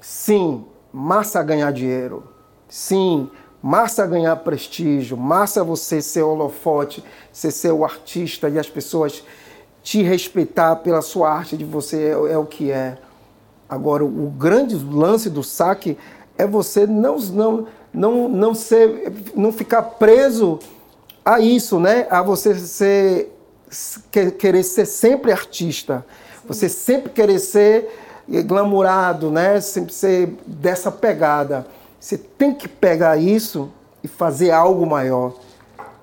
sim, 0.00 0.64
massa 0.92 1.42
ganhar 1.42 1.72
dinheiro. 1.72 2.24
Sim, 2.68 3.30
massa 3.68 4.06
ganhar 4.06 4.34
prestígio, 4.36 5.14
massa 5.14 5.62
você 5.62 6.00
ser 6.00 6.22
holofote, 6.22 7.04
você 7.30 7.50
ser 7.50 7.70
o 7.70 7.84
artista 7.84 8.48
e 8.48 8.58
as 8.58 8.66
pessoas 8.66 9.22
te 9.82 10.02
respeitar 10.02 10.76
pela 10.76 11.02
sua 11.02 11.30
arte 11.30 11.54
de 11.54 11.66
você 11.66 12.06
é, 12.06 12.32
é 12.32 12.38
o 12.38 12.46
que 12.46 12.70
é. 12.70 12.96
Agora, 13.68 14.02
o 14.02 14.30
grande 14.30 14.74
lance 14.74 15.28
do 15.28 15.42
saque 15.42 15.98
é 16.38 16.46
você 16.46 16.86
não, 16.86 17.18
não, 17.18 17.66
não, 17.92 18.28
não, 18.30 18.54
ser, 18.54 19.12
não 19.36 19.52
ficar 19.52 19.82
preso 19.82 20.58
a 21.22 21.38
isso, 21.38 21.78
né? 21.78 22.06
A 22.08 22.22
você 22.22 22.54
ser, 22.54 23.38
querer 24.38 24.62
ser 24.62 24.86
sempre 24.86 25.30
artista. 25.30 26.06
Você 26.46 26.70
sempre 26.70 27.10
querer 27.10 27.38
ser 27.38 27.86
glamourado, 28.46 29.30
né? 29.30 29.60
Sempre 29.60 29.92
ser 29.92 30.38
dessa 30.46 30.90
pegada. 30.90 31.66
Você 31.98 32.16
tem 32.16 32.54
que 32.54 32.68
pegar 32.68 33.16
isso 33.16 33.70
e 34.02 34.08
fazer 34.08 34.50
algo 34.50 34.86
maior. 34.86 35.34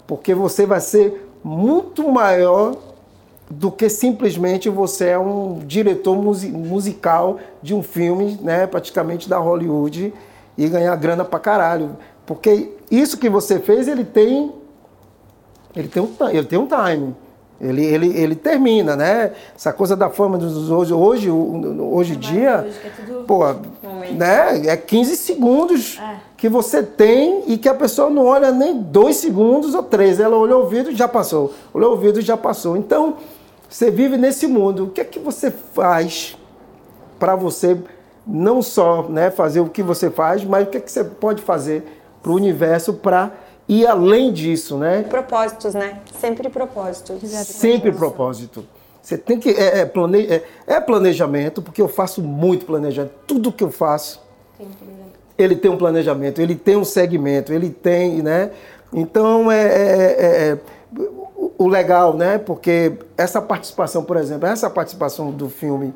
Porque 0.06 0.34
você 0.34 0.66
vai 0.66 0.80
ser 0.80 1.30
muito 1.43 2.12
maior 2.12 2.76
do 3.50 3.72
que 3.72 3.89
simplesmente 3.89 4.70
você 4.70 5.10
é 5.10 5.20
um 5.20 5.60
diretor 5.60 6.16
musical 6.16 7.39
de 7.62 7.74
um 7.74 7.84
filme, 7.84 8.39
né, 8.41 8.66
praticamente 8.66 9.30
da 9.30 9.38
Hollywood 9.38 10.14
e 10.58 10.68
ganhar 10.68 10.96
grana 10.96 11.24
pra 11.24 11.39
caralho. 11.39 11.96
Porque 12.26 12.72
isso 12.89 13.18
que 13.18 13.30
você 13.30 13.60
fez, 13.60 13.88
ele 13.88 14.04
tem 14.04 14.52
ele 15.76 15.88
tem 15.89 16.02
um, 16.02 16.10
ele 16.30 16.48
tem 16.48 16.58
um 16.58 16.68
time. 16.68 17.16
Ele, 17.60 17.86
ele, 17.86 18.18
ele 18.18 18.36
termina, 18.36 18.95
né? 18.95 19.32
Essa 19.56 19.72
coisa 19.72 19.95
da 19.95 20.10
fama 20.10 20.38
dos 20.38 20.70
hoje, 20.70 20.93
hoje, 20.93 21.32
hoje 21.32 22.14
em 22.14 22.20
dia, 22.20 22.66
hoje 22.68 22.80
é 22.84 22.89
tudo... 22.89 23.24
pô, 23.24 23.45
né? 24.14 24.68
É 24.68 24.76
15 24.76 25.16
segundos 25.16 25.97
é. 26.01 26.18
que 26.36 26.49
você 26.49 26.84
tem 26.84 27.43
e 27.47 27.58
que 27.58 27.70
a 27.70 27.74
pessoa 27.74 28.10
não 28.10 28.26
olha 28.26 28.51
nem 28.51 28.78
dois 28.78 29.18
segundos 29.18 29.74
ou 29.74 29.84
três. 29.84 30.20
Ela 30.20 30.36
olhou 30.36 30.64
o 30.64 30.68
vídeo 30.68 30.91
e 30.91 30.95
já 30.95 31.08
passou. 31.08 31.53
Olhou 31.74 31.93
o 31.93 31.97
vídeo 31.97 32.20
e 32.20 32.24
já 32.24 32.36
passou. 32.36 32.76
Então, 32.76 33.16
você 33.70 33.89
vive 33.89 34.18
nesse 34.18 34.47
mundo. 34.47 34.86
O 34.86 34.89
que 34.89 34.99
é 34.99 35.06
que 35.06 35.20
você 35.20 35.49
faz 35.49 36.38
para 37.18 37.36
você 37.36 37.78
não 38.28 38.62
só 38.62 39.03
né, 39.03 39.32
fazer 39.32 39.62
o 39.62 39.70
que 39.70 39.82
você 39.82 40.10
faz, 40.10 40.43
mas 40.43 40.68
o 40.68 40.70
que 40.70 40.78
é 40.78 40.82
que 40.82 40.91
você 40.91 41.03
pode 41.03 41.41
fazer 41.41 41.84
para 42.22 42.32
o 42.32 42.36
universo 42.36 42.93
para 42.93 43.32
e 43.68 43.86
além 43.86 44.32
disso, 44.32 44.78
né? 44.78 45.03
Propósitos, 45.03 45.74
né? 45.74 45.99
Sempre 46.20 46.49
propósitos. 46.49 47.30
Sempre 47.30 47.91
propósito. 47.91 48.66
Você 49.01 49.18
tem 49.18 49.39
que. 49.39 49.49
É, 49.49 49.80
é, 49.80 49.86
plane, 49.86 50.26
é, 50.26 50.43
é, 50.68 50.80
planejamento, 50.80 51.61
porque 51.61 51.82
eu 51.82 51.88
faço 51.88 52.22
muito 52.22 52.66
planejamento. 52.66 53.13
Tudo 53.28 53.51
que 53.51 53.63
eu 53.63 53.72
faço, 53.72 54.22
tem 54.57 54.68
ele 55.38 55.55
tem 55.55 55.70
um 55.70 55.78
planejamento, 55.78 56.41
ele 56.41 56.55
tem 56.55 56.76
um 56.76 56.86
segmento, 56.86 57.51
ele 57.51 57.70
tem, 57.70 58.22
né? 58.22 58.51
Então 58.93 59.51
é, 59.51 59.63
é, 59.63 60.16
é, 60.18 60.51
é 60.51 60.59
o 61.57 61.68
legal, 61.68 62.16
né? 62.16 62.38
Porque 62.38 62.93
essa 63.18 63.41
participação, 63.41 64.03
por 64.03 64.18
exemplo, 64.18 64.47
essa 64.47 64.70
participação 64.70 65.32
do 65.32 65.49
filme 65.49 65.93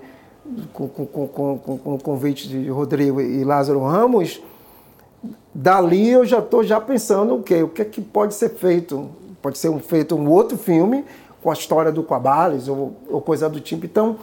com, 0.74 0.88
com, 0.88 1.06
com, 1.06 1.28
com, 1.58 1.78
com 1.78 1.94
o 1.94 2.00
convite 2.00 2.48
de 2.48 2.70
Rodrigo 2.70 3.22
e 3.22 3.44
Lázaro 3.44 3.84
Ramos 3.84 4.42
dali 5.54 6.10
eu 6.10 6.26
já 6.26 6.40
estou 6.40 6.64
já 6.64 6.80
pensando 6.80 7.36
o 7.36 7.44
quê? 7.44 7.64
O 7.64 7.70
que 7.70 7.82
é 7.82 7.86
que 7.86 8.02
pode 8.02 8.34
ser 8.34 8.50
feito? 8.50 9.10
Pode 9.42 9.58
ser 9.58 9.70
um, 9.70 9.80
feito 9.80 10.16
um 10.16 10.30
outro 10.30 10.58
filme 10.58 11.06
com 11.42 11.50
a 11.50 11.54
história 11.54 11.92
do 11.92 12.04
Quabales 12.04 12.68
ou, 12.68 12.96
ou 13.10 13.22
coisa 13.22 13.50
do 13.50 13.60
tipo. 13.60 13.86
Então, 13.86 14.18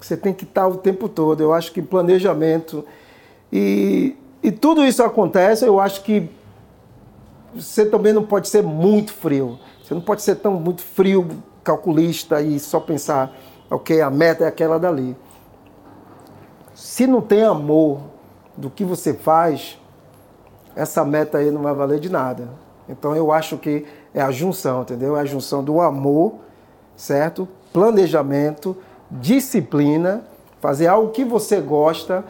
você 0.00 0.16
tem 0.16 0.32
que 0.32 0.44
estar 0.44 0.66
o 0.68 0.76
tempo 0.76 1.08
todo. 1.08 1.42
Eu 1.42 1.52
acho 1.52 1.72
que 1.72 1.82
planejamento 1.82 2.84
e, 3.52 4.16
e 4.42 4.52
tudo 4.52 4.84
isso 4.84 5.02
acontece, 5.02 5.64
eu 5.64 5.80
acho 5.80 6.02
que 6.02 6.30
você 7.54 7.84
também 7.84 8.12
não 8.12 8.22
pode 8.22 8.48
ser 8.48 8.62
muito 8.62 9.12
frio. 9.12 9.58
Você 9.82 9.94
não 9.94 10.00
pode 10.00 10.22
ser 10.22 10.36
tão 10.36 10.52
muito 10.52 10.82
frio, 10.82 11.28
calculista 11.64 12.40
e 12.40 12.60
só 12.60 12.78
pensar, 12.78 13.36
ok, 13.68 14.00
a 14.00 14.10
meta 14.10 14.44
é 14.44 14.46
aquela 14.46 14.78
dali. 14.78 15.16
se 16.74 17.06
não 17.06 17.20
tem 17.20 17.42
amor 17.42 18.00
do 18.56 18.70
que 18.70 18.84
você 18.84 19.12
faz, 19.12 19.79
essa 20.74 21.04
meta 21.04 21.38
aí 21.38 21.50
não 21.50 21.62
vai 21.62 21.74
valer 21.74 22.00
de 22.00 22.10
nada. 22.10 22.48
Então 22.88 23.14
eu 23.14 23.30
acho 23.32 23.56
que 23.56 23.86
é 24.14 24.20
a 24.20 24.30
junção, 24.30 24.82
entendeu? 24.82 25.16
É 25.16 25.20
a 25.20 25.24
junção 25.24 25.62
do 25.62 25.80
amor, 25.80 26.34
certo? 26.96 27.48
Planejamento, 27.72 28.76
disciplina, 29.10 30.24
fazer 30.60 30.88
algo 30.88 31.10
que 31.10 31.24
você 31.24 31.60
gosta 31.60 32.24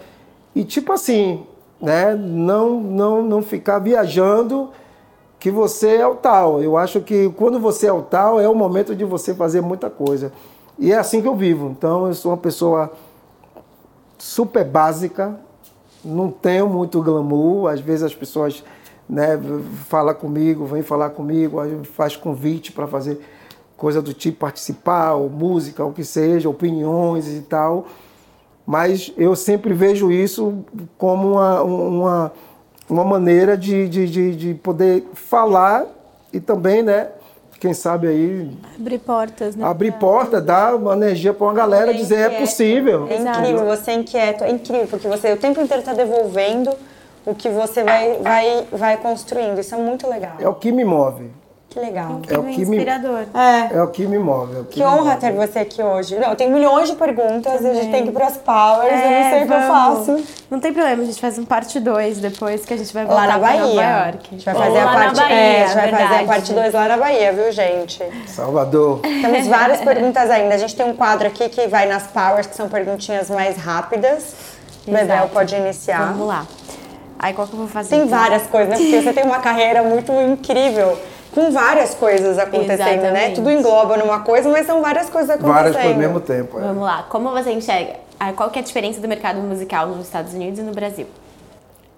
e 0.54 0.64
tipo 0.64 0.92
assim, 0.92 1.46
né? 1.80 2.14
Não, 2.14 2.80
não, 2.80 3.22
não 3.22 3.42
ficar 3.42 3.78
viajando 3.78 4.70
que 5.38 5.50
você 5.50 5.96
é 5.96 6.06
o 6.06 6.14
tal. 6.14 6.62
Eu 6.62 6.76
acho 6.76 7.00
que 7.00 7.30
quando 7.30 7.58
você 7.58 7.86
é 7.86 7.92
o 7.92 8.02
tal, 8.02 8.38
é 8.38 8.48
o 8.48 8.54
momento 8.54 8.94
de 8.94 9.04
você 9.04 9.34
fazer 9.34 9.62
muita 9.62 9.88
coisa. 9.88 10.30
E 10.78 10.92
é 10.92 10.98
assim 10.98 11.22
que 11.22 11.28
eu 11.28 11.34
vivo. 11.34 11.68
Então, 11.68 12.06
eu 12.06 12.14
sou 12.14 12.30
uma 12.30 12.38
pessoa 12.38 12.92
super 14.18 14.64
básica, 14.64 15.40
não 16.04 16.30
tenho 16.30 16.68
muito 16.68 17.02
glamour. 17.02 17.68
Às 17.68 17.80
vezes 17.80 18.02
as 18.02 18.14
pessoas 18.14 18.64
né, 19.08 19.38
falam 19.86 20.14
comigo, 20.14 20.64
vêm 20.66 20.82
falar 20.82 21.10
comigo, 21.10 21.58
faz 21.84 22.16
convite 22.16 22.72
para 22.72 22.86
fazer 22.86 23.20
coisa 23.76 24.02
do 24.02 24.12
tipo 24.12 24.38
participar, 24.38 25.14
ou 25.14 25.30
música, 25.30 25.82
ou 25.82 25.90
o 25.90 25.92
que 25.92 26.04
seja, 26.04 26.48
opiniões 26.48 27.28
e 27.28 27.40
tal. 27.40 27.86
Mas 28.66 29.12
eu 29.16 29.34
sempre 29.34 29.72
vejo 29.74 30.12
isso 30.12 30.64
como 30.96 31.32
uma, 31.32 31.62
uma 31.62 32.32
uma 32.90 33.04
maneira 33.04 33.56
de, 33.56 33.88
de, 33.88 34.06
de, 34.08 34.36
de 34.36 34.54
poder 34.54 35.06
falar 35.14 35.86
e 36.32 36.40
também, 36.40 36.82
né, 36.82 37.08
quem 37.60 37.74
sabe 37.74 38.08
aí. 38.08 38.50
Abrir 38.74 38.98
portas, 38.98 39.54
né? 39.54 39.66
Abrir 39.66 39.92
porta, 39.92 40.40
dar 40.40 40.74
uma 40.74 40.94
energia 40.94 41.34
para 41.34 41.46
uma 41.46 41.52
galera, 41.52 41.90
é 41.90 41.94
dizer 41.94 42.32
é 42.32 42.40
possível. 42.40 43.06
É 43.06 43.16
incrível, 43.16 43.66
você 43.66 43.90
é 43.90 43.94
inquieto, 43.94 44.44
é 44.44 44.50
incrível, 44.50 44.86
porque 44.88 45.06
você 45.06 45.34
o 45.34 45.36
tempo 45.36 45.60
inteiro 45.60 45.80
está 45.80 45.92
devolvendo 45.92 46.70
o 47.26 47.34
que 47.34 47.50
você 47.50 47.84
vai, 47.84 48.14
vai, 48.22 48.66
vai 48.72 48.96
construindo. 48.96 49.60
Isso 49.60 49.74
é 49.74 49.78
muito 49.78 50.08
legal. 50.08 50.36
É 50.38 50.48
o 50.48 50.54
que 50.54 50.72
me 50.72 50.84
move. 50.84 51.30
Que 51.70 51.78
legal. 51.78 52.20
É 52.28 52.36
o 52.36 52.42
que 52.42 52.62
inspirador. 52.62 53.20
Me, 53.32 53.40
é. 53.40 53.68
é 53.74 53.82
o 53.82 53.86
que 53.86 54.04
me 54.04 54.18
move. 54.18 54.58
É 54.58 54.62
que, 54.64 54.80
que 54.80 54.82
honra 54.82 55.14
ter 55.14 55.30
você 55.30 55.60
aqui 55.60 55.80
hoje. 55.80 56.18
Não, 56.18 56.34
tem 56.34 56.50
milhões 56.50 56.90
de 56.90 56.96
perguntas, 56.96 57.52
Também. 57.52 57.70
a 57.70 57.74
gente 57.74 57.92
tem 57.92 58.02
que 58.02 58.08
ir 58.08 58.12
para 58.12 58.26
as 58.26 58.36
powers, 58.36 58.92
é, 58.92 59.06
eu 59.06 59.22
não 59.22 59.30
sei 59.30 59.44
o 59.44 59.46
que 59.46 59.52
eu 59.52 59.60
faço. 59.60 60.24
Não 60.50 60.58
tem 60.58 60.72
problema, 60.72 61.00
a 61.00 61.06
gente 61.06 61.20
faz 61.20 61.38
um 61.38 61.44
parte 61.44 61.78
2 61.78 62.18
depois 62.18 62.66
que 62.66 62.74
a 62.74 62.76
gente 62.76 62.92
vai 62.92 63.04
voltar 63.04 63.20
lá 63.20 63.32
na 63.34 63.38
Bahia. 63.38 63.60
Nova 63.60 63.82
York. 63.82 64.18
A 64.26 64.32
gente 64.32 64.44
vai 64.44 64.54
fazer, 64.56 64.78
a 64.78 64.84
parte, 64.84 65.20
Bahia, 65.20 65.36
é, 65.36 65.62
a 65.62 65.66
gente 65.66 65.74
vai 65.76 65.90
fazer 65.90 66.14
a 66.14 66.26
parte 66.26 66.52
2 66.52 66.74
lá 66.74 66.88
na 66.88 66.96
Bahia, 66.96 67.32
viu, 67.32 67.52
gente? 67.52 68.04
Salvador. 68.26 68.98
Temos 69.02 69.46
várias 69.46 69.80
perguntas 69.80 70.28
ainda. 70.28 70.56
A 70.56 70.58
gente 70.58 70.74
tem 70.74 70.86
um 70.86 70.96
quadro 70.96 71.28
aqui 71.28 71.48
que 71.48 71.68
vai 71.68 71.86
nas 71.86 72.08
powers, 72.08 72.48
que 72.48 72.56
são 72.56 72.68
perguntinhas 72.68 73.30
mais 73.30 73.56
rápidas. 73.56 74.34
O 74.88 74.90
Bebel 74.90 75.28
pode 75.28 75.54
iniciar. 75.54 76.08
Vamos 76.14 76.26
lá. 76.26 76.44
Aí 77.16 77.32
qual 77.32 77.46
que 77.46 77.52
eu 77.52 77.60
vou 77.60 77.68
fazer? 77.68 77.90
Tem 77.90 78.06
então? 78.06 78.18
várias 78.18 78.48
coisas, 78.48 78.70
né? 78.70 78.76
Porque 78.76 79.02
você 79.02 79.12
tem 79.12 79.24
uma 79.24 79.38
carreira 79.38 79.84
muito 79.84 80.10
incrível 80.10 80.98
com 81.34 81.50
várias 81.50 81.94
coisas 81.94 82.38
acontecendo, 82.38 82.78
né? 82.78 82.94
Exatamente. 82.94 83.28
né? 83.28 83.34
Tudo 83.34 83.50
engloba 83.50 83.96
numa 83.96 84.20
coisa, 84.20 84.48
mas 84.50 84.66
são 84.66 84.82
várias 84.82 85.08
coisas 85.08 85.30
acontecendo. 85.30 85.72
Várias 85.72 85.76
ao 85.76 85.94
mesmo 85.94 86.20
tempo. 86.20 86.58
É. 86.58 86.62
Vamos 86.62 86.82
lá. 86.82 87.04
Como 87.08 87.30
você 87.30 87.52
enxerga? 87.52 87.94
Ah, 88.18 88.32
qual 88.32 88.50
que 88.50 88.58
é 88.58 88.62
a 88.62 88.64
diferença 88.64 89.00
do 89.00 89.08
mercado 89.08 89.40
musical 89.40 89.86
nos 89.88 90.06
Estados 90.06 90.34
Unidos 90.34 90.58
e 90.58 90.62
no 90.62 90.72
Brasil? 90.72 91.06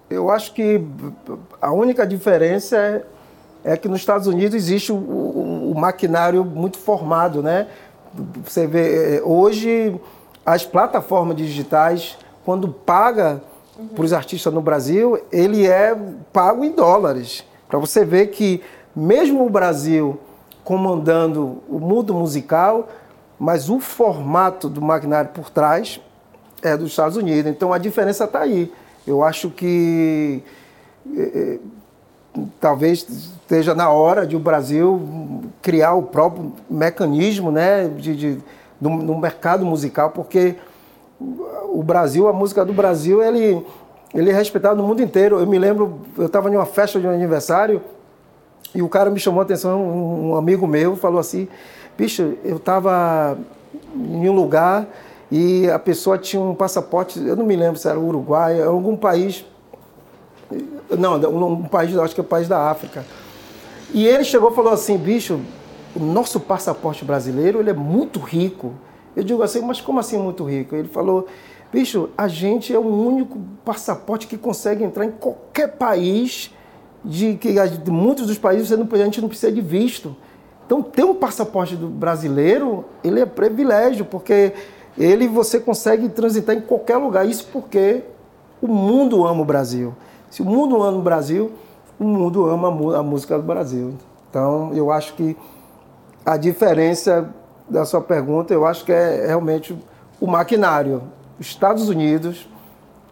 Eu 0.09 0.29
acho 0.29 0.53
que 0.53 0.81
a 1.61 1.71
única 1.71 2.05
diferença 2.05 2.77
é, 2.77 3.73
é 3.73 3.77
que 3.77 3.87
nos 3.87 3.99
Estados 3.99 4.27
Unidos 4.27 4.55
existe 4.55 4.91
o, 4.91 4.95
o, 4.95 5.71
o, 5.71 5.75
maquinário 5.79 6.45
muito 6.45 6.77
formado, 6.77 7.41
né? 7.41 7.67
Você 8.43 8.67
vê, 8.67 9.17
é, 9.17 9.21
hoje 9.23 9.99
as 10.45 10.65
plataformas 10.65 11.35
digitais, 11.35 12.17
quando 12.45 12.67
paga 12.67 13.41
uhum. 13.77 13.87
para 13.87 14.05
os 14.05 14.13
artistas 14.13 14.53
no 14.53 14.61
Brasil, 14.61 15.19
ele 15.31 15.65
é 15.65 15.97
pago 16.31 16.63
em 16.63 16.71
dólares. 16.71 17.43
Para 17.67 17.79
você 17.79 18.05
ver 18.05 18.27
que 18.27 18.61
mesmo 18.95 19.45
o 19.45 19.49
Brasil 19.49 20.19
comandando 20.63 21.61
o 21.67 21.79
mundo 21.79 22.13
musical, 22.13 22.87
mas 23.39 23.69
o 23.69 23.79
formato 23.79 24.69
do 24.69 24.81
maquinário 24.81 25.31
por 25.31 25.49
trás 25.49 25.99
é 26.61 26.77
dos 26.77 26.91
Estados 26.91 27.17
Unidos. 27.17 27.51
Então 27.51 27.73
a 27.73 27.77
diferença 27.77 28.23
está 28.23 28.39
aí. 28.39 28.71
Eu 29.05 29.23
acho 29.23 29.49
que 29.49 30.41
eh, 31.17 31.59
talvez 32.59 33.05
esteja 33.09 33.75
na 33.75 33.89
hora 33.89 34.25
de 34.25 34.35
o 34.35 34.39
Brasil 34.39 35.43
criar 35.61 35.93
o 35.93 36.03
próprio 36.03 36.53
mecanismo 36.69 37.51
né, 37.51 37.87
de, 37.89 38.15
de, 38.15 38.37
no, 38.79 38.97
no 38.97 39.17
mercado 39.17 39.65
musical, 39.65 40.11
porque 40.11 40.55
o 41.19 41.83
Brasil, 41.83 42.27
a 42.27 42.33
música 42.33 42.63
do 42.63 42.73
Brasil, 42.73 43.21
ele, 43.21 43.65
ele 44.13 44.29
é 44.29 44.33
respeitado 44.33 44.81
no 44.81 44.87
mundo 44.87 45.01
inteiro. 45.01 45.39
Eu 45.39 45.47
me 45.47 45.59
lembro, 45.59 45.99
eu 46.17 46.27
estava 46.27 46.49
em 46.49 46.55
uma 46.55 46.65
festa 46.65 46.99
de 46.99 47.07
um 47.07 47.11
aniversário 47.11 47.81
e 48.75 48.81
o 48.81 48.89
cara 48.89 49.09
me 49.09 49.19
chamou 49.19 49.39
a 49.39 49.43
atenção, 49.43 49.81
um 49.83 50.35
amigo 50.35 50.67
meu 50.67 50.95
falou 50.95 51.19
assim, 51.19 51.47
bicho, 51.97 52.35
eu 52.43 52.57
estava 52.57 53.37
em 53.95 54.27
um 54.27 54.33
lugar 54.33 54.87
e 55.31 55.69
a 55.69 55.79
pessoa 55.79 56.17
tinha 56.17 56.41
um 56.41 56.55
passaporte, 56.55 57.19
eu 57.19 57.35
não 57.35 57.45
me 57.45 57.55
lembro 57.55 57.77
se 57.77 57.87
era 57.87 57.99
Uruguai, 57.99 58.61
algum 58.61 58.95
país, 58.95 59.45
não, 60.97 61.15
um 61.15 61.63
país, 61.63 61.97
acho 61.97 62.13
que 62.13 62.21
é 62.21 62.23
um 62.23 62.27
país 62.27 62.47
da 62.47 62.69
África. 62.69 63.05
E 63.93 64.07
ele 64.07 64.23
chegou 64.23 64.51
e 64.51 64.55
falou 64.55 64.73
assim, 64.73 64.97
bicho, 64.97 65.39
o 65.95 65.99
nosso 65.99 66.39
passaporte 66.39 67.05
brasileiro, 67.05 67.59
ele 67.59 67.69
é 67.69 67.73
muito 67.73 68.19
rico. 68.19 68.73
Eu 69.15 69.23
digo 69.23 69.43
assim, 69.43 69.61
mas 69.61 69.79
como 69.79 69.99
assim 69.99 70.17
muito 70.17 70.43
rico? 70.43 70.75
Ele 70.75 70.87
falou, 70.87 71.27
bicho, 71.71 72.09
a 72.17 72.27
gente 72.27 72.73
é 72.73 72.79
o 72.79 72.85
único 72.85 73.39
passaporte 73.63 74.25
que 74.25 74.37
consegue 74.37 74.83
entrar 74.83 75.05
em 75.05 75.11
qualquer 75.11 75.77
país 75.77 76.51
de 77.03 77.35
que 77.35 77.53
muitos 77.89 78.27
dos 78.27 78.37
países 78.37 78.67
você 78.67 78.77
não, 78.77 78.87
a 78.91 78.97
gente 78.97 79.21
não 79.21 79.27
precisa 79.27 79.51
de 79.51 79.61
visto. 79.61 80.15
Então, 80.65 80.81
ter 80.81 81.03
um 81.03 81.13
passaporte 81.13 81.75
brasileiro, 81.75 82.85
ele 83.03 83.19
é 83.19 83.25
privilégio, 83.25 84.05
porque 84.05 84.53
ele 84.97 85.27
você 85.27 85.59
consegue 85.59 86.07
transitar 86.09 86.55
em 86.55 86.61
qualquer 86.61 86.97
lugar. 86.97 87.27
Isso 87.27 87.47
porque 87.51 88.03
o 88.61 88.67
mundo 88.67 89.25
ama 89.25 89.41
o 89.41 89.45
Brasil. 89.45 89.93
Se 90.29 90.41
o 90.41 90.45
mundo 90.45 90.81
ama 90.81 90.97
o 90.97 91.01
Brasil, 91.01 91.51
o 91.99 92.03
mundo 92.05 92.45
ama 92.45 92.97
a 92.97 93.03
música 93.03 93.37
do 93.37 93.43
Brasil. 93.43 93.93
Então, 94.29 94.71
eu 94.73 94.91
acho 94.91 95.13
que 95.15 95.37
a 96.25 96.37
diferença 96.37 97.29
da 97.69 97.85
sua 97.85 98.01
pergunta, 98.01 98.53
eu 98.53 98.65
acho 98.65 98.85
que 98.85 98.91
é 98.91 99.27
realmente 99.27 99.77
o 100.19 100.27
maquinário. 100.27 101.03
Os 101.39 101.47
Estados 101.47 101.89
Unidos 101.89 102.47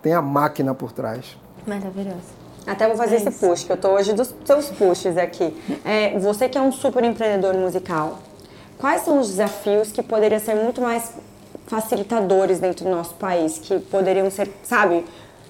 tem 0.02 0.14
a 0.14 0.22
máquina 0.22 0.74
por 0.74 0.92
trás. 0.92 1.38
Maravilhoso. 1.68 2.41
Até 2.66 2.88
vou 2.88 2.96
fazer 2.96 3.16
é 3.16 3.18
esse 3.18 3.32
push, 3.32 3.64
que 3.64 3.72
eu 3.72 3.78
tô 3.78 3.90
hoje 3.90 4.14
dos 4.14 4.34
seus 4.46 4.70
pushes 4.70 5.18
aqui. 5.18 5.56
É, 5.84 6.18
você 6.20 6.48
que 6.48 6.58
é 6.58 6.62
um 6.62 6.72
super 6.72 7.04
empreendedor 7.04 7.56
musical, 7.56 8.20
quais 8.78 9.02
são 9.02 9.20
os 9.20 9.30
desafios 9.30 9.92
que 9.92 10.04
poderiam 10.04 10.40
ser 10.40 10.56
muito 10.56 10.82
mais 10.82 11.12
facilitadores 11.68 12.60
dentro 12.60 12.86
do 12.86 12.92
nosso 12.92 13.14
país, 13.16 13.58
que 13.58 13.80
poderiam 13.80 14.30
ser, 14.30 14.50
sabe, 14.64 15.06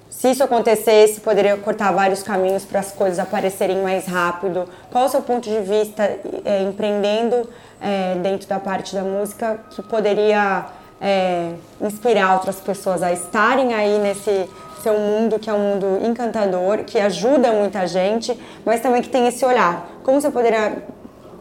se 0.09 0.29
isso 0.29 0.43
acontecesse, 0.43 1.21
poderia 1.21 1.57
cortar 1.57 1.91
vários 1.93 2.21
caminhos 2.21 2.63
para 2.63 2.79
as 2.79 2.91
coisas 2.91 3.17
aparecerem 3.17 3.81
mais 3.81 4.05
rápido. 4.05 4.67
Qual 4.91 5.05
o 5.05 5.09
seu 5.09 5.21
ponto 5.21 5.49
de 5.49 5.59
vista 5.61 6.03
é, 6.45 6.61
empreendendo 6.61 7.49
é, 7.81 8.15
dentro 8.21 8.47
da 8.47 8.59
parte 8.59 8.93
da 8.93 9.01
música 9.01 9.59
que 9.71 9.81
poderia 9.81 10.67
é, 11.01 11.53
inspirar 11.81 12.35
outras 12.35 12.57
pessoas 12.57 13.01
a 13.01 13.11
estarem 13.11 13.73
aí 13.73 13.97
nesse 13.99 14.47
seu 14.81 14.93
mundo 14.93 15.39
que 15.39 15.49
é 15.49 15.53
um 15.53 15.59
mundo 15.59 16.05
encantador, 16.05 16.79
que 16.79 16.99
ajuda 16.99 17.51
muita 17.51 17.87
gente, 17.87 18.37
mas 18.65 18.81
também 18.81 19.01
que 19.01 19.09
tem 19.09 19.27
esse 19.27 19.45
olhar. 19.45 19.87
Como 20.03 20.19
você 20.19 20.29
poderia 20.29 20.83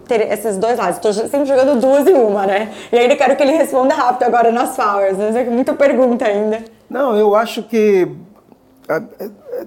ter 0.06 0.32
esses 0.32 0.56
dois 0.56 0.78
lados? 0.78 0.96
Estou 0.96 1.12
sempre 1.12 1.46
jogando 1.46 1.80
duas 1.80 2.06
em 2.06 2.14
uma, 2.14 2.46
né? 2.46 2.72
E 2.92 2.98
ainda 2.98 3.16
quero 3.16 3.36
que 3.36 3.42
ele 3.42 3.52
responda 3.52 3.94
rápido 3.94 4.24
agora 4.24 4.52
nas 4.52 4.74
flowers. 4.76 5.16
Não 5.16 5.32
sei 5.32 5.44
muita 5.48 5.74
pergunta 5.74 6.24
ainda. 6.24 6.64
Não, 6.88 7.16
eu 7.16 7.34
acho 7.34 7.62
que 7.62 8.08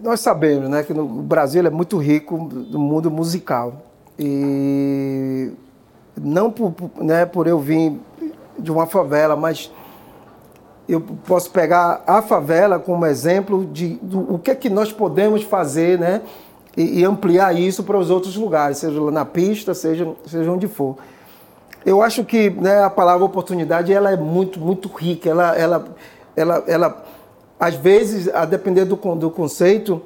nós 0.01 0.19
sabemos, 0.19 0.69
né, 0.69 0.83
que 0.83 0.93
no 0.93 1.05
Brasil 1.05 1.65
é 1.65 1.69
muito 1.69 1.97
rico 1.97 2.37
no 2.37 2.79
mundo 2.79 3.09
musical 3.09 3.73
e 4.19 5.51
não 6.19 6.51
por, 6.51 6.73
né, 6.97 7.25
por 7.25 7.47
eu 7.47 7.59
vir 7.59 7.97
de 8.59 8.71
uma 8.71 8.85
favela, 8.85 9.35
mas 9.35 9.71
eu 10.87 11.01
posso 11.01 11.49
pegar 11.51 12.03
a 12.05 12.21
favela 12.21 12.79
como 12.79 13.05
exemplo 13.05 13.65
de 13.65 13.95
do, 14.01 14.35
o 14.35 14.39
que 14.39 14.51
é 14.51 14.55
que 14.55 14.69
nós 14.69 14.91
podemos 14.91 15.43
fazer, 15.43 15.97
né? 15.97 16.21
E, 16.75 17.01
e, 17.01 17.05
ampliar 17.05 17.53
isso 17.55 17.83
para 17.83 17.97
os 17.97 18.09
outros 18.09 18.35
lugares, 18.35 18.79
seja 18.79 18.99
lá 18.99 19.11
na 19.11 19.23
pista, 19.23 19.75
seja, 19.75 20.11
seja 20.25 20.51
onde 20.51 20.67
for. 20.67 20.97
Eu 21.85 22.01
acho 22.01 22.23
que 22.23 22.49
né, 22.49 22.83
a 22.83 22.89
palavra 22.89 23.23
oportunidade 23.23 23.93
ela 23.93 24.11
é 24.11 24.17
muito, 24.17 24.59
muito 24.59 24.87
rica. 24.87 25.29
Ela, 25.29 25.55
ela, 25.55 25.85
ela, 26.35 26.63
ela 26.65 27.03
às 27.59 27.75
vezes, 27.75 28.27
a 28.33 28.43
depender 28.45 28.85
do, 28.85 28.95
do 28.95 29.29
conceito, 29.29 30.01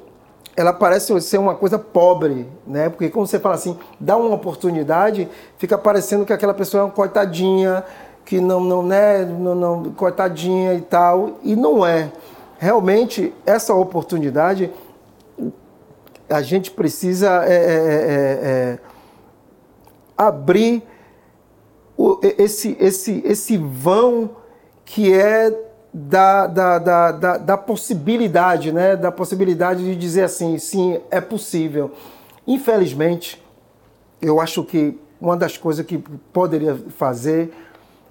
ela 0.54 0.72
parece 0.72 1.18
ser 1.20 1.38
uma 1.38 1.54
coisa 1.54 1.78
pobre, 1.78 2.46
né? 2.66 2.88
Porque 2.88 3.08
quando 3.08 3.28
você 3.28 3.38
fala 3.38 3.54
assim, 3.54 3.78
dá 3.98 4.16
uma 4.16 4.34
oportunidade, 4.34 5.28
fica 5.56 5.78
parecendo 5.78 6.26
que 6.26 6.32
aquela 6.32 6.52
pessoa 6.52 6.82
é 6.82 6.84
uma 6.84 6.92
coitadinha, 6.92 7.84
que 8.28 8.42
não, 8.42 8.60
não, 8.60 8.82
né, 8.82 9.24
não, 9.24 9.54
não, 9.54 9.84
coitadinha 9.84 10.74
e 10.74 10.82
tal, 10.82 11.38
e 11.42 11.56
não 11.56 11.86
é. 11.86 12.12
realmente 12.58 13.32
essa 13.46 13.72
oportunidade 13.72 14.70
a 16.28 16.42
gente 16.42 16.70
precisa 16.70 17.42
é, 17.46 17.54
é, 17.54 17.56
é, 17.56 18.38
é 18.42 18.78
abrir 20.14 20.82
o, 21.96 22.20
esse, 22.36 22.76
esse, 22.78 23.22
esse 23.24 23.56
vão 23.56 24.28
que 24.84 25.10
é 25.10 25.50
da, 25.90 26.46
da, 26.46 26.78
da, 26.78 27.12
da, 27.12 27.38
da 27.38 27.56
possibilidade, 27.56 28.72
né? 28.72 28.94
da 28.94 29.10
possibilidade 29.10 29.82
de 29.82 29.96
dizer 29.96 30.24
assim, 30.24 30.58
sim, 30.58 31.00
é 31.10 31.18
possível. 31.18 31.92
Infelizmente, 32.46 33.42
eu 34.20 34.38
acho 34.38 34.62
que 34.64 35.00
uma 35.18 35.34
das 35.34 35.56
coisas 35.56 35.86
que 35.86 35.96
poderia 36.30 36.76
fazer 36.90 37.50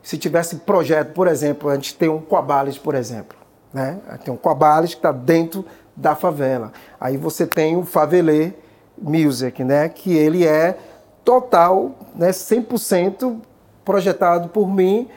se 0.08 0.18
tivesse 0.18 0.56
projeto, 0.56 1.12
por 1.12 1.28
exemplo, 1.28 1.70
a 1.70 1.76
gente 1.76 1.94
tem 1.94 2.08
um 2.08 2.22
Coabales, 2.22 2.78
por 2.78 2.96
exemplo. 2.96 3.38
Né? 3.74 4.00
Tem 4.24 4.34
um 4.34 4.38
Coabales 4.38 4.92
que 4.92 5.00
está 5.00 5.12
dentro 5.12 5.66
da 5.94 6.16
favela. 6.16 6.72
Aí 6.98 7.18
você 7.18 7.46
tem 7.46 7.76
o 7.76 7.84
Favelê 7.84 8.54
Music, 8.98 9.66
né? 9.66 9.90
que 9.90 10.16
ele 10.16 10.48
é 10.48 10.78
total, 11.26 11.92
né? 12.16 12.30
100% 12.30 13.38
projetado 13.84 14.48
por 14.48 14.74
mim. 14.74 15.10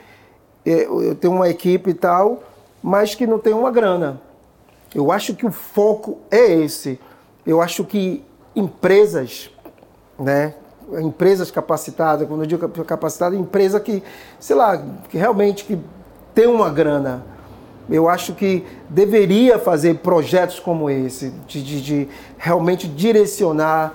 Eu 0.66 1.14
tenho 1.14 1.34
uma 1.34 1.48
equipe 1.48 1.90
e 1.90 1.94
tal, 1.94 2.42
mas 2.82 3.14
que 3.14 3.28
não 3.28 3.38
tem 3.38 3.54
uma 3.54 3.70
grana. 3.70 4.20
Eu 4.92 5.12
acho 5.12 5.36
que 5.36 5.46
o 5.46 5.52
foco 5.52 6.18
é 6.32 6.50
esse. 6.50 6.98
Eu 7.46 7.62
acho 7.62 7.84
que 7.84 8.24
empresas, 8.56 9.52
né, 10.18 10.52
empresas 10.98 11.50
capacitadas, 11.50 12.26
quando 12.26 12.42
eu 12.42 12.46
digo 12.46 12.68
capacitada, 12.84 13.36
empresa 13.36 13.78
que, 13.78 14.02
sei 14.38 14.56
lá, 14.56 14.82
que 15.08 15.16
realmente 15.16 15.64
que 15.64 15.78
tem 16.34 16.46
uma 16.46 16.70
grana. 16.70 17.24
Eu 17.88 18.08
acho 18.08 18.34
que 18.34 18.64
deveria 18.88 19.58
fazer 19.58 19.96
projetos 19.98 20.60
como 20.60 20.88
esse, 20.88 21.30
de, 21.46 21.62
de, 21.62 21.80
de 21.80 22.08
realmente 22.38 22.86
direcionar, 22.86 23.94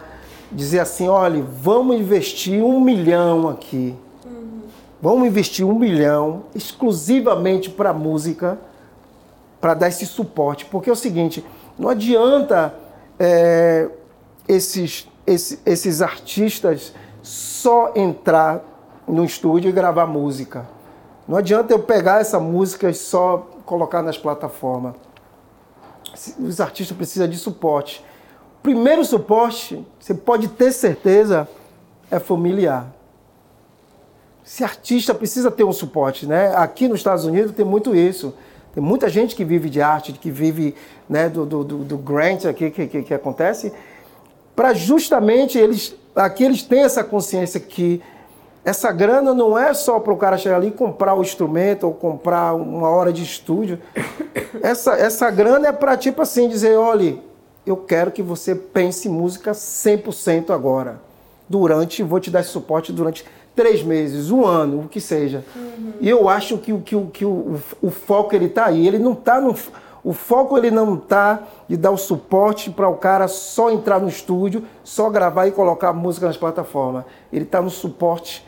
dizer 0.52 0.80
assim, 0.80 1.08
olha, 1.08 1.42
vamos 1.42 1.96
investir 1.96 2.62
um 2.64 2.80
milhão 2.82 3.48
aqui. 3.48 3.96
Uhum. 4.26 4.62
Vamos 5.02 5.28
investir 5.28 5.66
um 5.66 5.78
milhão 5.80 6.44
exclusivamente 6.54 7.70
para 7.70 7.94
música, 7.94 8.58
para 9.62 9.74
dar 9.74 9.88
esse 9.88 10.06
suporte. 10.06 10.66
Porque 10.66 10.90
é 10.90 10.94
o 10.94 10.96
seguinte, 10.96 11.46
não 11.80 11.88
adianta 11.88 12.74
é, 13.18 13.90
esses 14.48 15.08
esse, 15.26 15.60
esses 15.66 16.02
artistas 16.02 16.94
só 17.22 17.92
entrar 17.96 18.64
no 19.08 19.24
estúdio 19.24 19.70
e 19.70 19.72
gravar 19.72 20.06
música. 20.06 20.68
Não 21.28 21.38
adianta 21.38 21.74
eu 21.74 21.80
pegar 21.80 22.22
essa 22.22 22.40
música 22.40 22.90
e 22.90 22.94
só 22.94 23.48
colocar 23.66 24.02
nas 24.02 24.18
plataformas. 24.18 24.94
Os 26.40 26.62
artistas 26.62 26.96
precisam 26.96 27.28
de 27.28 27.38
suporte. 27.38 28.04
Primeiro 28.62 29.04
suporte, 29.04 29.86
você 30.00 30.14
pode 30.14 30.48
ter 30.50 30.72
certeza, 30.72 31.48
é 32.10 32.20
familiar. 32.20 32.94
Esse 34.46 34.64
artista 34.64 35.14
precisa 35.14 35.50
ter 35.50 35.64
um 35.64 35.74
suporte, 35.74 36.28
né? 36.28 36.56
Aqui 36.56 36.88
nos 36.88 37.00
Estados 37.00 37.26
Unidos 37.26 37.52
tem 37.52 37.66
muito 37.66 37.96
isso. 37.96 38.34
Tem 38.74 38.84
muita 38.84 39.10
gente 39.10 39.36
que 39.36 39.44
vive 39.44 39.70
de 39.70 39.82
arte, 39.82 40.14
que 40.14 40.30
vive 40.30 40.76
né, 41.10 41.30
do, 41.30 41.46
do, 41.46 41.64
do 41.64 41.98
grant 41.98 42.46
aqui 42.46 42.70
que, 42.70 42.88
que, 42.88 43.04
que 43.04 43.14
acontece 43.14 43.74
para 44.56 44.74
justamente 44.74 45.58
eles, 45.58 45.96
aqui 46.16 46.44
eles 46.44 46.64
têm 46.64 46.84
essa 46.84 47.04
consciência 47.04 47.60
que 47.60 48.02
essa 48.64 48.92
grana 48.92 49.32
não 49.34 49.58
é 49.58 49.74
só 49.76 50.00
para 50.00 50.12
o 50.12 50.18
cara 50.18 50.38
chegar 50.38 50.56
ali 50.56 50.70
e 50.70 50.72
comprar 50.72 51.14
o 51.14 51.22
instrumento 51.22 51.86
ou 51.86 51.94
comprar 51.94 52.56
uma 52.56 52.90
hora 52.90 53.14
de 53.14 53.24
estúdio. 53.24 53.80
Essa, 54.64 54.94
essa 54.94 55.30
grana 55.30 55.68
é 55.68 55.72
para, 55.72 55.96
tipo 55.96 56.22
assim, 56.22 56.50
dizer: 56.50 56.76
olha, 56.76 57.18
eu 57.66 57.78
quero 57.78 58.10
que 58.10 58.24
você 58.24 58.56
pense 58.56 59.08
música 59.08 59.52
100% 59.52 60.50
agora. 60.50 61.00
Durante, 61.48 62.02
vou 62.02 62.20
te 62.20 62.32
dar 62.32 62.40
esse 62.40 62.50
suporte 62.50 62.92
durante 62.92 63.24
três 63.56 63.84
meses, 63.84 64.32
um 64.32 64.44
ano, 64.44 64.82
o 64.82 64.90
que 64.90 65.00
seja. 65.00 65.44
Uhum. 65.56 65.94
E 66.02 66.10
eu 66.10 66.28
acho 66.28 66.58
que, 66.58 66.76
que, 66.80 67.00
que 67.14 67.26
o, 67.26 67.30
o, 67.30 67.88
o 67.88 67.92
foco 67.92 68.36
ele 68.36 68.46
está 68.46 68.66
aí. 68.66 68.88
Ele 68.88 68.98
não 68.98 69.14
está 69.14 69.40
no 69.40 69.56
o 70.06 70.14
foco 70.14 70.56
ele 70.56 70.70
não 70.70 70.94
está 70.94 71.42
de 71.68 71.76
dar 71.76 71.90
o 71.90 71.98
suporte 71.98 72.70
para 72.70 72.88
o 72.88 72.96
cara 72.96 73.28
só 73.28 73.72
entrar 73.72 74.00
no 74.00 74.08
estúdio, 74.08 74.64
só 74.84 75.10
gravar 75.10 75.48
e 75.48 75.52
colocar 75.52 75.92
música 75.94 76.28
nas 76.28 76.38
plataformas. 76.38 77.06
Ele 77.34 77.44
está 77.44 77.60
no 77.60 77.72
suporte 77.72 78.46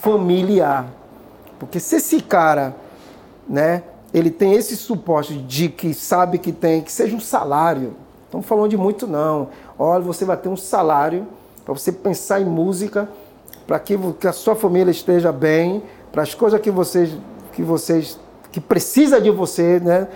familiar. 0.00 0.86
Porque 1.58 1.78
se 1.78 1.96
esse 1.96 2.22
cara, 2.22 2.74
né, 3.46 3.82
ele 4.14 4.30
tem 4.30 4.54
esse 4.54 4.74
suporte 4.74 5.36
de 5.36 5.68
que 5.68 5.92
sabe 5.92 6.38
que 6.38 6.50
tem, 6.50 6.80
que 6.80 6.90
seja 6.90 7.14
um 7.14 7.20
salário. 7.20 7.94
Não 8.32 8.40
falando 8.40 8.70
de 8.70 8.78
muito 8.78 9.06
não. 9.06 9.50
Olha, 9.78 10.02
você 10.02 10.24
vai 10.24 10.38
ter 10.38 10.48
um 10.48 10.56
salário 10.56 11.26
para 11.62 11.74
você 11.74 11.92
pensar 11.92 12.40
em 12.40 12.46
música, 12.46 13.06
para 13.66 13.78
que, 13.78 13.98
que 14.14 14.26
a 14.26 14.32
sua 14.32 14.54
família 14.54 14.90
esteja 14.90 15.30
bem, 15.30 15.82
para 16.10 16.22
as 16.22 16.32
coisas 16.32 16.58
que 16.58 16.70
vocês 16.70 17.10
que 17.52 17.62
vocês 17.62 18.18
que 18.56 18.60
precisa 18.60 19.20
de 19.20 19.30
você, 19.30 19.78
né? 19.78 20.08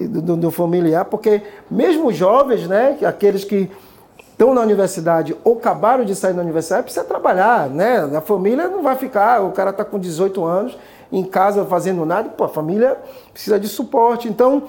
do, 0.00 0.36
do 0.36 0.50
familiar, 0.50 1.04
porque 1.04 1.42
mesmo 1.70 2.12
jovens, 2.12 2.66
né, 2.66 2.98
aqueles 3.06 3.44
que 3.44 3.70
estão 4.18 4.52
na 4.52 4.62
universidade 4.62 5.36
ou 5.44 5.58
acabaram 5.58 6.04
de 6.04 6.16
sair 6.16 6.32
da 6.32 6.42
universidade, 6.42 6.82
precisa 6.82 7.04
trabalhar, 7.04 7.70
né? 7.70 7.98
A 8.16 8.20
família 8.20 8.66
não 8.66 8.82
vai 8.82 8.96
ficar, 8.96 9.42
o 9.42 9.52
cara 9.52 9.70
está 9.70 9.84
com 9.84 9.96
18 9.96 10.44
anos 10.44 10.76
em 11.12 11.22
casa 11.22 11.64
fazendo 11.64 12.04
nada, 12.04 12.30
pô, 12.30 12.42
a 12.42 12.48
família 12.48 12.98
precisa 13.32 13.60
de 13.60 13.68
suporte. 13.68 14.26
Então, 14.26 14.64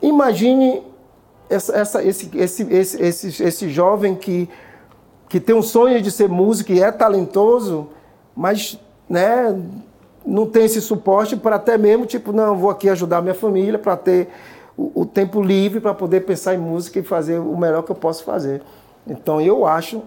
imagine 0.00 0.82
essa, 1.50 1.76
essa, 1.76 2.02
esse, 2.02 2.30
esse, 2.34 2.62
esse, 2.72 3.02
esse, 3.02 3.42
esse 3.42 3.68
jovem 3.68 4.14
que, 4.14 4.48
que 5.28 5.38
tem 5.38 5.54
um 5.54 5.62
sonho 5.62 6.00
de 6.00 6.10
ser 6.10 6.30
músico 6.30 6.72
e 6.72 6.82
é 6.82 6.90
talentoso, 6.90 7.88
mas 8.34 8.78
né, 9.06 9.54
não 10.28 10.46
tem 10.46 10.66
esse 10.66 10.80
suporte 10.80 11.36
para 11.36 11.56
até 11.56 11.78
mesmo, 11.78 12.04
tipo, 12.04 12.32
não, 12.32 12.56
vou 12.56 12.68
aqui 12.68 12.88
ajudar 12.90 13.22
minha 13.22 13.34
família 13.34 13.78
para 13.78 13.96
ter 13.96 14.28
o, 14.76 15.02
o, 15.02 15.06
tempo 15.06 15.40
livre 15.40 15.80
para 15.80 15.94
poder 15.94 16.20
pensar 16.20 16.54
em 16.54 16.58
música 16.58 16.98
e 16.98 17.02
fazer 17.02 17.38
o 17.38 17.56
melhor 17.56 17.82
que 17.82 17.90
eu 17.90 17.96
posso 17.96 18.22
fazer. 18.24 18.62
Então 19.06 19.40
eu 19.40 19.66
acho 19.66 20.02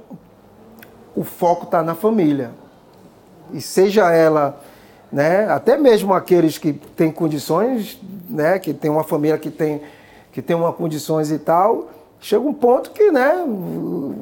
o 1.15 1.24
foco 1.24 1.65
está 1.65 1.82
na 1.82 1.95
família. 1.95 2.51
E 3.51 3.59
seja 3.59 4.11
ela, 4.11 4.61
né, 5.11 5.49
até 5.49 5.76
mesmo 5.76 6.13
aqueles 6.13 6.57
que 6.57 6.72
têm 6.72 7.11
condições, 7.11 7.99
né, 8.30 8.59
que 8.59 8.74
tem 8.74 8.89
uma 8.89 9.03
família 9.03 9.38
que 9.38 9.49
tem 9.49 9.82
que 10.32 10.41
tem 10.41 10.55
uma 10.55 10.72
condições 10.72 11.30
e 11.30 11.38
tal, 11.38 11.89
chega 12.17 12.47
um 12.47 12.53
ponto 12.53 12.91
que, 12.91 13.11
né, 13.11 13.43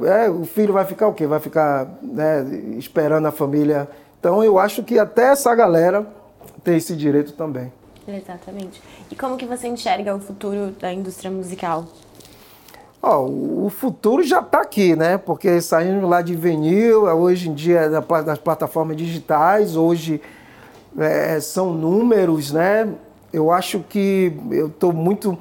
é, 0.08 0.28
o 0.28 0.44
filho 0.44 0.74
vai 0.74 0.84
ficar 0.86 1.08
o 1.08 1.14
quê? 1.14 1.28
Vai 1.28 1.40
ficar, 1.40 1.88
né, 2.02 2.44
esperando 2.80 3.28
a 3.28 3.32
família 3.32 3.88
então 4.20 4.44
eu 4.44 4.60
acho 4.60 4.84
que 4.84 5.00
até 5.00 5.30
essa 5.30 5.54
galera 5.56 6.06
tem 6.64 6.78
esse 6.78 6.96
direito 6.96 7.34
também. 7.34 7.72
Exatamente. 8.08 8.82
E 9.10 9.16
como 9.16 9.38
que 9.38 9.46
você 9.46 9.68
enxerga 9.68 10.16
o 10.16 10.20
futuro 10.20 10.72
da 10.80 10.92
indústria 10.92 11.32
musical? 11.32 11.86
Oh, 13.02 13.66
o 13.66 13.70
futuro 13.70 14.22
já 14.24 14.40
está 14.42 14.62
aqui, 14.62 14.94
né? 14.96 15.18
Porque 15.18 15.62
saindo 15.62 16.06
lá 16.06 16.22
de 16.22 16.36
vinil, 16.36 17.04
hoje 17.04 17.50
em 17.50 17.54
dia 17.54 17.82
é 17.82 17.90
das 17.90 18.38
plataformas 18.38 18.98
digitais, 18.98 19.78
hoje 19.78 20.22
é, 20.98 21.40
são 21.40 21.74
números, 21.74 22.52
né? 22.52 22.90
Eu 23.32 23.52
acho 23.52 23.80
que 23.88 24.34
eu 24.52 24.68
estou 24.68 24.92
muito, 24.92 25.38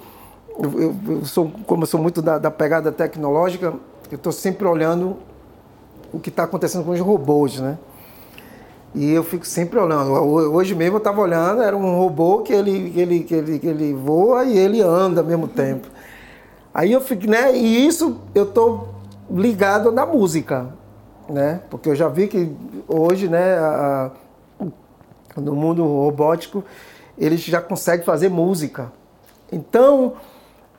eu, 0.57 0.95
eu, 1.09 1.25
sou, 1.25 1.51
como 1.67 1.83
eu 1.83 1.87
sou 1.87 2.01
muito 2.01 2.23
da, 2.23 2.39
da 2.39 2.51
pegada 2.51 2.93
tecnológica, 2.93 3.75
eu 4.11 4.17
estou 4.17 4.31
sempre 4.31 4.67
olhando 4.67 5.17
o 6.13 6.21
que 6.21 6.29
está 6.29 6.45
acontecendo 6.45 6.85
com 6.85 6.93
os 6.93 7.01
robôs, 7.01 7.59
né? 7.59 7.77
E 8.95 9.13
eu 9.13 9.23
fico 9.23 9.47
sempre 9.47 9.79
olhando. 9.79 10.11
Hoje 10.13 10.75
mesmo 10.75 10.97
eu 10.97 10.99
estava 10.99 11.21
olhando, 11.21 11.63
era 11.63 11.77
um 11.77 11.97
robô 11.99 12.41
que 12.41 12.53
ele, 12.53 12.91
que, 12.91 13.01
ele, 13.01 13.21
que, 13.21 13.35
ele, 13.35 13.59
que 13.59 13.67
ele 13.67 13.93
voa 13.93 14.45
e 14.45 14.57
ele 14.57 14.81
anda 14.81 15.21
ao 15.21 15.27
mesmo 15.27 15.47
tempo. 15.47 15.89
Aí 16.73 16.93
eu 16.93 17.01
fico, 17.01 17.29
né? 17.29 17.57
E 17.57 17.87
isso 17.87 18.19
eu 18.35 18.45
estou 18.45 18.89
ligado 19.31 19.93
na 19.93 20.07
música, 20.07 20.69
né? 21.29 21.61
Porque 21.69 21.91
eu 21.91 21.95
já 21.95 22.09
vi 22.09 22.29
que 22.29 22.55
hoje, 22.87 23.29
né, 23.29 23.59
a, 23.59 24.11
no 25.37 25.55
mundo 25.55 25.85
robótico, 25.85 26.65
eles 27.17 27.41
já 27.41 27.61
conseguem 27.61 28.05
fazer 28.05 28.29
música. 28.29 28.91
Então, 29.53 30.15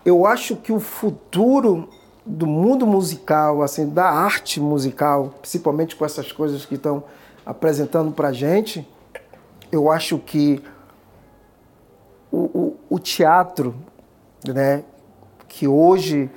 eu 0.06 0.26
acho 0.26 0.56
que 0.56 0.72
o 0.72 0.80
futuro 0.80 1.88
do 2.26 2.46
mundo 2.46 2.86
musical, 2.86 3.62
assim, 3.62 3.90
da 3.90 4.10
arte 4.10 4.60
musical, 4.60 5.34
principalmente 5.42 5.96
com 5.96 6.06
essas 6.06 6.32
coisas 6.32 6.66
que 6.66 6.76
estão 6.76 7.04
apresentando 7.50 8.12
para 8.12 8.28
a 8.28 8.32
gente, 8.32 8.88
eu 9.72 9.90
acho 9.90 10.20
que 10.20 10.62
o, 12.32 12.38
o, 12.38 12.78
o, 12.92 13.00
teatro, 13.00 13.74
né, 14.48 14.84
que 15.48 15.68
hoje 15.68 16.30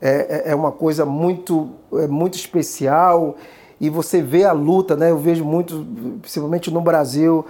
é, 0.00 0.44
é, 0.46 0.52
é 0.52 0.54
uma 0.54 0.70
coisa 0.70 1.04
muito, 1.04 1.70
é 1.94 2.06
muito 2.06 2.36
especial 2.36 3.36
e 3.80 3.90
você 3.90 4.22
vê 4.22 4.44
a 4.44 4.52
luta, 4.52 4.94
né? 4.94 5.10
Eu 5.10 5.18
vejo 5.18 5.44
muito, 5.44 5.84
principalmente 6.20 6.70
no 6.70 6.80
Brasil, 6.80 7.44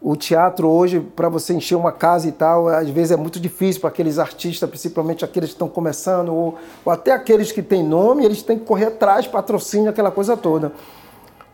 O 0.00 0.14
teatro 0.14 0.68
hoje, 0.68 1.00
para 1.00 1.28
você 1.28 1.54
encher 1.54 1.74
uma 1.74 1.90
casa 1.90 2.28
e 2.28 2.32
tal, 2.32 2.68
às 2.68 2.88
vezes 2.90 3.10
é 3.10 3.16
muito 3.16 3.40
difícil 3.40 3.80
para 3.80 3.90
aqueles 3.90 4.20
artistas, 4.20 4.68
principalmente 4.68 5.24
aqueles 5.24 5.50
que 5.50 5.54
estão 5.54 5.68
começando, 5.68 6.28
ou, 6.28 6.56
ou 6.84 6.92
até 6.92 7.10
aqueles 7.10 7.50
que 7.50 7.62
têm 7.62 7.82
nome, 7.82 8.24
eles 8.24 8.40
têm 8.42 8.56
que 8.56 8.64
correr 8.64 8.86
atrás, 8.86 9.26
patrocínio, 9.26 9.90
aquela 9.90 10.12
coisa 10.12 10.36
toda. 10.36 10.72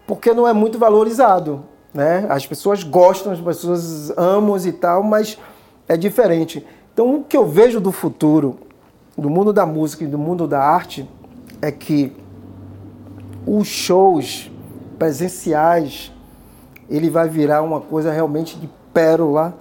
Porque 0.09 0.33
não 0.33 0.49
é 0.49 0.55
muito 0.55 0.79
valorizado. 0.79 1.63
Né? 1.93 2.27
As 2.31 2.47
pessoas 2.47 2.83
gostam, 2.83 3.31
as 3.31 3.41
pessoas 3.41 4.11
amam 4.17 4.57
e 4.57 4.73
tal, 4.73 5.03
mas 5.03 5.39
é 5.87 5.99
diferente. 5.99 6.67
Então, 6.93 7.17
o 7.17 7.25
que 7.25 7.37
eu 7.37 7.47
vejo 7.47 7.79
do 7.79 7.93
futuro, 7.93 8.57
do 9.17 9.29
mundo 9.29 9.53
da 9.53 9.67
música 9.67 10.05
e 10.05 10.07
do 10.07 10.19
mundo 10.19 10.49
da 10.49 10.61
arte, 10.61 11.07
é 11.61 11.71
que 11.71 12.17
os 13.47 13.69
shows 13.69 14.51
presenciais 14.99 16.11
ele 16.89 17.11
vai 17.11 17.29
virar 17.29 17.61
uma 17.61 17.81
coisa 17.81 18.11
realmente 18.11 18.57
de 18.57 18.69
pérola 18.95 19.55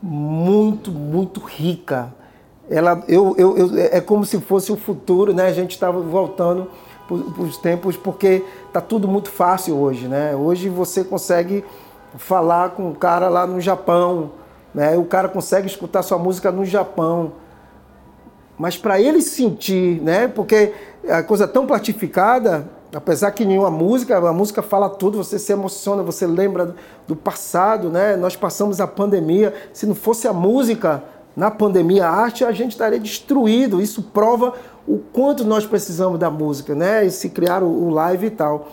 muito, 0.00 0.92
muito 0.92 1.40
rica. 1.40 2.14
Ela, 2.70 3.02
eu, 3.08 3.34
eu, 3.36 3.58
eu, 3.58 3.70
é 3.76 4.00
como 4.00 4.24
se 4.24 4.40
fosse 4.40 4.70
o 4.70 4.76
futuro, 4.76 5.34
né? 5.34 5.46
A 5.46 5.52
gente 5.52 5.72
estava 5.72 6.00
voltando 6.00 6.68
para 7.08 7.42
os 7.42 7.56
tempos 7.56 7.96
porque 7.96 8.44
tá 8.72 8.80
tudo 8.80 9.08
muito 9.08 9.30
fácil 9.30 9.76
hoje, 9.78 10.08
né? 10.08 10.34
Hoje 10.34 10.68
você 10.68 11.04
consegue 11.04 11.64
falar 12.16 12.70
com 12.70 12.90
o 12.90 12.94
cara 12.94 13.28
lá 13.28 13.46
no 13.46 13.60
Japão, 13.60 14.32
né? 14.74 14.96
O 14.96 15.04
cara 15.04 15.28
consegue 15.28 15.66
escutar 15.66 16.02
sua 16.02 16.18
música 16.18 16.50
no 16.50 16.64
Japão. 16.64 17.32
Mas 18.58 18.76
para 18.76 19.00
ele 19.00 19.22
sentir, 19.22 20.00
né? 20.02 20.28
Porque 20.28 20.72
a 21.08 21.22
coisa 21.22 21.48
tão 21.48 21.66
platificada, 21.66 22.68
Apesar 22.92 23.30
que 23.30 23.44
nenhuma 23.44 23.70
música, 23.70 24.16
a 24.16 24.32
música 24.32 24.62
fala 24.62 24.88
tudo, 24.88 25.18
você 25.18 25.38
se 25.38 25.52
emociona, 25.52 26.02
você 26.02 26.26
lembra 26.26 26.74
do 27.06 27.14
passado, 27.14 27.88
né? 27.88 28.16
Nós 28.16 28.34
passamos 28.34 28.80
a 28.80 28.86
pandemia. 28.86 29.54
Se 29.72 29.86
não 29.86 29.94
fosse 29.94 30.26
a 30.26 30.32
música 30.32 31.02
na 31.36 31.50
pandemia, 31.50 32.06
a 32.06 32.10
arte, 32.10 32.44
a 32.44 32.52
gente 32.52 32.72
estaria 32.72 32.98
destruído. 32.98 33.80
Isso 33.80 34.02
prova 34.02 34.54
o 34.86 34.98
quanto 34.98 35.44
nós 35.44 35.64
precisamos 35.64 36.18
da 36.18 36.30
música, 36.30 36.74
né? 36.74 37.04
E 37.04 37.10
se 37.10 37.30
criar 37.30 37.62
o 37.62 37.90
live 37.90 38.26
e 38.26 38.30
tal. 38.30 38.68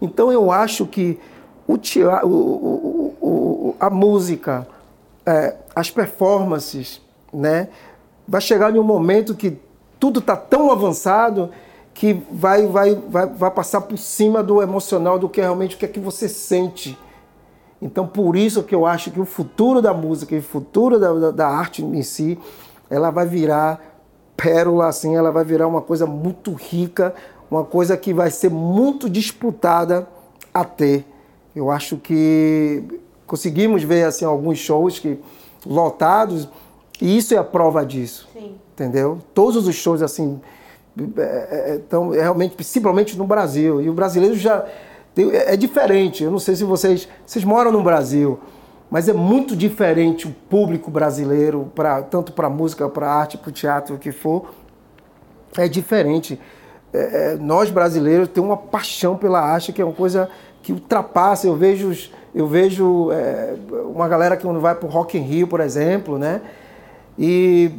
Então 0.00 0.32
eu 0.32 0.50
acho 0.50 0.86
que 0.86 1.18
o 1.66 1.76
teatro, 1.76 2.28
o, 2.28 3.14
o, 3.20 3.28
o, 3.28 3.76
a 3.80 3.90
música, 3.90 4.66
é, 5.24 5.56
as 5.74 5.90
performances, 5.90 7.00
né? 7.32 7.68
Vai 8.28 8.40
chegar 8.40 8.74
em 8.74 8.78
um 8.78 8.84
momento 8.84 9.34
que 9.34 9.58
tudo 9.98 10.20
está 10.20 10.36
tão 10.36 10.70
avançado 10.70 11.50
que 11.92 12.12
vai, 12.30 12.66
vai, 12.66 12.94
vai, 12.94 13.26
vai 13.26 13.50
passar 13.50 13.80
por 13.80 13.96
cima 13.96 14.42
do 14.42 14.62
emocional, 14.62 15.18
do 15.18 15.28
que 15.28 15.40
realmente 15.40 15.76
o 15.76 15.78
que 15.78 15.86
é 15.86 15.88
que 15.88 15.98
você 15.98 16.28
sente. 16.28 16.96
Então, 17.86 18.06
por 18.06 18.36
isso 18.36 18.64
que 18.64 18.74
eu 18.74 18.84
acho 18.84 19.12
que 19.12 19.20
o 19.20 19.24
futuro 19.24 19.80
da 19.80 19.94
música 19.94 20.34
e 20.34 20.38
o 20.38 20.42
futuro 20.42 20.98
da, 20.98 21.12
da, 21.12 21.30
da 21.30 21.48
arte 21.48 21.84
em 21.84 22.02
si, 22.02 22.36
ela 22.90 23.10
vai 23.10 23.26
virar 23.26 23.80
pérola, 24.36 24.88
assim, 24.88 25.14
ela 25.14 25.30
vai 25.30 25.44
virar 25.44 25.68
uma 25.68 25.80
coisa 25.80 26.04
muito 26.04 26.52
rica, 26.52 27.14
uma 27.48 27.64
coisa 27.64 27.96
que 27.96 28.12
vai 28.12 28.30
ser 28.30 28.50
muito 28.50 29.08
disputada 29.08 30.06
a 30.52 30.64
ter. 30.64 31.06
Eu 31.54 31.70
acho 31.70 31.96
que 31.96 32.82
conseguimos 33.26 33.82
ver 33.82 34.04
assim 34.04 34.24
alguns 34.24 34.58
shows 34.58 34.98
que 34.98 35.18
lotados 35.64 36.48
e 37.00 37.16
isso 37.16 37.34
é 37.34 37.38
a 37.38 37.44
prova 37.44 37.86
disso. 37.86 38.28
Sim. 38.32 38.56
Entendeu? 38.74 39.18
Todos 39.32 39.66
os 39.66 39.74
shows 39.76 40.02
assim 40.02 40.40
então, 41.74 42.10
realmente, 42.10 42.54
principalmente 42.54 43.16
no 43.18 43.26
Brasil. 43.26 43.82
E 43.82 43.88
o 43.88 43.92
brasileiro 43.92 44.34
já 44.34 44.66
é, 45.16 45.54
é 45.54 45.56
diferente. 45.56 46.24
Eu 46.24 46.30
não 46.30 46.38
sei 46.38 46.54
se 46.56 46.64
vocês 46.64 47.08
vocês 47.24 47.44
moram 47.44 47.72
no 47.72 47.82
Brasil, 47.82 48.38
mas 48.90 49.08
é 49.08 49.12
muito 49.12 49.56
diferente 49.56 50.26
o 50.26 50.34
público 50.48 50.90
brasileiro 50.90 51.70
para 51.74 52.02
tanto 52.02 52.32
para 52.32 52.48
música, 52.48 52.88
para 52.88 53.10
arte, 53.10 53.38
para 53.38 53.48
o 53.48 53.52
teatro, 53.52 53.96
o 53.96 53.98
que 53.98 54.12
for. 54.12 54.50
É 55.56 55.68
diferente. 55.68 56.38
É, 56.92 57.32
é, 57.32 57.36
nós 57.36 57.70
brasileiros 57.70 58.28
temos 58.28 58.50
uma 58.50 58.56
paixão 58.56 59.16
pela 59.16 59.40
arte 59.40 59.72
que 59.72 59.80
é 59.80 59.84
uma 59.84 59.94
coisa 59.94 60.28
que 60.62 60.72
ultrapassa. 60.72 61.46
Eu 61.46 61.56
vejo 61.56 61.92
eu 62.34 62.46
vejo 62.46 63.10
é, 63.12 63.54
uma 63.86 64.06
galera 64.06 64.36
que 64.36 64.42
quando 64.42 64.60
vai 64.60 64.74
para 64.74 64.86
o 64.86 64.90
Rock 64.90 65.16
in 65.16 65.22
Rio, 65.22 65.48
por 65.48 65.60
exemplo, 65.60 66.18
né? 66.18 66.42
E 67.18 67.70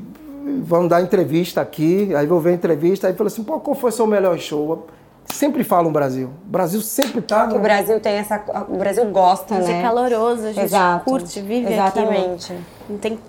vão 0.63 0.87
dar 0.87 1.01
entrevista 1.01 1.61
aqui, 1.61 2.13
aí 2.15 2.25
vou 2.25 2.39
ver 2.39 2.51
a 2.51 2.53
entrevista, 2.53 3.07
aí 3.07 3.13
fala 3.13 3.27
assim, 3.27 3.43
qual 3.43 3.75
foi 3.75 3.89
o 3.89 3.93
seu 3.93 4.07
melhor 4.07 4.37
show? 4.39 4.87
Sempre 5.33 5.63
falam 5.63 5.91
Brasil. 5.91 6.29
O 6.45 6.49
Brasil 6.49 6.81
sempre 6.81 7.21
tá. 7.21 7.47
No... 7.47 7.57
O 7.57 7.59
Brasil 7.59 7.99
tem 7.99 8.13
essa. 8.13 8.43
O 8.69 8.77
Brasil 8.77 9.05
gosta, 9.11 9.55
Mas 9.55 9.67
né? 9.67 9.79
é 9.79 9.81
caloroso, 9.81 10.47
a 10.47 10.51
gente 10.51 10.65
Exato. 10.65 11.05
curte, 11.05 11.41
vive 11.41 11.71
Exatamente. 11.73 12.53
Aquilo. 12.53 12.65
Não 12.89 12.97
tem. 12.97 13.19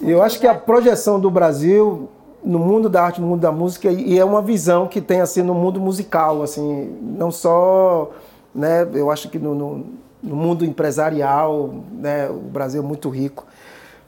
Eu 0.00 0.22
acho 0.22 0.38
que 0.38 0.46
a 0.46 0.54
projeção 0.54 1.18
do 1.18 1.30
Brasil 1.30 2.08
no 2.44 2.58
mundo 2.58 2.88
da 2.88 3.02
arte, 3.02 3.20
no 3.20 3.26
mundo 3.26 3.40
da 3.40 3.50
música, 3.50 3.90
e 3.90 4.18
é 4.18 4.24
uma 4.24 4.40
visão 4.40 4.86
que 4.86 5.00
tem 5.00 5.20
assim 5.20 5.42
no 5.42 5.54
mundo 5.54 5.80
musical, 5.80 6.42
assim, 6.42 6.96
não 7.02 7.30
só, 7.30 8.10
né? 8.54 8.88
Eu 8.94 9.10
acho 9.10 9.28
que 9.28 9.38
no, 9.38 9.54
no, 9.54 9.86
no 10.22 10.36
mundo 10.36 10.64
empresarial, 10.64 11.74
né? 11.92 12.28
O 12.28 12.34
Brasil 12.34 12.82
é 12.82 12.86
muito 12.86 13.08
rico, 13.08 13.46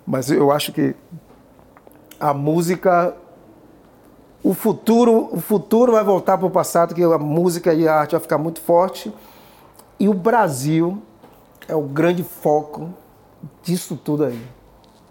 mas 0.06 0.30
eu 0.30 0.52
acho 0.52 0.72
que 0.72 0.94
a 2.18 2.32
música 2.32 3.14
o 4.42 4.54
futuro, 4.54 5.28
o 5.32 5.40
futuro 5.40 5.92
vai 5.92 6.04
voltar 6.04 6.38
para 6.38 6.46
o 6.46 6.50
passado, 6.50 6.94
que 6.94 7.02
a 7.02 7.18
música 7.18 7.74
e 7.74 7.86
a 7.86 7.94
arte 7.94 8.12
vai 8.12 8.20
ficar 8.20 8.38
muito 8.38 8.60
forte. 8.60 9.12
E 9.98 10.08
o 10.08 10.14
Brasil 10.14 11.02
é 11.68 11.74
o 11.74 11.82
grande 11.82 12.24
foco 12.24 12.88
disso 13.62 13.96
tudo 14.02 14.24
aí. 14.24 14.40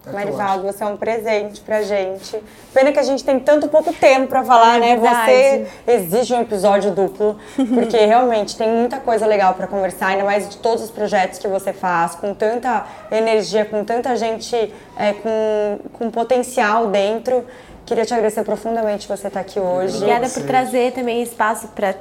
É 0.07 0.11
Marivaldo, 0.11 0.63
você 0.63 0.84
é 0.84 0.88
um 0.88 0.97
presente 0.97 1.61
pra 1.61 1.82
gente. 1.84 2.41
Pena 2.73 2.91
que 2.91 2.99
a 2.99 3.03
gente 3.03 3.23
tem 3.23 3.39
tanto 3.39 3.67
pouco 3.67 3.93
tempo 3.93 4.27
para 4.27 4.43
falar, 4.43 4.77
é 4.77 4.80
né? 4.80 4.97
Você 4.97 5.67
exige 5.86 6.34
um 6.34 6.41
episódio 6.41 6.91
duplo, 6.91 7.38
porque 7.55 7.97
realmente 7.97 8.57
tem 8.57 8.69
muita 8.69 8.99
coisa 8.99 9.25
legal 9.25 9.53
para 9.53 9.67
conversar, 9.67 10.07
ainda 10.07 10.23
mais 10.23 10.49
de 10.49 10.57
todos 10.57 10.84
os 10.84 10.89
projetos 10.89 11.38
que 11.38 11.47
você 11.47 11.73
faz, 11.73 12.15
com 12.15 12.34
tanta 12.34 12.86
energia, 13.11 13.65
com 13.65 13.84
tanta 13.84 14.15
gente 14.15 14.73
é, 14.97 15.13
com, 15.13 15.80
com 15.93 16.09
potencial 16.09 16.88
dentro. 16.88 17.45
Queria 17.89 18.05
te 18.05 18.13
agradecer 18.13 18.43
profundamente 18.43 19.07
você 19.07 19.25
estar 19.25 19.39
aqui 19.39 19.59
hoje. 19.59 19.95
Obrigada 19.95 20.29
por 20.29 20.43
trazer 20.43 20.91
também 20.91 21.23
espaço 21.23 21.69
para 21.69 21.95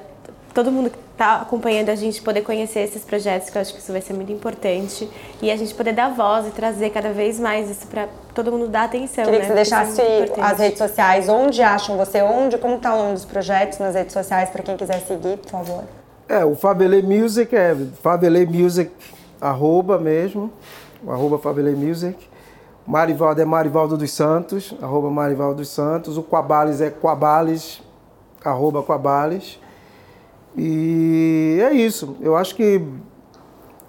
todo 0.53 0.71
mundo 0.71 0.91
que 0.91 0.99
está 1.13 1.37
acompanhando 1.37 1.89
a 1.89 1.95
gente 1.95 2.21
poder 2.21 2.43
conhecer 2.43 2.81
esses 2.81 3.03
projetos, 3.03 3.49
que 3.49 3.57
eu 3.57 3.63
acho 3.63 3.73
que 3.73 3.81
isso 3.81 3.91
vai 3.91 4.03
ser 4.03 4.13
muito 4.13 4.31
importante. 4.31 5.09
E 5.41 5.51
a 5.51 5.57
gente 5.57 5.73
poder 5.73 5.95
dar 5.95 6.11
voz 6.11 6.47
e 6.47 6.51
trazer 6.51 6.91
cada 6.91 7.11
vez 7.11 7.41
mais 7.41 7.71
isso 7.71 7.87
para 7.87 8.07
todo 8.35 8.53
mundo 8.53 8.69
dar 8.69 8.85
atenção. 8.85 9.25
Queria 9.25 9.39
né? 9.39 9.47
que 9.47 9.51
você 9.51 9.55
deixasse 9.55 10.03
é 10.03 10.31
as 10.39 10.59
redes 10.59 10.77
sociais, 10.77 11.27
onde 11.27 11.63
acham 11.63 11.97
você, 11.97 12.21
onde, 12.21 12.59
como 12.59 12.75
está 12.75 12.95
o 12.95 12.99
nome 12.99 13.15
dos 13.15 13.25
projetos 13.25 13.79
nas 13.79 13.95
redes 13.95 14.13
sociais, 14.13 14.51
para 14.51 14.63
quem 14.63 14.77
quiser 14.77 15.01
seguir, 15.01 15.39
por 15.39 15.51
favor. 15.51 15.85
É, 16.29 16.45
o 16.45 16.55
Fabelê 16.55 17.01
Music 17.01 17.57
é 17.57 17.75
Fabelê 18.03 18.45
Music, 18.45 18.91
arroba 19.41 19.97
mesmo, 19.97 20.53
arroba 21.09 21.39
Fabelê 21.39 21.71
Music. 21.71 22.29
Marivaldo 22.89 23.39
é 23.43 23.45
Marivaldo 23.45 23.99
dos 23.99 24.11
Santos, 24.13 24.75
arroba 24.81 25.11
Marivaldo 25.11 25.57
dos 25.57 25.69
Santos. 25.69 26.17
O 26.17 26.23
Quabales 26.23 26.81
é 26.81 26.89
Quabales, 26.91 27.83
arroba 28.43 28.83
Quabales. 28.83 29.61
E 30.57 31.59
é 31.61 31.75
isso. 31.75 32.17
Eu 32.19 32.35
acho 32.35 32.57
que 32.57 32.83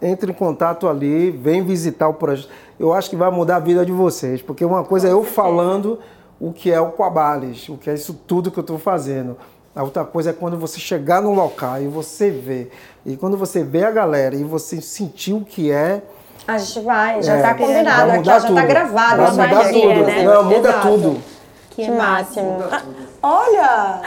entre 0.01 0.33
em 0.33 0.35
contato 0.35 0.85
ali, 0.85 1.31
vem 1.31 1.63
visitar 1.63 2.09
o 2.09 2.13
projeto. 2.13 2.49
Eu 2.77 2.93
acho 2.93 3.09
que 3.09 3.15
vai 3.15 3.31
mudar 3.31 3.55
a 3.55 3.59
vida 3.59 3.85
de 3.85 3.91
vocês, 3.93 4.41
porque 4.41 4.65
uma 4.65 4.83
coisa 4.83 5.07
é 5.07 5.13
eu 5.13 5.23
falando 5.23 5.99
o 6.37 6.51
que 6.51 6.69
é 6.69 6.81
o 6.81 6.91
Quabales, 6.91 7.69
o 7.69 7.77
que 7.77 7.89
é 7.89 7.93
isso 7.93 8.13
tudo 8.27 8.51
que 8.51 8.59
eu 8.59 8.61
estou 8.61 8.77
fazendo. 8.77 9.37
A 9.73 9.81
outra 9.81 10.03
coisa 10.03 10.31
é 10.31 10.33
quando 10.33 10.57
você 10.57 10.77
chegar 10.77 11.21
no 11.21 11.33
local 11.33 11.81
e 11.81 11.87
você 11.87 12.29
vê. 12.29 12.69
E 13.05 13.15
quando 13.15 13.37
você 13.37 13.63
vê 13.63 13.85
a 13.85 13.91
galera 13.91 14.35
e 14.35 14.43
você 14.43 14.81
sentir 14.81 15.31
o 15.31 15.45
que 15.45 15.71
é. 15.71 16.03
A 16.49 16.57
gente 16.57 16.79
vai, 16.79 17.21
já 17.21 17.35
está 17.35 17.49
é, 17.49 17.53
combinado 17.53 18.11
aqui, 18.11 18.25
já 18.25 18.37
está 18.37 18.65
gravado. 18.65 19.21
Vai 19.21 19.31
mudar 19.31 19.69
tudo. 19.69 20.03
Né? 20.03 20.23
Não, 20.23 20.43
muda 20.45 20.69
Exato. 20.69 20.87
tudo. 20.87 21.21
Que, 21.69 21.85
que 21.85 21.91
máximo. 21.91 22.63
Ah, 22.71 22.81
olha! 23.21 24.01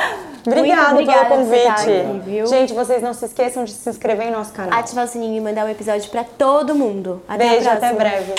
Obrigada, 0.44 0.90
obrigada 0.90 1.26
pelo 1.26 1.44
convite. 1.44 1.68
Aqui, 1.68 2.46
Gente, 2.46 2.72
vocês 2.74 3.00
não 3.00 3.14
se 3.14 3.24
esqueçam 3.26 3.62
de 3.62 3.70
se 3.70 3.88
inscrever 3.88 4.26
em 4.26 4.32
nosso 4.32 4.52
canal. 4.52 4.76
Ativar 4.76 5.04
o 5.04 5.08
sininho 5.08 5.36
e 5.36 5.40
mandar 5.40 5.64
o 5.64 5.68
um 5.68 5.70
episódio 5.70 6.10
para 6.10 6.24
todo 6.24 6.74
mundo. 6.74 7.22
Até 7.28 7.48
Beijo, 7.48 7.70
até 7.70 7.92
breve. 7.92 8.34